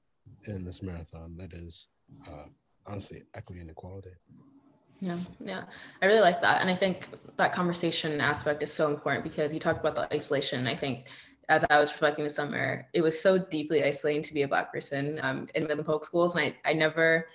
in 0.45 0.63
this 0.63 0.83
marathon 0.83 1.35
that 1.37 1.53
is 1.53 1.87
uh, 2.27 2.45
honestly 2.85 3.23
equity 3.33 3.61
and 3.61 3.71
equality. 3.71 4.11
Yeah, 4.99 5.17
yeah, 5.43 5.63
I 6.03 6.05
really 6.05 6.21
like 6.21 6.39
that, 6.41 6.61
and 6.61 6.69
I 6.69 6.75
think 6.75 7.07
that 7.37 7.51
conversation 7.51 8.21
aspect 8.21 8.61
is 8.61 8.71
so 8.71 8.91
important 8.91 9.23
because 9.23 9.51
you 9.51 9.59
talked 9.59 9.79
about 9.79 9.95
the 9.95 10.15
isolation. 10.15 10.67
I 10.67 10.75
think 10.75 11.07
as 11.49 11.65
I 11.71 11.79
was 11.79 11.91
reflecting 11.91 12.23
this 12.23 12.35
summer, 12.35 12.87
it 12.93 13.01
was 13.01 13.19
so 13.19 13.39
deeply 13.39 13.83
isolating 13.83 14.21
to 14.21 14.33
be 14.35 14.43
a 14.43 14.47
black 14.47 14.71
person 14.71 15.19
um, 15.23 15.47
in 15.55 15.63
Midland 15.63 15.87
Public 15.87 16.05
Schools, 16.05 16.35
and 16.35 16.53
I, 16.63 16.69
I 16.69 16.73
never 16.73 17.25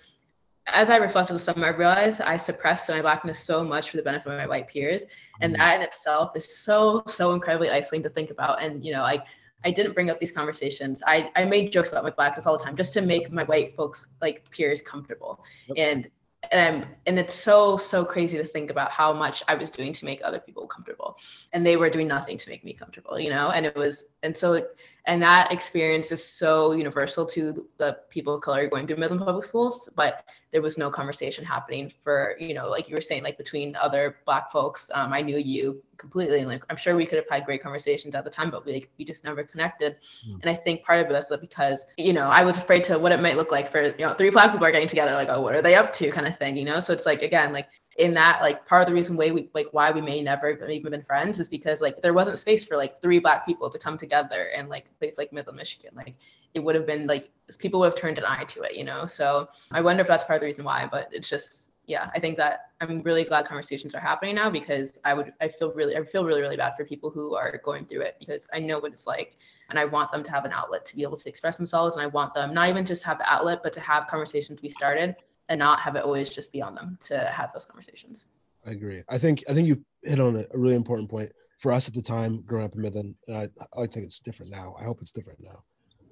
as 0.66 0.90
I 0.90 0.96
reflected 0.96 1.34
the 1.34 1.38
summer, 1.38 1.66
I 1.66 1.70
realized 1.70 2.20
I 2.20 2.36
suppressed 2.36 2.88
my 2.88 3.00
blackness 3.00 3.38
so 3.38 3.62
much 3.62 3.90
for 3.90 3.96
the 3.96 4.02
benefit 4.02 4.32
of 4.32 4.38
my 4.38 4.46
white 4.46 4.68
peers. 4.68 5.02
And 5.40 5.54
mm. 5.54 5.58
that 5.58 5.76
in 5.76 5.82
itself 5.82 6.32
is 6.34 6.58
so, 6.58 7.02
so 7.06 7.32
incredibly 7.32 7.70
isolating 7.70 8.02
to 8.04 8.10
think 8.10 8.30
about. 8.30 8.62
And, 8.62 8.84
you 8.84 8.92
know, 8.92 9.02
I, 9.02 9.22
I 9.64 9.70
didn't 9.70 9.94
bring 9.94 10.10
up 10.10 10.18
these 10.18 10.32
conversations. 10.32 11.02
I, 11.06 11.30
I 11.36 11.44
made 11.44 11.72
jokes 11.72 11.90
about 11.90 12.04
my 12.04 12.10
blackness 12.10 12.46
all 12.46 12.58
the 12.58 12.64
time 12.64 12.76
just 12.76 12.92
to 12.94 13.00
make 13.00 13.30
my 13.30 13.44
white 13.44 13.76
folks 13.76 14.08
like 14.20 14.50
peers 14.50 14.82
comfortable. 14.82 15.42
Yep. 15.68 15.76
And 15.78 16.10
and 16.52 16.60
I'm, 16.60 16.90
and 17.06 17.18
it's 17.18 17.34
so 17.34 17.76
so 17.76 18.04
crazy 18.04 18.38
to 18.38 18.44
think 18.44 18.70
about 18.70 18.90
how 18.90 19.12
much 19.12 19.42
I 19.48 19.54
was 19.54 19.70
doing 19.70 19.92
to 19.94 20.04
make 20.04 20.20
other 20.22 20.38
people 20.38 20.66
comfortable, 20.66 21.16
and 21.52 21.66
they 21.66 21.76
were 21.76 21.90
doing 21.90 22.06
nothing 22.06 22.36
to 22.36 22.50
make 22.50 22.64
me 22.64 22.72
comfortable, 22.72 23.18
you 23.18 23.30
know. 23.30 23.50
And 23.50 23.66
it 23.66 23.74
was 23.74 24.04
and 24.22 24.36
so 24.36 24.60
and 25.06 25.22
that 25.22 25.52
experience 25.52 26.10
is 26.10 26.24
so 26.24 26.72
universal 26.72 27.24
to 27.24 27.68
the 27.78 27.96
people 28.10 28.34
of 28.34 28.40
color 28.40 28.66
going 28.66 28.86
through 28.86 28.96
Midland 28.96 29.22
Public 29.22 29.44
Schools, 29.44 29.88
but 29.94 30.24
there 30.50 30.60
was 30.60 30.76
no 30.76 30.90
conversation 30.90 31.44
happening 31.44 31.92
for, 32.02 32.34
you 32.40 32.54
know, 32.54 32.68
like 32.68 32.88
you 32.88 32.96
were 32.96 33.00
saying, 33.00 33.22
like 33.22 33.38
between 33.38 33.76
other 33.76 34.16
Black 34.26 34.50
folks. 34.50 34.90
Um, 34.94 35.12
I 35.12 35.22
knew 35.22 35.38
you 35.38 35.80
completely, 35.96 36.40
and 36.40 36.48
like 36.48 36.64
I'm 36.70 36.76
sure 36.76 36.96
we 36.96 37.06
could 37.06 37.18
have 37.18 37.28
had 37.30 37.44
great 37.44 37.62
conversations 37.62 38.16
at 38.16 38.24
the 38.24 38.30
time, 38.30 38.50
but 38.50 38.66
we 38.66 38.72
like, 38.72 38.90
we 38.98 39.04
just 39.04 39.22
never 39.22 39.44
connected. 39.44 39.96
Mm. 40.28 40.40
And 40.42 40.50
I 40.50 40.54
think 40.54 40.82
part 40.82 41.00
of 41.00 41.06
it 41.06 41.12
was 41.12 41.30
because, 41.40 41.84
you 41.96 42.12
know, 42.12 42.24
I 42.24 42.42
was 42.42 42.58
afraid 42.58 42.82
to 42.84 42.98
what 42.98 43.12
it 43.12 43.20
might 43.20 43.36
look 43.36 43.52
like 43.52 43.70
for, 43.70 43.82
you 43.82 43.94
know, 43.98 44.14
three 44.14 44.30
Black 44.30 44.50
people 44.50 44.66
are 44.66 44.72
getting 44.72 44.88
together, 44.88 45.12
like, 45.12 45.28
oh, 45.30 45.40
what 45.40 45.54
are 45.54 45.62
they 45.62 45.76
up 45.76 45.92
to, 45.94 46.10
kind 46.10 46.26
of 46.26 46.36
thing, 46.36 46.56
you 46.56 46.64
know. 46.64 46.80
So 46.80 46.92
it's 46.92 47.06
like 47.06 47.22
again, 47.22 47.52
like 47.52 47.68
in 47.98 48.14
that 48.14 48.40
like 48.42 48.66
part 48.66 48.82
of 48.82 48.88
the 48.88 48.94
reason 48.94 49.16
why 49.16 49.30
we 49.30 49.48
like 49.54 49.68
why 49.72 49.90
we 49.90 50.00
may 50.00 50.22
never 50.22 50.50
even 50.68 50.90
been 50.90 51.02
friends 51.02 51.40
is 51.40 51.48
because 51.48 51.80
like 51.80 52.02
there 52.02 52.12
wasn't 52.12 52.38
space 52.38 52.64
for 52.64 52.76
like 52.76 53.00
three 53.00 53.18
black 53.18 53.46
people 53.46 53.70
to 53.70 53.78
come 53.78 53.96
together 53.96 54.50
in 54.56 54.68
like 54.68 54.86
a 54.90 54.94
place 54.98 55.16
like 55.16 55.32
Midland, 55.32 55.56
Michigan. 55.56 55.90
Like 55.94 56.14
it 56.54 56.60
would 56.60 56.74
have 56.74 56.86
been 56.86 57.06
like 57.06 57.30
people 57.58 57.80
would 57.80 57.86
have 57.86 57.96
turned 57.96 58.18
an 58.18 58.24
eye 58.26 58.44
to 58.44 58.62
it, 58.62 58.76
you 58.76 58.84
know. 58.84 59.06
So 59.06 59.48
I 59.70 59.80
wonder 59.80 60.02
if 60.02 60.08
that's 60.08 60.24
part 60.24 60.36
of 60.36 60.40
the 60.40 60.46
reason 60.46 60.64
why, 60.64 60.88
but 60.90 61.08
it's 61.12 61.28
just 61.28 61.70
yeah, 61.86 62.10
I 62.14 62.18
think 62.18 62.36
that 62.38 62.72
I'm 62.80 63.00
really 63.02 63.24
glad 63.24 63.46
conversations 63.46 63.94
are 63.94 64.00
happening 64.00 64.34
now 64.34 64.50
because 64.50 64.98
I 65.04 65.14
would 65.14 65.32
I 65.40 65.48
feel 65.48 65.72
really 65.72 65.96
I 65.96 66.04
feel 66.04 66.24
really 66.24 66.40
really 66.40 66.56
bad 66.56 66.76
for 66.76 66.84
people 66.84 67.10
who 67.10 67.34
are 67.34 67.60
going 67.64 67.86
through 67.86 68.02
it 68.02 68.16
because 68.18 68.46
I 68.52 68.58
know 68.58 68.78
what 68.78 68.92
it's 68.92 69.06
like 69.06 69.36
and 69.70 69.78
I 69.78 69.84
want 69.84 70.12
them 70.12 70.22
to 70.22 70.30
have 70.32 70.44
an 70.44 70.52
outlet 70.52 70.84
to 70.86 70.96
be 70.96 71.02
able 71.02 71.16
to 71.16 71.28
express 71.28 71.56
themselves 71.56 71.96
and 71.96 72.02
I 72.02 72.08
want 72.08 72.34
them 72.34 72.52
not 72.52 72.68
even 72.68 72.84
just 72.84 73.04
have 73.04 73.18
the 73.18 73.32
outlet 73.32 73.60
but 73.62 73.72
to 73.74 73.80
have 73.80 74.06
conversations 74.06 74.60
be 74.60 74.68
started 74.68 75.16
and 75.48 75.58
not 75.58 75.80
have 75.80 75.96
it 75.96 76.04
always 76.04 76.28
just 76.28 76.52
be 76.52 76.62
on 76.62 76.74
them 76.74 76.98
to 77.06 77.18
have 77.18 77.52
those 77.52 77.64
conversations. 77.64 78.28
I 78.66 78.70
agree. 78.70 79.02
I 79.08 79.18
think 79.18 79.44
I 79.48 79.54
think 79.54 79.68
you 79.68 79.84
hit 80.02 80.20
on 80.20 80.36
a 80.36 80.58
really 80.58 80.74
important 80.74 81.08
point 81.08 81.30
for 81.58 81.72
us 81.72 81.88
at 81.88 81.94
the 81.94 82.02
time 82.02 82.42
growing 82.42 82.64
up 82.64 82.74
in 82.74 82.82
Midland, 82.82 83.14
and 83.28 83.36
I, 83.36 83.48
I 83.80 83.86
think 83.86 84.06
it's 84.06 84.20
different 84.20 84.52
now. 84.52 84.74
I 84.78 84.84
hope 84.84 85.00
it's 85.00 85.12
different 85.12 85.40
now, 85.42 85.62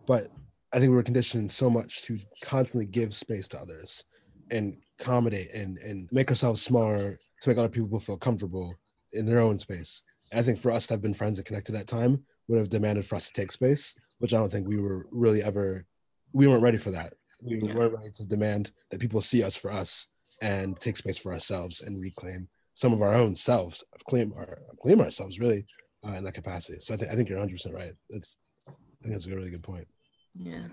but 0.06 0.28
I 0.72 0.78
think 0.78 0.90
we 0.90 0.96
were 0.96 1.02
conditioned 1.02 1.50
so 1.50 1.68
much 1.68 2.02
to 2.02 2.18
constantly 2.42 2.86
give 2.86 3.14
space 3.14 3.48
to 3.48 3.60
others 3.60 4.04
and 4.50 4.76
accommodate 5.00 5.52
and 5.52 5.78
and 5.78 6.08
make 6.12 6.30
ourselves 6.30 6.62
smaller 6.62 7.18
to 7.42 7.48
make 7.48 7.58
other 7.58 7.68
people 7.68 7.98
feel 7.98 8.16
comfortable 8.16 8.74
in 9.12 9.26
their 9.26 9.40
own 9.40 9.58
space. 9.58 10.02
And 10.30 10.40
I 10.40 10.42
think 10.42 10.58
for 10.58 10.70
us 10.70 10.86
to 10.86 10.94
have 10.94 11.02
been 11.02 11.14
friends 11.14 11.38
and 11.38 11.46
connected 11.46 11.74
at 11.74 11.86
that 11.86 11.86
time 11.86 12.22
would 12.48 12.58
have 12.58 12.68
demanded 12.68 13.04
for 13.04 13.16
us 13.16 13.26
to 13.26 13.32
take 13.32 13.50
space, 13.50 13.94
which 14.18 14.32
I 14.32 14.38
don't 14.38 14.50
think 14.50 14.68
we 14.68 14.78
were 14.78 15.06
really 15.10 15.42
ever. 15.42 15.86
We 16.32 16.48
weren't 16.48 16.62
ready 16.62 16.78
for 16.78 16.90
that 16.90 17.14
we 17.44 17.58
yeah. 17.58 17.74
weren't 17.74 17.94
ready 17.94 18.10
to 18.10 18.24
demand 18.24 18.72
that 18.90 19.00
people 19.00 19.20
see 19.20 19.42
us 19.42 19.54
for 19.54 19.70
us 19.70 20.08
and 20.42 20.78
take 20.80 20.96
space 20.96 21.18
for 21.18 21.32
ourselves 21.32 21.82
and 21.82 22.00
reclaim 22.00 22.48
some 22.74 22.92
of 22.92 23.02
our 23.02 23.14
own 23.14 23.34
selves, 23.34 23.84
claim 24.08 24.32
our 24.36 24.58
claim 24.82 25.00
ourselves 25.00 25.38
really 25.38 25.64
uh, 26.06 26.12
in 26.12 26.24
that 26.24 26.34
capacity. 26.34 26.78
So 26.80 26.94
I 26.94 26.96
think 26.96 27.10
I 27.10 27.14
think 27.14 27.28
you're 27.28 27.38
100 27.38 27.54
percent 27.54 27.74
right. 27.74 27.92
It's 28.10 28.38
I 28.68 28.72
think 29.02 29.12
that's 29.14 29.26
a 29.26 29.34
really 29.34 29.50
good 29.50 29.62
point. 29.62 29.86
Yeah, 30.34 30.66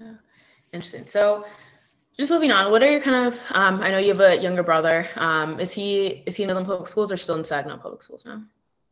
yeah, 0.00 0.14
interesting. 0.72 1.06
So 1.06 1.44
just 2.18 2.30
moving 2.30 2.52
on, 2.52 2.70
what 2.70 2.82
are 2.82 2.90
your 2.90 3.00
kind 3.00 3.28
of? 3.28 3.40
Um, 3.50 3.80
I 3.80 3.90
know 3.90 3.98
you 3.98 4.08
have 4.08 4.20
a 4.20 4.36
younger 4.36 4.62
brother. 4.62 5.08
Um, 5.16 5.58
is 5.58 5.72
he 5.72 6.22
is 6.26 6.36
he 6.36 6.42
in 6.42 6.48
Midland 6.48 6.66
Public 6.66 6.88
Schools 6.88 7.10
or 7.10 7.16
still 7.16 7.36
in 7.36 7.44
Saginaw 7.44 7.78
Public 7.78 8.02
Schools 8.02 8.24
now? 8.26 8.42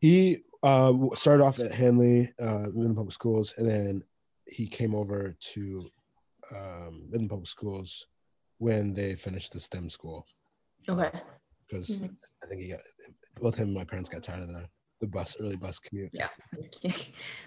He 0.00 0.38
uh, 0.62 0.92
started 1.14 1.44
off 1.44 1.58
at 1.58 1.72
Handley 1.72 2.30
uh, 2.40 2.68
Midland 2.72 2.96
Public 2.96 3.12
Schools, 3.12 3.54
and 3.58 3.68
then 3.68 4.04
he 4.46 4.66
came 4.66 4.94
over 4.94 5.36
to 5.52 5.90
um, 6.54 7.08
in 7.12 7.28
public 7.28 7.48
schools 7.48 8.06
when 8.58 8.92
they 8.92 9.14
finished 9.14 9.52
the 9.52 9.60
STEM 9.60 9.88
school. 9.90 10.26
Okay. 10.88 11.10
Because 11.66 12.02
mm-hmm. 12.02 12.14
I 12.42 12.46
think 12.46 12.62
he 12.62 12.68
got 12.68 12.80
both 13.40 13.56
him 13.56 13.68
and 13.68 13.74
my 13.74 13.84
parents 13.84 14.08
got 14.08 14.22
tired 14.22 14.42
of 14.42 14.48
the 14.48 14.68
the 15.00 15.06
bus 15.06 15.36
early 15.40 15.56
bus 15.56 15.78
commute. 15.78 16.10
Yeah, 16.12 16.28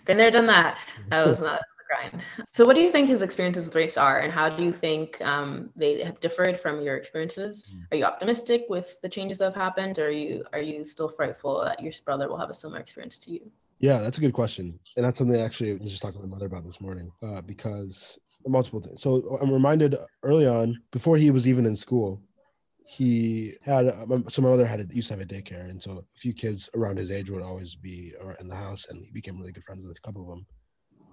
been 0.05 0.17
there, 0.17 0.31
done 0.31 0.45
that. 0.47 0.77
That 1.09 1.27
was 1.27 1.41
not 1.41 1.59
the 1.59 2.09
grind. 2.09 2.23
So, 2.45 2.65
what 2.65 2.75
do 2.75 2.81
you 2.81 2.91
think 2.91 3.07
his 3.07 3.21
experiences 3.21 3.65
with 3.65 3.75
race 3.75 3.97
are, 3.97 4.19
and 4.19 4.31
how 4.31 4.49
do 4.49 4.63
you 4.63 4.71
think 4.71 5.19
um, 5.21 5.69
they 5.75 6.03
have 6.03 6.19
differed 6.19 6.59
from 6.59 6.81
your 6.81 6.95
experiences? 6.95 7.65
Mm. 7.73 7.91
Are 7.91 7.97
you 7.97 8.05
optimistic 8.05 8.65
with 8.69 8.99
the 9.01 9.09
changes 9.09 9.37
that 9.39 9.45
have 9.45 9.55
happened, 9.55 9.99
or 9.99 10.07
are 10.07 10.11
you 10.11 10.43
are 10.53 10.61
you 10.61 10.83
still 10.83 11.09
frightful 11.09 11.61
that 11.63 11.81
your 11.81 11.93
brother 12.05 12.27
will 12.29 12.37
have 12.37 12.49
a 12.49 12.53
similar 12.53 12.79
experience 12.79 13.17
to 13.19 13.31
you? 13.31 13.51
Yeah, 13.81 13.97
that's 13.97 14.19
a 14.19 14.21
good 14.21 14.33
question, 14.33 14.79
and 14.95 15.03
that's 15.03 15.17
something 15.17 15.35
I 15.35 15.43
actually 15.43 15.73
was 15.73 15.89
just 15.89 16.03
talking 16.03 16.21
to 16.21 16.27
my 16.27 16.35
mother 16.35 16.45
about 16.45 16.63
this 16.63 16.79
morning 16.79 17.11
uh, 17.23 17.41
because 17.41 18.19
multiple 18.45 18.79
things. 18.79 19.01
So 19.01 19.39
I'm 19.41 19.51
reminded 19.51 19.95
early 20.21 20.45
on, 20.45 20.77
before 20.91 21.17
he 21.17 21.31
was 21.31 21.47
even 21.47 21.65
in 21.65 21.75
school, 21.75 22.21
he 22.85 23.55
had 23.63 23.87
uh, 23.87 24.05
so 24.29 24.43
my 24.43 24.49
mother 24.49 24.67
had 24.67 24.87
used 24.93 25.07
to 25.07 25.15
have 25.15 25.21
a 25.21 25.25
daycare, 25.25 25.67
and 25.67 25.81
so 25.81 25.97
a 25.97 26.01
few 26.15 26.31
kids 26.31 26.69
around 26.75 26.99
his 26.99 27.09
age 27.09 27.31
would 27.31 27.41
always 27.41 27.73
be 27.73 28.13
in 28.39 28.47
the 28.47 28.55
house, 28.55 28.85
and 28.89 29.03
he 29.03 29.11
became 29.11 29.39
really 29.39 29.51
good 29.51 29.63
friends 29.63 29.83
with 29.83 29.97
a 29.97 30.01
couple 30.01 30.21
of 30.21 30.27
them. 30.29 30.45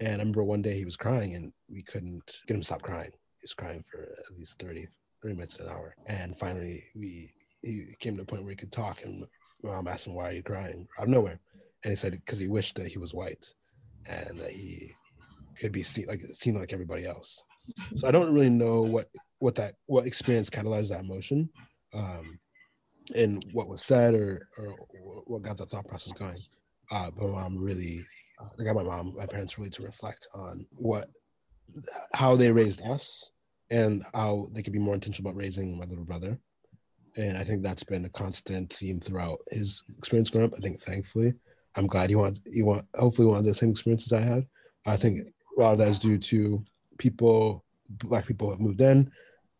And 0.01 0.17
I 0.17 0.19
remember 0.19 0.45
one 0.45 0.63
day 0.63 0.77
he 0.77 0.85
was 0.85 0.97
crying, 0.97 1.37
and 1.37 1.53
we 1.71 1.83
couldn't 1.83 2.41
get 2.47 2.55
him 2.55 2.61
to 2.61 2.67
stop 2.67 2.83
crying. 2.83 3.13
He 3.39 3.45
was 3.45 3.55
crying 3.55 3.83
for 3.91 4.03
at 4.03 4.39
least 4.39 4.61
30, 4.61 4.87
30 5.23 5.35
minutes 5.37 5.59
an 5.59 5.69
hour, 5.69 5.97
and 6.07 6.39
finally 6.39 6.85
we 6.95 7.33
he 7.63 7.95
came 7.99 8.17
to 8.17 8.23
a 8.23 8.27
point 8.27 8.43
where 8.45 8.51
he 8.53 8.57
could 8.57 8.73
talk, 8.73 9.05
and 9.05 9.25
mom 9.63 9.89
asked 9.89 10.07
him, 10.07 10.15
"Why 10.15 10.29
are 10.29 10.33
you 10.33 10.43
crying?" 10.43 10.87
out 10.99 11.05
of 11.05 11.09
nowhere, 11.09 11.41
and 11.85 11.91
he 11.91 11.97
said 11.97 12.13
because 12.13 12.39
he 12.39 12.49
wished 12.49 12.77
that 12.77 12.89
he 12.89 12.99
was 12.99 13.15
white, 13.15 13.53
and 14.07 14.39
that 14.41 14.51
he 14.51 14.93
could 15.61 15.73
be 15.73 15.83
seen 15.83 16.07
like 16.07 16.21
seen 16.33 16.55
like 16.55 16.73
everybody 16.73 17.07
else. 17.07 17.43
So 17.97 18.09
I 18.09 18.11
don't 18.11 18.33
really 18.33 18.51
know 18.51 18.83
what 18.83 19.09
what 19.39 19.55
that 19.57 19.75
what 19.87 20.07
experience 20.07 20.51
catalyzed 20.51 20.91
that 20.91 21.01
emotion, 21.01 21.49
um, 21.95 22.39
and 23.15 23.45
what 23.53 23.69
was 23.69 23.83
said 23.83 24.15
or 24.15 24.47
or 24.59 24.71
what 25.27 25.43
got 25.43 25.59
the 25.59 25.67
thought 25.67 25.87
process 25.87 26.13
going. 26.13 26.41
Uh, 26.91 27.11
but 27.11 27.29
my 27.29 27.43
mom 27.43 27.59
really, 27.59 28.05
uh, 28.41 28.49
I 28.59 28.65
got 28.65 28.75
my 28.75 28.83
mom, 28.83 29.15
my 29.17 29.27
parents 29.27 29.59
really 29.59 29.71
to 29.71 29.83
reflect 29.83 30.27
on 30.35 30.67
what 30.71 31.07
how 32.15 32.35
they 32.35 32.51
raised 32.51 32.83
us 32.83 33.31
and 33.71 34.05
how 34.15 34.47
they 34.53 34.63
could 34.63 34.73
be 34.73 34.79
more 34.79 34.95
intentional 34.95 35.31
about 35.31 35.39
raising 35.39 35.79
my 35.79 35.85
little 35.85 36.05
brother. 36.05 36.39
And 37.17 37.37
I 37.37 37.45
think 37.45 37.63
that's 37.63 37.85
been 37.85 38.05
a 38.05 38.11
constant 38.11 38.73
theme 38.73 39.01
throughout 39.01 39.39
his 39.51 39.83
experience 39.99 40.31
growing 40.31 40.47
up. 40.47 40.55
I 40.57 40.61
think 40.61 40.81
thankfully, 40.81 41.35
I'm 41.79 41.87
glad 41.87 42.11
he 42.11 42.17
wants 42.17 42.41
he 42.53 42.63
want 42.63 42.85
hopefully 42.97 43.29
one 43.29 43.39
of 43.39 43.45
the 43.45 43.55
same 43.55 43.71
experiences 43.71 44.13
I 44.13 44.21
had. 44.21 44.47
I 44.85 44.97
think 44.97 45.21
a 45.21 45.61
lot 45.61 45.73
of 45.73 45.79
that 45.79 45.89
is 45.89 45.99
due 45.99 46.19
to 46.19 46.65
people, 46.99 47.65
black 47.89 48.27
people 48.27 48.51
have 48.51 48.61
moved 48.61 48.81
in. 48.81 49.11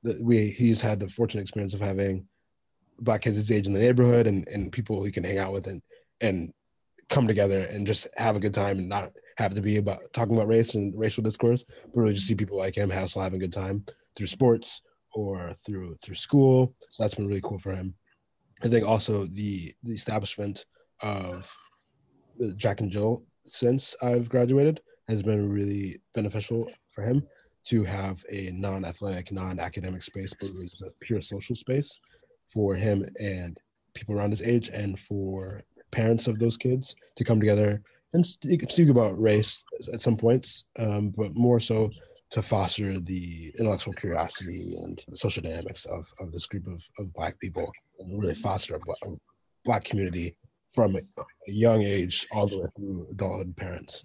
That 0.03 0.21
we 0.21 0.51
he's 0.51 0.81
had 0.81 1.01
the 1.01 1.09
fortunate 1.09 1.43
experience 1.43 1.75
of 1.75 1.81
having 1.81 2.27
black 3.01 3.23
kids 3.23 3.37
his 3.37 3.51
age 3.53 3.67
in 3.67 3.73
the 3.73 3.79
neighborhood 3.79 4.27
and, 4.27 4.47
and 4.49 4.73
people 4.73 5.05
he 5.05 5.13
can 5.13 5.25
hang 5.25 5.39
out 5.39 5.53
with 5.53 5.69
and 5.69 5.81
and 6.21 6.53
come 7.09 7.27
together 7.27 7.61
and 7.71 7.87
just 7.87 8.07
have 8.17 8.37
a 8.37 8.41
good 8.41 8.53
time 8.53 8.79
and 8.79 8.89
not 8.89 9.13
have 9.39 9.55
to 9.55 9.63
be 9.63 9.77
about 9.77 10.01
talking 10.13 10.35
about 10.35 10.49
race 10.49 10.75
and 10.75 10.93
racial 10.99 11.23
discourse, 11.23 11.65
but 11.65 12.01
really 12.01 12.15
just 12.15 12.27
see 12.27 12.35
people 12.35 12.59
like 12.59 12.75
him 12.75 12.91
Hassel 12.91 13.23
having 13.23 13.39
a 13.39 13.41
good 13.41 13.53
time 13.53 13.85
through 14.17 14.27
sports 14.27 14.83
or 15.15 15.55
through 15.65 15.97
through 16.03 16.17
school. 16.17 16.75
So 16.89 17.03
that's 17.03 17.15
been 17.15 17.29
really 17.29 17.41
cool 17.43 17.59
for 17.59 17.73
him. 17.73 17.95
I 18.63 18.69
think 18.69 18.87
also 18.87 19.25
the 19.27 19.73
the 19.85 19.95
establishment 19.95 20.65
of 21.01 21.57
Jack 22.57 22.81
and 22.81 22.91
Jill 22.91 23.23
since 23.47 23.95
I've 24.03 24.29
graduated 24.29 24.81
has 25.09 25.23
been 25.23 25.49
really 25.51 26.01
beneficial 26.15 26.71
for 26.91 27.03
him 27.03 27.27
to 27.65 27.85
have 27.85 28.23
a 28.31 28.51
non-athletic, 28.51 29.33
non-academic 29.33 30.03
space, 30.03 30.33
but 30.39 30.51
really 30.51 30.69
a 30.87 30.91
pure 31.01 31.21
social 31.21 31.57
space 31.57 31.99
for 32.49 32.75
him 32.75 33.07
and 33.21 33.59
people 33.95 34.15
around 34.15 34.31
his 34.31 34.43
age 34.43 34.69
and 34.69 34.99
for 34.99 35.63
parents 35.91 36.29
of 36.29 36.39
those 36.39 36.57
kids 36.57 36.95
to 37.17 37.25
come 37.25 37.41
together 37.41 37.83
and 38.15 38.25
speak 38.25 38.89
about 38.89 39.21
race 39.21 39.63
at 39.93 40.01
some 40.01 40.17
points, 40.17 40.65
um, 40.79 41.11
but 41.11 41.35
more 41.35 41.61
so 41.61 41.91
to 42.31 42.43
foster 42.43 43.01
the 43.01 43.53
intellectual 43.59 43.95
curiosity 43.95 44.77
and 44.83 45.05
social 45.15 45.43
dynamics 45.43 45.85
of, 45.87 46.11
of 46.21 46.33
this 46.33 46.47
group 46.47 46.67
of, 46.67 46.87
of 46.99 47.13
Black 47.15 47.39
people 47.41 47.71
and 47.99 48.21
really 48.21 48.35
foster 48.35 48.77
a 48.77 48.79
Black, 48.81 48.99
a 49.05 49.11
black 49.65 49.85
community 49.85 50.37
from 50.79 50.95
a, 50.95 51.01
young 51.49 51.83
age 51.83 52.25
all 52.31 52.47
the 52.47 52.57
way 52.57 52.67
through 52.77 53.05
adulthood 53.11 53.57
parents. 53.57 54.05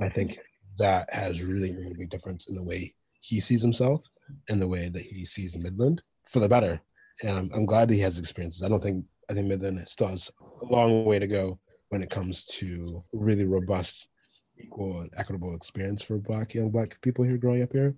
I 0.00 0.08
think 0.08 0.38
that 0.78 1.12
has 1.12 1.42
really 1.42 1.72
made 1.72 1.90
a 1.90 1.98
big 1.98 2.10
difference 2.10 2.48
in 2.48 2.54
the 2.54 2.62
way 2.62 2.94
he 3.20 3.40
sees 3.40 3.60
himself 3.60 4.08
and 4.48 4.62
the 4.62 4.68
way 4.68 4.88
that 4.88 5.02
he 5.02 5.24
sees 5.24 5.58
Midland 5.58 6.00
for 6.28 6.38
the 6.38 6.48
better. 6.48 6.80
And 7.24 7.36
I'm, 7.36 7.50
I'm 7.52 7.66
glad 7.66 7.88
that 7.88 7.94
he 7.94 8.00
has 8.02 8.20
experiences. 8.20 8.62
I 8.62 8.68
don't 8.68 8.80
think 8.80 9.04
I 9.28 9.34
think 9.34 9.48
Midland 9.48 9.80
still 9.88 10.06
has 10.06 10.30
a 10.60 10.64
long 10.66 11.04
way 11.04 11.18
to 11.18 11.26
go 11.26 11.58
when 11.88 12.04
it 12.04 12.10
comes 12.10 12.44
to 12.60 13.02
really 13.12 13.44
robust, 13.44 14.06
equal, 14.58 15.00
and 15.00 15.10
equitable 15.16 15.56
experience 15.56 16.02
for 16.02 16.18
Black 16.18 16.54
young 16.54 16.70
Black 16.70 17.00
people 17.00 17.24
here 17.24 17.36
growing 17.36 17.64
up 17.64 17.72
here. 17.72 17.96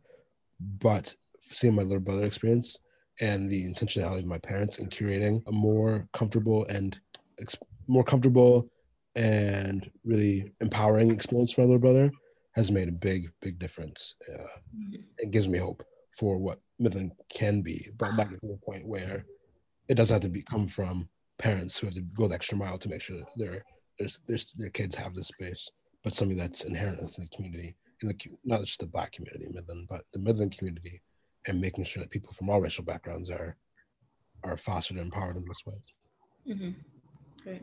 But 0.81 1.14
seeing 1.41 1.75
my 1.75 1.83
little 1.83 2.01
brother 2.01 2.25
experience 2.25 2.79
and 3.20 3.51
the 3.51 3.70
intentionality 3.70 4.20
of 4.20 4.25
my 4.25 4.39
parents 4.39 4.79
in 4.79 4.89
curating 4.89 5.47
a 5.47 5.53
more 5.53 6.09
comfortable 6.14 6.64
and 6.70 6.99
more 7.87 8.05
comfortable 8.05 8.68
and 9.16 9.91
really 10.05 10.53
empowering 10.61 11.11
experience 11.11 11.53
for 11.53 11.62
my 11.62 11.66
little 11.66 11.80
brother 11.80 12.11
has 12.55 12.70
made 12.70 12.89
a 12.89 12.93
big, 12.93 13.30
big 13.41 13.59
difference. 13.59 14.16
Uh. 14.32 14.47
It 15.18 15.30
gives 15.30 15.49
me 15.49 15.59
hope 15.59 15.85
for 16.12 16.39
what 16.39 16.61
Midland 16.78 17.12
can 17.28 17.62
be, 17.62 17.89
but 17.99 18.16
back 18.16 18.30
to 18.30 18.37
the 18.47 18.59
point 18.64 18.87
where 18.87 19.24
it 19.89 19.95
doesn't 19.95 20.14
have 20.14 20.22
to 20.22 20.28
be 20.28 20.43
come 20.43 20.66
from 20.66 21.09
parents 21.39 21.78
who 21.78 21.87
have 21.87 21.95
to 21.95 22.01
go 22.01 22.28
the 22.28 22.35
extra 22.35 22.57
mile 22.57 22.78
to 22.78 22.89
make 22.89 23.03
sure 23.03 23.20
their 23.37 23.62
their, 23.99 24.39
their, 24.57 24.70
kids 24.70 24.97
have 24.97 25.14
this 25.14 25.28
space, 25.28 25.70
but 26.03 26.12
something 26.12 26.37
that's 26.37 26.64
inherent 26.64 27.01
in 27.01 27.07
the 27.07 27.28
community, 27.28 27.76
in 28.03 28.09
the 28.09 28.16
not 28.45 28.61
just 28.61 28.80
the 28.80 28.87
Black 28.87 29.12
community 29.12 29.47
in 29.47 29.55
Midland, 29.55 29.87
but 29.89 30.03
the 30.12 30.18
Midland 30.18 30.57
community, 30.57 31.01
and 31.47 31.61
making 31.61 31.85
sure 31.85 32.03
that 32.03 32.11
people 32.11 32.32
from 32.32 32.51
all 32.51 32.61
racial 32.61 32.85
backgrounds 32.85 33.30
are 33.30 33.57
are 34.43 34.57
fostered 34.57 34.97
and 34.97 35.07
empowered 35.07 35.37
in 35.37 35.45
this 35.47 35.64
way. 35.64 35.74
Mm-hmm. 36.49 36.70
Great. 37.45 37.62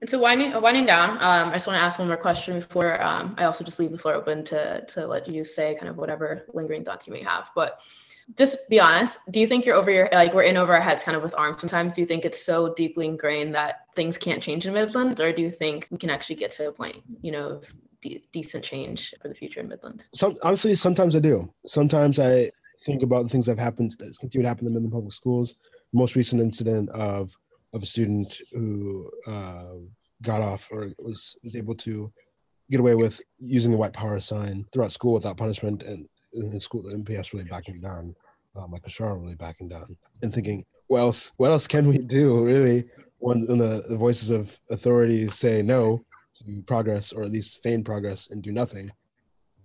And 0.00 0.10
so 0.10 0.18
winding 0.18 0.52
winding 0.60 0.84
down, 0.84 1.12
um, 1.12 1.48
I 1.48 1.52
just 1.54 1.66
want 1.66 1.78
to 1.78 1.82
ask 1.82 1.98
one 1.98 2.08
more 2.08 2.18
question 2.18 2.60
before 2.60 3.02
um, 3.02 3.34
I 3.38 3.44
also 3.44 3.64
just 3.64 3.78
leave 3.78 3.90
the 3.90 3.98
floor 3.98 4.14
open 4.14 4.44
to 4.44 4.84
to 4.86 5.06
let 5.06 5.26
you 5.26 5.44
say 5.44 5.74
kind 5.76 5.88
of 5.88 5.96
whatever 5.96 6.44
lingering 6.52 6.84
thoughts 6.84 7.06
you 7.06 7.12
may 7.14 7.22
have. 7.22 7.48
But 7.54 7.80
just 8.36 8.68
be 8.70 8.80
honest 8.80 9.18
do 9.30 9.38
you 9.38 9.46
think 9.46 9.66
you're 9.66 9.76
over 9.76 9.90
your 9.90 10.08
like 10.12 10.32
we're 10.32 10.44
in 10.44 10.56
over 10.56 10.72
our 10.72 10.80
heads 10.80 11.02
kind 11.02 11.16
of 11.16 11.22
with 11.22 11.34
arms 11.38 11.60
sometimes? 11.60 11.94
Do 11.94 12.02
you 12.02 12.06
think 12.06 12.26
it's 12.26 12.44
so 12.44 12.74
deeply 12.74 13.06
ingrained 13.06 13.54
that 13.54 13.86
things 13.96 14.18
can't 14.18 14.42
change 14.42 14.66
in 14.66 14.74
midland? 14.74 15.20
Or 15.20 15.32
do 15.32 15.40
you 15.40 15.50
think 15.50 15.88
we 15.90 15.96
can 15.96 16.10
actually 16.10 16.36
get 16.36 16.50
to 16.52 16.68
a 16.68 16.72
point 16.72 17.02
you 17.22 17.32
know 17.32 17.48
of 17.48 17.74
de- 18.02 18.22
decent 18.32 18.62
change 18.62 19.14
for 19.22 19.28
the 19.28 19.34
future 19.34 19.60
in 19.60 19.68
midland? 19.68 20.04
Some 20.14 20.36
honestly 20.42 20.74
sometimes 20.74 21.16
i 21.16 21.18
do. 21.18 21.50
Sometimes 21.64 22.18
i 22.18 22.50
think 22.82 23.02
about 23.02 23.22
the 23.22 23.28
things 23.30 23.46
that 23.46 23.52
have 23.52 23.64
happened 23.64 23.92
that 23.92 24.14
continue 24.20 24.42
to 24.42 24.48
happen 24.48 24.66
in 24.66 24.74
midland 24.74 24.92
public 24.92 25.14
schools. 25.14 25.54
Most 25.94 26.14
recent 26.14 26.42
incident 26.42 26.90
of 26.90 27.34
of 27.74 27.82
a 27.82 27.86
student 27.86 28.40
who 28.52 29.10
uh, 29.26 29.74
got 30.22 30.40
off 30.40 30.70
or 30.72 30.90
was 30.98 31.36
was 31.42 31.56
able 31.56 31.74
to 31.74 32.10
get 32.70 32.80
away 32.80 32.94
with 32.94 33.20
using 33.38 33.70
the 33.70 33.76
white 33.76 33.92
power 33.92 34.18
sign 34.18 34.64
throughout 34.72 34.92
school 34.92 35.12
without 35.12 35.36
punishment 35.36 35.82
and 35.82 36.08
in 36.34 36.60
school, 36.60 36.82
the 36.82 36.96
MPS 36.96 37.32
really 37.32 37.44
backing 37.44 37.80
down, 37.80 38.14
uh, 38.56 38.66
Michael 38.66 38.88
Sharrott 38.88 39.22
really 39.22 39.36
backing 39.36 39.68
down, 39.68 39.96
and 40.22 40.32
thinking, 40.32 40.64
what 40.88 40.98
else? 40.98 41.32
What 41.36 41.50
else 41.50 41.66
can 41.66 41.88
we 41.88 41.98
do? 41.98 42.44
Really, 42.44 42.84
when, 43.18 43.46
when 43.46 43.58
the, 43.58 43.84
the 43.88 43.96
voices 43.96 44.30
of 44.30 44.58
authority 44.70 45.28
say 45.28 45.62
no 45.62 46.04
to 46.34 46.62
progress, 46.66 47.12
or 47.12 47.22
at 47.22 47.30
least 47.30 47.62
feign 47.62 47.84
progress 47.84 48.30
and 48.30 48.42
do 48.42 48.52
nothing, 48.52 48.90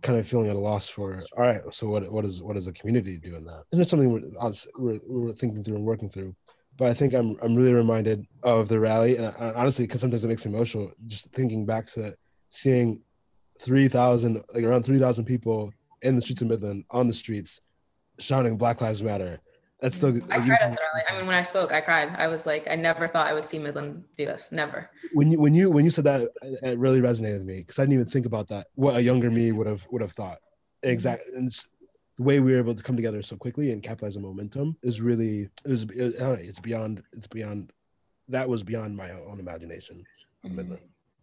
kind 0.01 0.17
of 0.17 0.27
feeling 0.27 0.49
at 0.49 0.55
a 0.55 0.59
loss 0.59 0.87
for. 0.87 1.23
All 1.37 1.43
right, 1.43 1.61
so 1.71 1.87
what? 1.87 2.09
What 2.11 2.25
is 2.25 2.41
what 2.41 2.55
does 2.55 2.67
a 2.67 2.73
community 2.73 3.17
do 3.17 3.35
in 3.35 3.45
that? 3.45 3.63
And 3.71 3.81
it's 3.81 3.89
something 3.89 4.11
we're, 4.11 4.53
we're, 4.77 4.99
we're 5.07 5.33
thinking 5.33 5.63
through 5.63 5.75
and 5.75 5.85
working 5.85 6.09
through 6.09 6.35
but 6.79 6.89
I 6.89 6.93
think 6.93 7.13
I'm 7.13 7.37
I'm 7.43 7.55
really 7.55 7.73
reminded 7.73 8.25
of 8.41 8.69
the 8.69 8.79
rally, 8.79 9.17
and 9.17 9.27
I, 9.27 9.51
honestly, 9.53 9.85
because 9.85 9.99
sometimes 9.99 10.23
it 10.23 10.29
makes 10.29 10.45
me 10.45 10.53
emotional, 10.53 10.91
just 11.05 11.31
thinking 11.33 11.65
back 11.65 11.85
to 11.87 12.15
seeing 12.49 13.01
three 13.59 13.89
thousand, 13.89 14.41
like 14.55 14.63
around 14.63 14.83
three 14.83 14.97
thousand 14.97 15.25
people 15.25 15.73
in 16.01 16.15
the 16.15 16.21
streets 16.21 16.41
of 16.41 16.47
Midland 16.47 16.85
on 16.89 17.07
the 17.07 17.13
streets 17.13 17.59
shouting 18.17 18.57
Black 18.57 18.79
Lives 18.79 19.03
Matter. 19.03 19.39
That's 19.81 19.97
still. 19.97 20.15
I 20.31 20.37
cried 20.39 20.59
at 20.61 20.71
the 20.71 20.77
rally. 20.77 21.03
I 21.09 21.17
mean, 21.17 21.27
when 21.27 21.35
I 21.35 21.41
spoke, 21.41 21.73
I 21.73 21.81
cried. 21.81 22.15
I 22.17 22.27
was 22.27 22.45
like, 22.45 22.65
I 22.69 22.75
never 22.75 23.07
thought 23.07 23.27
I 23.27 23.33
would 23.33 23.45
see 23.45 23.59
Midland 23.59 24.05
do 24.17 24.25
this. 24.25 24.49
Never. 24.51 24.89
When 25.13 25.31
you 25.31 25.39
when 25.39 25.53
you 25.53 25.69
when 25.69 25.83
you 25.83 25.91
said 25.91 26.05
that, 26.05 26.29
it 26.63 26.79
really 26.79 27.01
resonated 27.01 27.39
with 27.39 27.47
me 27.47 27.57
because 27.57 27.77
I 27.77 27.83
didn't 27.83 27.95
even 27.95 28.05
think 28.05 28.25
about 28.25 28.47
that. 28.47 28.67
What 28.75 28.95
a 28.95 29.03
younger 29.03 29.29
me 29.29 29.51
would 29.51 29.67
have 29.67 29.85
would 29.91 30.01
have 30.01 30.13
thought. 30.13 30.37
Mm-hmm. 30.83 30.91
Exactly. 30.91 31.33
And 31.35 31.65
the 32.19 32.25
way 32.25 32.41
we 32.41 32.51
were 32.51 32.57
able 32.57 32.75
to 32.75 32.83
come 32.83 32.97
together 32.97 33.21
so 33.21 33.37
quickly 33.37 33.71
and 33.71 33.81
capitalize 33.81 34.17
on 34.17 34.23
momentum 34.23 34.75
is 34.83 35.01
really 35.01 35.49
it 35.65 35.69
was 35.69 35.83
it, 35.83 36.15
it's 36.19 36.59
beyond 36.59 37.01
it's 37.13 37.27
beyond 37.27 37.71
that 38.27 38.47
was 38.47 38.61
beyond 38.61 38.95
my 38.95 39.09
own 39.11 39.39
imagination 39.39 40.03
mm-hmm. 40.45 40.75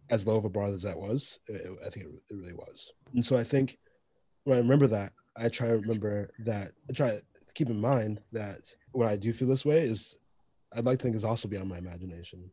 As 0.09 0.25
low 0.25 0.37
of 0.37 0.45
a 0.45 0.49
bar 0.49 0.67
as 0.67 0.81
that 0.83 0.97
was, 0.97 1.39
it, 1.49 1.69
I 1.85 1.89
think 1.89 2.05
it, 2.05 2.11
it 2.29 2.35
really 2.37 2.53
was. 2.53 2.93
And 3.13 3.25
so 3.25 3.35
I 3.35 3.43
think 3.43 3.77
when 4.45 4.55
I 4.55 4.61
remember 4.61 4.87
that, 4.87 5.11
I 5.35 5.49
try 5.49 5.67
to 5.67 5.79
remember 5.79 6.29
that. 6.45 6.71
I 6.89 6.93
try 6.93 7.09
to 7.09 7.21
keep 7.53 7.69
in 7.69 7.81
mind 7.81 8.21
that 8.31 8.73
when 8.93 9.09
I 9.09 9.17
do 9.17 9.33
feel 9.33 9.49
this 9.49 9.65
way 9.65 9.81
is, 9.81 10.15
I'd 10.73 10.85
like 10.85 10.99
to 10.99 11.03
think 11.03 11.17
is 11.17 11.25
also 11.25 11.49
beyond 11.49 11.67
my 11.67 11.77
imagination. 11.77 12.49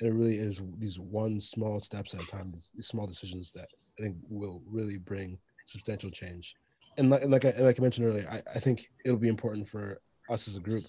And 0.00 0.08
it 0.08 0.14
really 0.14 0.38
is 0.38 0.62
these 0.78 0.98
one 0.98 1.38
small 1.40 1.78
steps 1.78 2.14
at 2.14 2.22
a 2.22 2.24
time, 2.24 2.50
these, 2.52 2.72
these 2.74 2.86
small 2.86 3.06
decisions 3.06 3.52
that 3.52 3.68
I 3.98 4.02
think 4.02 4.16
will 4.30 4.62
really 4.66 4.96
bring 4.96 5.36
substantial 5.66 6.10
change. 6.10 6.54
And 6.96 7.10
like, 7.10 7.24
like 7.26 7.44
I 7.44 7.54
like 7.58 7.78
I 7.78 7.82
mentioned 7.82 8.06
earlier, 8.06 8.28
I, 8.30 8.42
I 8.54 8.58
think 8.60 8.88
it'll 9.04 9.18
be 9.18 9.28
important 9.28 9.68
for 9.68 10.00
us 10.30 10.48
as 10.48 10.56
a 10.56 10.60
group 10.60 10.84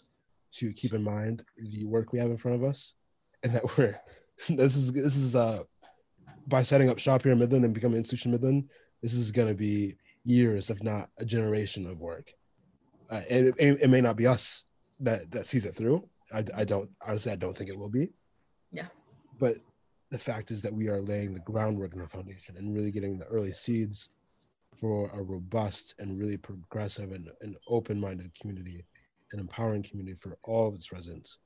to 0.53 0.71
keep 0.73 0.93
in 0.93 1.03
mind 1.03 1.43
the 1.57 1.85
work 1.85 2.13
we 2.13 2.19
have 2.19 2.29
in 2.29 2.37
front 2.37 2.55
of 2.55 2.63
us, 2.63 2.93
and 3.43 3.53
that 3.53 3.77
we're 3.77 3.99
this 4.49 4.75
is 4.75 4.91
this 4.91 5.15
is 5.15 5.35
uh 5.35 5.63
by 6.47 6.63
setting 6.63 6.89
up 6.89 6.99
shop 6.99 7.23
here 7.23 7.31
in 7.31 7.39
Midland 7.39 7.65
and 7.65 7.73
becoming 7.73 7.97
institution 7.97 8.31
Midland, 8.31 8.69
this 9.01 9.13
is 9.13 9.31
going 9.31 9.47
to 9.47 9.55
be 9.55 9.95
years, 10.23 10.69
if 10.69 10.83
not 10.83 11.09
a 11.17 11.25
generation 11.25 11.87
of 11.87 11.99
work. 11.99 12.33
Uh, 13.09 13.21
and 13.29 13.47
it, 13.47 13.55
it, 13.59 13.89
may 13.89 14.01
not 14.01 14.15
be 14.15 14.27
us 14.27 14.65
that 14.99 15.29
that 15.31 15.45
sees 15.45 15.65
it 15.65 15.75
through. 15.75 16.07
I, 16.33 16.43
I 16.55 16.63
don't 16.63 16.89
honestly, 17.05 17.31
I 17.31 17.35
don't 17.35 17.55
think 17.55 17.69
it 17.69 17.77
will 17.77 17.89
be. 17.89 18.09
Yeah. 18.71 18.87
But 19.39 19.57
the 20.11 20.17
fact 20.17 20.51
is 20.51 20.61
that 20.61 20.73
we 20.73 20.87
are 20.87 21.01
laying 21.01 21.33
the 21.33 21.39
groundwork 21.41 21.93
and 21.93 22.01
the 22.01 22.07
foundation 22.07 22.57
and 22.57 22.73
really 22.73 22.91
getting 22.91 23.17
the 23.17 23.25
early 23.25 23.51
seeds 23.51 24.09
for 24.79 25.09
a 25.13 25.21
robust 25.21 25.95
and 25.99 26.19
really 26.19 26.37
progressive 26.37 27.11
and, 27.11 27.29
and 27.41 27.55
open-minded 27.67 28.31
community, 28.39 28.85
an 29.31 29.39
empowering 29.39 29.83
community 29.83 30.15
for 30.15 30.37
all 30.43 30.67
of 30.67 30.75
its 30.75 30.91
residents. 30.91 31.39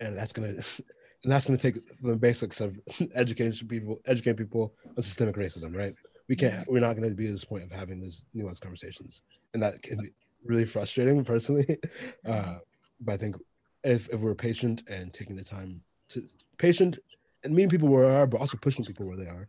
And 0.00 0.16
that's 0.16 0.32
gonna 0.32 0.54
and 1.26 1.32
that's 1.32 1.46
going 1.46 1.58
to 1.58 1.72
take 1.72 1.82
the 2.02 2.16
basics 2.16 2.60
of 2.60 2.78
educating 3.14 3.66
people, 3.66 3.98
educating 4.06 4.36
people 4.36 4.74
on 4.96 5.02
systemic 5.02 5.34
racism, 5.34 5.76
right? 5.76 5.92
We 6.28 6.36
can't, 6.36 6.64
we're 6.70 6.80
not 6.80 6.96
going 6.96 7.08
to 7.08 7.16
be 7.16 7.26
at 7.26 7.32
this 7.32 7.44
point 7.44 7.64
of 7.64 7.72
having 7.72 8.00
these 8.00 8.24
nuanced 8.34 8.60
conversations, 8.60 9.22
and 9.52 9.60
that 9.60 9.82
can 9.82 9.98
be 9.98 10.10
really 10.44 10.64
frustrating 10.64 11.24
personally. 11.24 11.78
Uh, 12.24 12.56
but 13.00 13.14
I 13.14 13.16
think 13.16 13.36
if, 13.84 14.08
if 14.12 14.20
we're 14.20 14.34
patient 14.34 14.82
and 14.88 15.12
taking 15.12 15.36
the 15.36 15.44
time 15.44 15.80
to 16.08 16.22
patient 16.58 16.98
and 17.44 17.54
meeting 17.54 17.68
people 17.68 17.88
where 17.88 18.08
they 18.08 18.14
are, 18.16 18.26
but 18.26 18.40
also 18.40 18.56
pushing 18.56 18.84
people 18.84 19.06
where 19.06 19.16
they 19.16 19.26
are, 19.26 19.48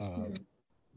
um, 0.00 0.34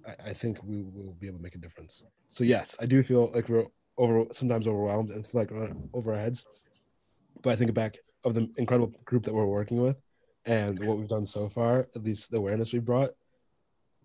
I, 0.07 0.29
I, 0.29 0.33
think 0.33 0.63
we 0.63 0.81
will 0.81 1.15
be 1.19 1.27
able 1.27 1.37
to 1.37 1.43
make 1.43 1.55
a 1.55 1.59
difference. 1.59 2.03
So 2.29 2.43
yes, 2.43 2.75
I 2.79 2.85
do 2.85 3.03
feel 3.03 3.31
like 3.33 3.49
we're 3.49 3.65
over 3.97 4.25
sometimes 4.31 4.67
overwhelmed 4.67 5.11
and 5.11 5.25
feel 5.25 5.41
like 5.41 5.51
over 5.93 6.13
our 6.13 6.19
heads. 6.19 6.45
But 7.41 7.51
I 7.51 7.55
think 7.55 7.73
back 7.73 7.97
of 8.25 8.33
the 8.33 8.49
incredible 8.57 8.93
group 9.05 9.23
that 9.23 9.33
we're 9.33 9.45
working 9.45 9.81
with 9.81 9.97
and 10.45 10.83
what 10.85 10.97
we've 10.97 11.07
done 11.07 11.25
so 11.25 11.49
far, 11.49 11.87
at 11.95 12.03
least 12.03 12.31
the 12.31 12.37
awareness 12.37 12.73
we 12.73 12.79
brought, 12.79 13.11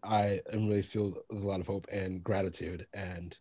I 0.02 0.40
am 0.52 0.68
really 0.68 0.82
feel 0.82 1.14
a 1.30 1.34
lot 1.34 1.60
of 1.60 1.66
hope 1.66 1.86
and 1.90 2.22
gratitude 2.22 2.86
and 2.92 3.36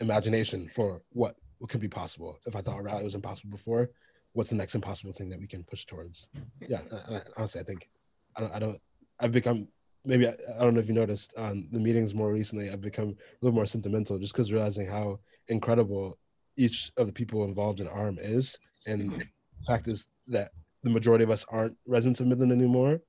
imagination 0.00 0.68
for 0.68 1.02
what, 1.10 1.36
what 1.58 1.70
could 1.70 1.80
be 1.80 1.88
possible. 1.88 2.38
If 2.46 2.56
I 2.56 2.60
thought 2.60 2.82
rally 2.82 3.04
was 3.04 3.14
impossible 3.14 3.50
before, 3.50 3.90
what's 4.32 4.50
the 4.50 4.56
next 4.56 4.74
impossible 4.74 5.12
thing 5.12 5.28
that 5.30 5.40
we 5.40 5.46
can 5.46 5.64
push 5.64 5.84
towards? 5.84 6.28
Yeah, 6.66 6.80
I, 7.10 7.20
honestly, 7.36 7.60
I 7.60 7.64
think 7.64 7.88
I 8.36 8.40
don't, 8.40 8.54
I 8.54 8.58
don't, 8.58 8.78
I've 9.20 9.32
become 9.32 9.68
maybe 10.04 10.26
I, 10.26 10.32
I, 10.58 10.64
don't 10.64 10.74
know 10.74 10.80
if 10.80 10.88
you 10.88 10.94
noticed 10.94 11.36
on 11.36 11.68
the 11.72 11.80
meetings 11.80 12.14
more 12.14 12.32
recently, 12.32 12.70
I've 12.70 12.80
become 12.80 13.10
a 13.10 13.14
little 13.40 13.54
more 13.54 13.66
sentimental 13.66 14.18
just 14.18 14.32
because 14.32 14.52
realizing 14.52 14.86
how 14.86 15.20
incredible 15.48 16.18
each 16.56 16.90
of 16.96 17.06
the 17.06 17.12
people 17.12 17.44
involved 17.44 17.80
in 17.80 17.88
ARM 17.88 18.18
is. 18.20 18.58
And 18.86 19.10
mm-hmm. 19.10 19.18
the 19.18 19.64
fact 19.66 19.88
is 19.88 20.06
that 20.28 20.50
the 20.82 20.90
majority 20.90 21.24
of 21.24 21.30
us 21.30 21.44
aren't 21.48 21.76
residents 21.86 22.20
of 22.20 22.26
Midland 22.26 22.52
anymore. 22.52 23.00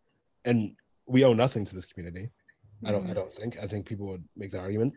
And 0.46 0.76
we 1.06 1.24
owe 1.24 1.34
nothing 1.34 1.66
to 1.66 1.76
this 1.76 1.86
community. 1.86 2.30
I 2.86 2.92
don't 2.92 3.02
I 3.02 3.06
mm-hmm. 3.06 3.14
don't 3.16 3.34
think. 3.34 3.58
I 3.62 3.68
think 3.68 3.86
people 3.86 4.08
would 4.08 4.24
make 4.38 4.52
that 4.52 4.62
argument. 4.62 4.94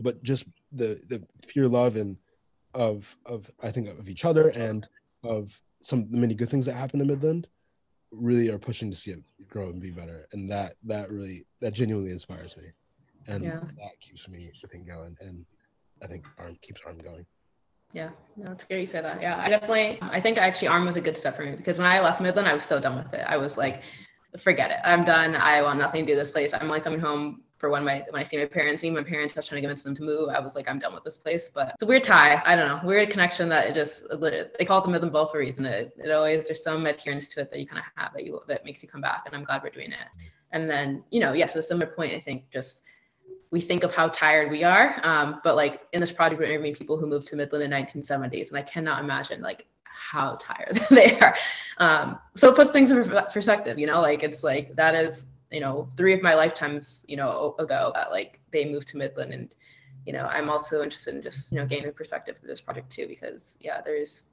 But 0.00 0.22
just 0.22 0.44
the 0.72 1.00
the 1.08 1.22
pure 1.46 1.68
love 1.68 1.96
and 1.96 2.16
of 2.74 3.16
of 3.26 3.50
I 3.62 3.70
think 3.70 3.88
of 3.88 4.08
each 4.08 4.24
other 4.24 4.48
and 4.48 4.86
of 5.24 5.60
some 5.80 6.10
the 6.10 6.20
many 6.20 6.34
good 6.34 6.50
things 6.50 6.66
that 6.66 6.74
happen 6.74 7.00
in 7.00 7.06
Midland 7.06 7.48
really 8.12 8.50
are 8.50 8.58
pushing 8.58 8.90
to 8.90 8.96
see 8.96 9.12
it 9.12 9.22
grow 9.48 9.70
and 9.70 9.80
be 9.80 9.90
better. 9.90 10.26
And 10.32 10.50
that 10.50 10.74
that 10.84 11.10
really 11.10 11.46
that 11.60 11.72
genuinely 11.72 12.12
inspires 12.12 12.56
me. 12.56 12.64
And 13.28 13.44
yeah. 13.44 13.60
that 13.78 14.00
keeps 14.00 14.28
me 14.28 14.50
i 14.64 14.66
think 14.68 14.86
going. 14.86 15.16
And 15.20 15.44
i 16.02 16.06
think 16.06 16.26
arm 16.38 16.56
keeps 16.60 16.82
arm 16.86 16.98
going. 16.98 17.26
Yeah. 17.92 18.10
No, 18.36 18.52
it's 18.52 18.64
great 18.64 18.80
you 18.80 18.86
say 18.86 19.02
that. 19.02 19.20
Yeah 19.20 19.38
i 19.38 19.48
definitely 19.48 19.98
i 20.02 20.20
think 20.20 20.38
actually 20.38 20.68
arm 20.68 20.84
was 20.86 20.96
a 20.96 21.00
good 21.00 21.16
step 21.16 21.36
for 21.36 21.44
me 21.44 21.52
because 21.56 21.78
when 21.78 21.86
i 21.86 22.00
left 22.00 22.20
midland 22.20 22.48
i 22.48 22.54
was 22.54 22.64
so 22.64 22.80
done 22.80 22.96
with 22.96 23.12
it. 23.14 23.24
I 23.26 23.36
was 23.36 23.56
like 23.56 23.82
forget 24.38 24.70
it. 24.70 24.78
I'm 24.84 25.04
done. 25.04 25.36
I 25.36 25.62
want 25.62 25.78
nothing 25.78 26.06
to 26.06 26.12
do 26.12 26.18
this 26.18 26.30
place. 26.30 26.54
I'm 26.54 26.68
like 26.68 26.82
coming 26.84 27.00
home 27.00 27.42
for 27.62 27.70
when 27.70 27.84
my 27.84 28.02
when 28.10 28.20
I 28.20 28.24
see 28.24 28.36
my 28.36 28.44
parents, 28.44 28.82
even 28.82 28.96
my 28.96 29.08
parents, 29.08 29.36
I 29.36 29.38
was 29.38 29.46
trying 29.46 29.58
to 29.58 29.68
convince 29.68 29.84
them 29.84 29.94
to 29.94 30.02
move. 30.02 30.30
I 30.30 30.40
was 30.40 30.56
like, 30.56 30.68
I'm 30.68 30.80
done 30.80 30.92
with 30.92 31.04
this 31.04 31.16
place. 31.16 31.48
But 31.48 31.68
it's 31.74 31.84
a 31.84 31.86
weird 31.86 32.02
tie. 32.02 32.42
I 32.44 32.56
don't 32.56 32.66
know, 32.66 32.80
weird 32.84 33.08
connection 33.08 33.48
that 33.50 33.68
it 33.68 33.74
just 33.74 34.04
they 34.10 34.64
call 34.64 34.80
it 34.80 34.84
the 34.84 34.90
Midland 34.90 35.12
Bowl 35.12 35.26
for 35.26 35.36
a 35.36 35.40
reason. 35.40 35.64
It, 35.64 35.92
it 35.96 36.10
always 36.10 36.42
there's 36.42 36.64
some 36.64 36.84
adherence 36.86 37.28
to 37.34 37.40
it 37.40 37.52
that 37.52 37.60
you 37.60 37.66
kind 37.68 37.78
of 37.78 37.84
have 37.94 38.14
that 38.14 38.26
you 38.26 38.40
that 38.48 38.64
makes 38.64 38.82
you 38.82 38.88
come 38.88 39.00
back, 39.00 39.22
and 39.26 39.36
I'm 39.36 39.44
glad 39.44 39.62
we're 39.62 39.70
doing 39.70 39.92
it. 39.92 40.24
And 40.50 40.68
then 40.68 41.04
you 41.12 41.20
know, 41.20 41.34
yes, 41.34 41.52
at 41.52 41.60
a 41.60 41.62
similar 41.62 41.86
point, 41.86 42.12
I 42.14 42.18
think 42.18 42.50
just 42.52 42.82
we 43.52 43.60
think 43.60 43.84
of 43.84 43.94
how 43.94 44.08
tired 44.08 44.50
we 44.50 44.64
are. 44.64 44.98
Um, 45.04 45.40
but 45.44 45.54
like 45.54 45.82
in 45.92 46.00
this 46.00 46.10
project, 46.10 46.40
we're 46.40 46.46
interviewing 46.46 46.74
people 46.74 46.98
who 46.98 47.06
moved 47.06 47.28
to 47.28 47.36
Midland 47.36 47.62
in 47.62 47.70
1970s, 47.70 48.48
and 48.48 48.58
I 48.58 48.62
cannot 48.62 49.04
imagine 49.04 49.40
like 49.40 49.66
how 49.84 50.34
tired 50.40 50.80
they 50.90 51.16
are. 51.20 51.36
Um, 51.78 52.18
so 52.34 52.48
it 52.48 52.56
puts 52.56 52.72
things 52.72 52.90
in 52.90 53.04
perspective, 53.04 53.78
you 53.78 53.86
know, 53.86 54.00
like 54.00 54.24
it's 54.24 54.42
like 54.42 54.74
that 54.74 54.96
is 54.96 55.26
you 55.52 55.60
know 55.60 55.88
three 55.96 56.12
of 56.12 56.22
my 56.22 56.34
lifetimes 56.34 57.04
you 57.08 57.16
know 57.16 57.54
ago 57.58 57.92
uh, 57.94 58.06
like 58.10 58.40
they 58.50 58.64
moved 58.64 58.88
to 58.88 58.96
midland 58.96 59.32
and 59.32 59.54
you 60.06 60.12
know 60.12 60.26
i'm 60.26 60.48
also 60.50 60.82
interested 60.82 61.14
in 61.14 61.22
just 61.22 61.52
you 61.52 61.58
know 61.58 61.66
gaining 61.66 61.92
perspective 61.92 62.38
for 62.38 62.46
this 62.46 62.60
project 62.60 62.90
too 62.90 63.06
because 63.06 63.56
yeah 63.60 63.80
there's 63.84 64.24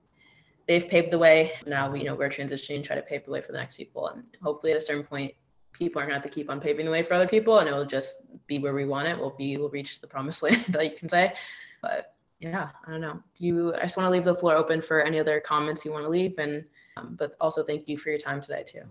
they've 0.70 0.88
paved 0.88 1.12
the 1.12 1.18
way. 1.18 1.54
Now 1.66 1.94
you 1.96 2.06
know 2.06 2.16
we're 2.16 2.30
transitioning 2.30 2.84
try 2.84 2.96
to 2.96 3.02
pave 3.02 3.26
the 3.26 3.32
way 3.32 3.42
for 3.42 3.52
the 3.52 3.58
next 3.58 3.76
people 3.76 4.08
and 4.08 4.24
hopefully 4.42 4.72
at 4.72 4.78
a 4.78 4.82
certain 4.82 5.04
point 5.04 5.34
people 5.74 6.00
aren't 6.00 6.12
going 6.12 6.22
to 6.22 6.24
have 6.24 6.32
to 6.32 6.36
keep 6.36 6.50
on 6.50 6.62
paving 6.62 6.86
the 6.86 6.92
way 6.92 7.04
for 7.04 7.16
other 7.16 7.28
people 7.28 7.60
and 7.60 7.68
it 7.68 7.74
will 7.74 7.86
just 7.86 8.18
be 8.48 8.60
where 8.60 8.74
we 8.74 8.86
want 8.86 9.08
it. 9.08 9.18
We'll 9.18 9.36
be 9.36 9.58
we'll 9.58 9.70
reach 9.70 10.00
the 10.00 10.08
promised 10.08 10.44
land 10.48 10.64
that 10.70 10.86
you 10.86 10.96
can 10.96 11.10
say. 11.10 11.34
But 11.82 12.14
yeah 12.40 12.70
i 12.88 12.92
don't 12.92 13.02
know. 13.02 13.22
Do 13.38 13.46
you 13.46 13.76
i 13.76 13.82
just 13.82 13.98
want 13.98 14.08
to 14.08 14.12
leave 14.12 14.24
the 14.24 14.36
floor 14.36 14.56
open 14.56 14.82
for 14.82 15.02
any 15.02 15.20
other 15.20 15.42
comments 15.42 15.84
you 15.84 15.92
want 15.92 16.06
to 16.06 16.10
leave 16.10 16.38
and 16.38 16.64
um, 16.96 17.16
but 17.20 17.36
also 17.42 17.64
thank 17.64 17.88
you 17.90 17.98
for 17.98 18.10
your 18.12 18.20
time 18.20 18.40
today 18.40 18.64
too 18.64 18.84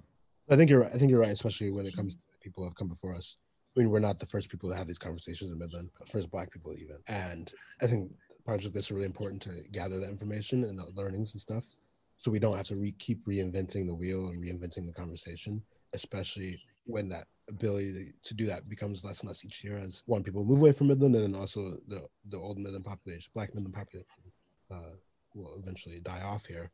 I 0.51 0.57
think 0.57 0.71
you're 0.71 0.81
right. 0.81 0.93
I 0.95 0.99
think 0.99 1.11
you're 1.11 1.21
right, 1.21 1.31
especially 1.31 1.71
when 1.71 1.87
it 1.87 1.95
comes 1.95 2.15
to 2.15 2.27
people 2.41 2.63
who 2.63 2.69
have 2.69 2.77
come 2.77 2.89
before 2.89 3.15
us. 3.15 3.37
I 3.77 3.81
mean, 3.81 3.91
we're 3.91 3.99
not 4.01 4.19
the 4.19 4.27
first 4.27 4.49
people 4.51 4.71
to 4.71 4.77
have 4.77 4.87
these 4.87 4.99
conversations 4.99 5.51
in 5.51 5.59
Midland, 5.59 5.91
first 6.07 6.31
Black 6.31 6.51
people 6.51 6.75
even. 6.75 6.97
And 7.07 7.53
I 7.83 7.87
think 7.87 8.11
projects 8.45 8.67
like 8.67 8.75
this 8.75 8.91
are 8.91 8.95
really 8.95 9.07
important 9.07 9.43
to 9.43 9.63
gather 9.73 10.01
that 10.01 10.09
information 10.09 10.65
and 10.65 10.79
the 10.79 10.87
learnings 10.95 11.35
and 11.35 11.41
stuff, 11.41 11.65
so 12.17 12.31
we 12.31 12.39
don't 12.39 12.57
have 12.57 12.67
to 12.69 12.77
re- 12.77 12.95
keep 12.99 13.25
reinventing 13.27 13.87
the 13.87 13.95
wheel 13.95 14.29
and 14.29 14.43
reinventing 14.43 14.87
the 14.87 14.93
conversation, 14.93 15.63
especially 15.93 16.61
when 16.87 17.09
that 17.11 17.27
ability 17.51 18.13
to 18.25 18.35
do 18.35 18.47
that 18.47 18.69
becomes 18.69 19.05
less 19.05 19.21
and 19.21 19.29
less 19.29 19.45
each 19.45 19.63
year 19.63 19.79
as 19.79 20.03
one 20.07 20.23
people 20.23 20.45
move 20.45 20.61
away 20.61 20.73
from 20.73 20.89
Midland, 20.89 21.15
and 21.15 21.25
then 21.25 21.41
also 21.41 21.77
the 21.89 22.07
the 22.31 22.39
old 22.39 22.59
Midland 22.59 22.87
population, 22.87 23.31
Black 23.35 23.55
Midland 23.55 23.75
population, 23.75 24.09
uh, 24.71 24.97
will 25.35 25.59
eventually 25.63 26.01
die 26.01 26.23
off 26.23 26.47
here. 26.47 26.71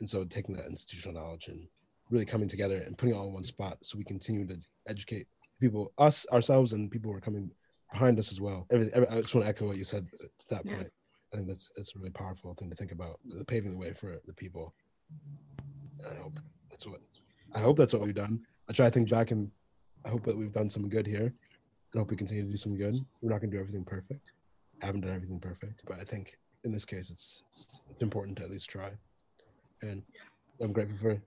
And 0.00 0.10
so, 0.10 0.24
taking 0.24 0.56
that 0.56 0.66
institutional 0.66 1.22
knowledge 1.22 1.46
and 1.46 1.68
really 2.12 2.26
coming 2.26 2.48
together 2.48 2.76
and 2.76 2.96
putting 2.96 3.14
it 3.14 3.18
all 3.18 3.26
in 3.26 3.32
one 3.32 3.42
spot 3.42 3.78
so 3.82 3.96
we 3.98 4.04
continue 4.04 4.46
to 4.46 4.56
educate 4.86 5.26
people, 5.58 5.92
us, 5.98 6.26
ourselves, 6.32 6.74
and 6.74 6.90
people 6.90 7.10
who 7.10 7.16
are 7.16 7.20
coming 7.20 7.50
behind 7.90 8.18
us 8.18 8.30
as 8.30 8.40
well. 8.40 8.66
Everything, 8.70 8.92
every, 8.94 9.08
I 9.08 9.22
just 9.22 9.34
want 9.34 9.46
to 9.46 9.48
echo 9.48 9.66
what 9.66 9.78
you 9.78 9.84
said 9.84 10.06
to 10.20 10.48
that 10.50 10.64
point. 10.66 10.90
I 11.32 11.36
think 11.36 11.48
that's 11.48 11.70
that's 11.74 11.96
a 11.96 11.98
really 11.98 12.10
powerful 12.10 12.54
thing 12.54 12.68
to 12.68 12.76
think 12.76 12.92
about, 12.92 13.18
the 13.24 13.44
paving 13.44 13.72
the 13.72 13.78
way 13.78 13.92
for 13.94 14.20
the 14.26 14.34
people. 14.34 14.74
I 16.10 16.14
hope 16.16 16.34
that's 16.70 16.86
what 16.86 17.00
I 17.54 17.60
hope 17.60 17.78
that's 17.78 17.94
what 17.94 18.02
we've 18.02 18.14
done. 18.14 18.40
I 18.68 18.72
try 18.72 18.86
to 18.86 18.90
think 18.90 19.08
back 19.08 19.30
and 19.30 19.50
I 20.04 20.10
hope 20.10 20.24
that 20.24 20.36
we've 20.36 20.52
done 20.52 20.68
some 20.68 20.88
good 20.88 21.06
here. 21.06 21.32
and 21.92 21.98
hope 21.98 22.10
we 22.10 22.16
continue 22.16 22.44
to 22.44 22.50
do 22.50 22.56
some 22.56 22.76
good. 22.76 22.96
We're 23.22 23.30
not 23.30 23.40
gonna 23.40 23.52
do 23.52 23.60
everything 23.60 23.84
perfect. 23.84 24.32
I 24.82 24.86
haven't 24.86 25.02
done 25.02 25.14
everything 25.14 25.40
perfect, 25.40 25.82
but 25.86 25.98
I 25.98 26.04
think 26.04 26.36
in 26.64 26.72
this 26.72 26.84
case 26.84 27.08
it's 27.10 27.42
it's 27.90 28.02
important 28.02 28.36
to 28.38 28.44
at 28.44 28.50
least 28.50 28.68
try. 28.68 28.90
And 29.80 30.02
I'm 30.60 30.72
grateful 30.72 30.98
for 30.98 31.22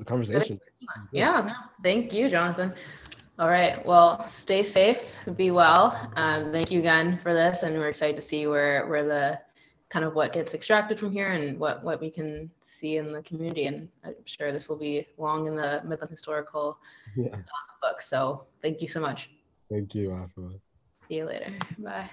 the 0.00 0.04
conversation. 0.04 0.58
Yeah, 1.12 1.42
no, 1.46 1.52
thank 1.84 2.12
you, 2.12 2.28
Jonathan. 2.28 2.74
All 3.38 3.48
right. 3.48 3.84
Well, 3.86 4.26
stay 4.26 4.62
safe, 4.62 5.14
be 5.36 5.50
well. 5.50 6.10
Um, 6.16 6.52
thank 6.52 6.70
you 6.70 6.80
again 6.80 7.18
for 7.22 7.32
this, 7.32 7.62
and 7.62 7.76
we're 7.76 7.88
excited 7.88 8.16
to 8.16 8.22
see 8.22 8.46
where 8.46 8.86
where 8.88 9.04
the 9.04 9.40
kind 9.88 10.04
of 10.04 10.14
what 10.14 10.32
gets 10.32 10.54
extracted 10.54 10.98
from 10.98 11.12
here 11.12 11.32
and 11.32 11.58
what 11.58 11.84
what 11.84 12.00
we 12.00 12.10
can 12.10 12.50
see 12.60 12.96
in 12.96 13.12
the 13.12 13.22
community. 13.22 13.66
And 13.66 13.88
I'm 14.04 14.14
sure 14.24 14.52
this 14.52 14.68
will 14.68 14.76
be 14.78 15.06
long 15.16 15.46
in 15.46 15.54
the 15.54 15.82
Midland 15.84 16.10
historical 16.10 16.78
yeah. 17.16 17.36
book. 17.82 18.00
So 18.00 18.46
thank 18.62 18.82
you 18.82 18.88
so 18.88 19.00
much. 19.00 19.30
Thank 19.70 19.94
you. 19.94 20.28
See 21.08 21.16
you 21.16 21.26
later. 21.26 21.52
Bye. 21.78 22.10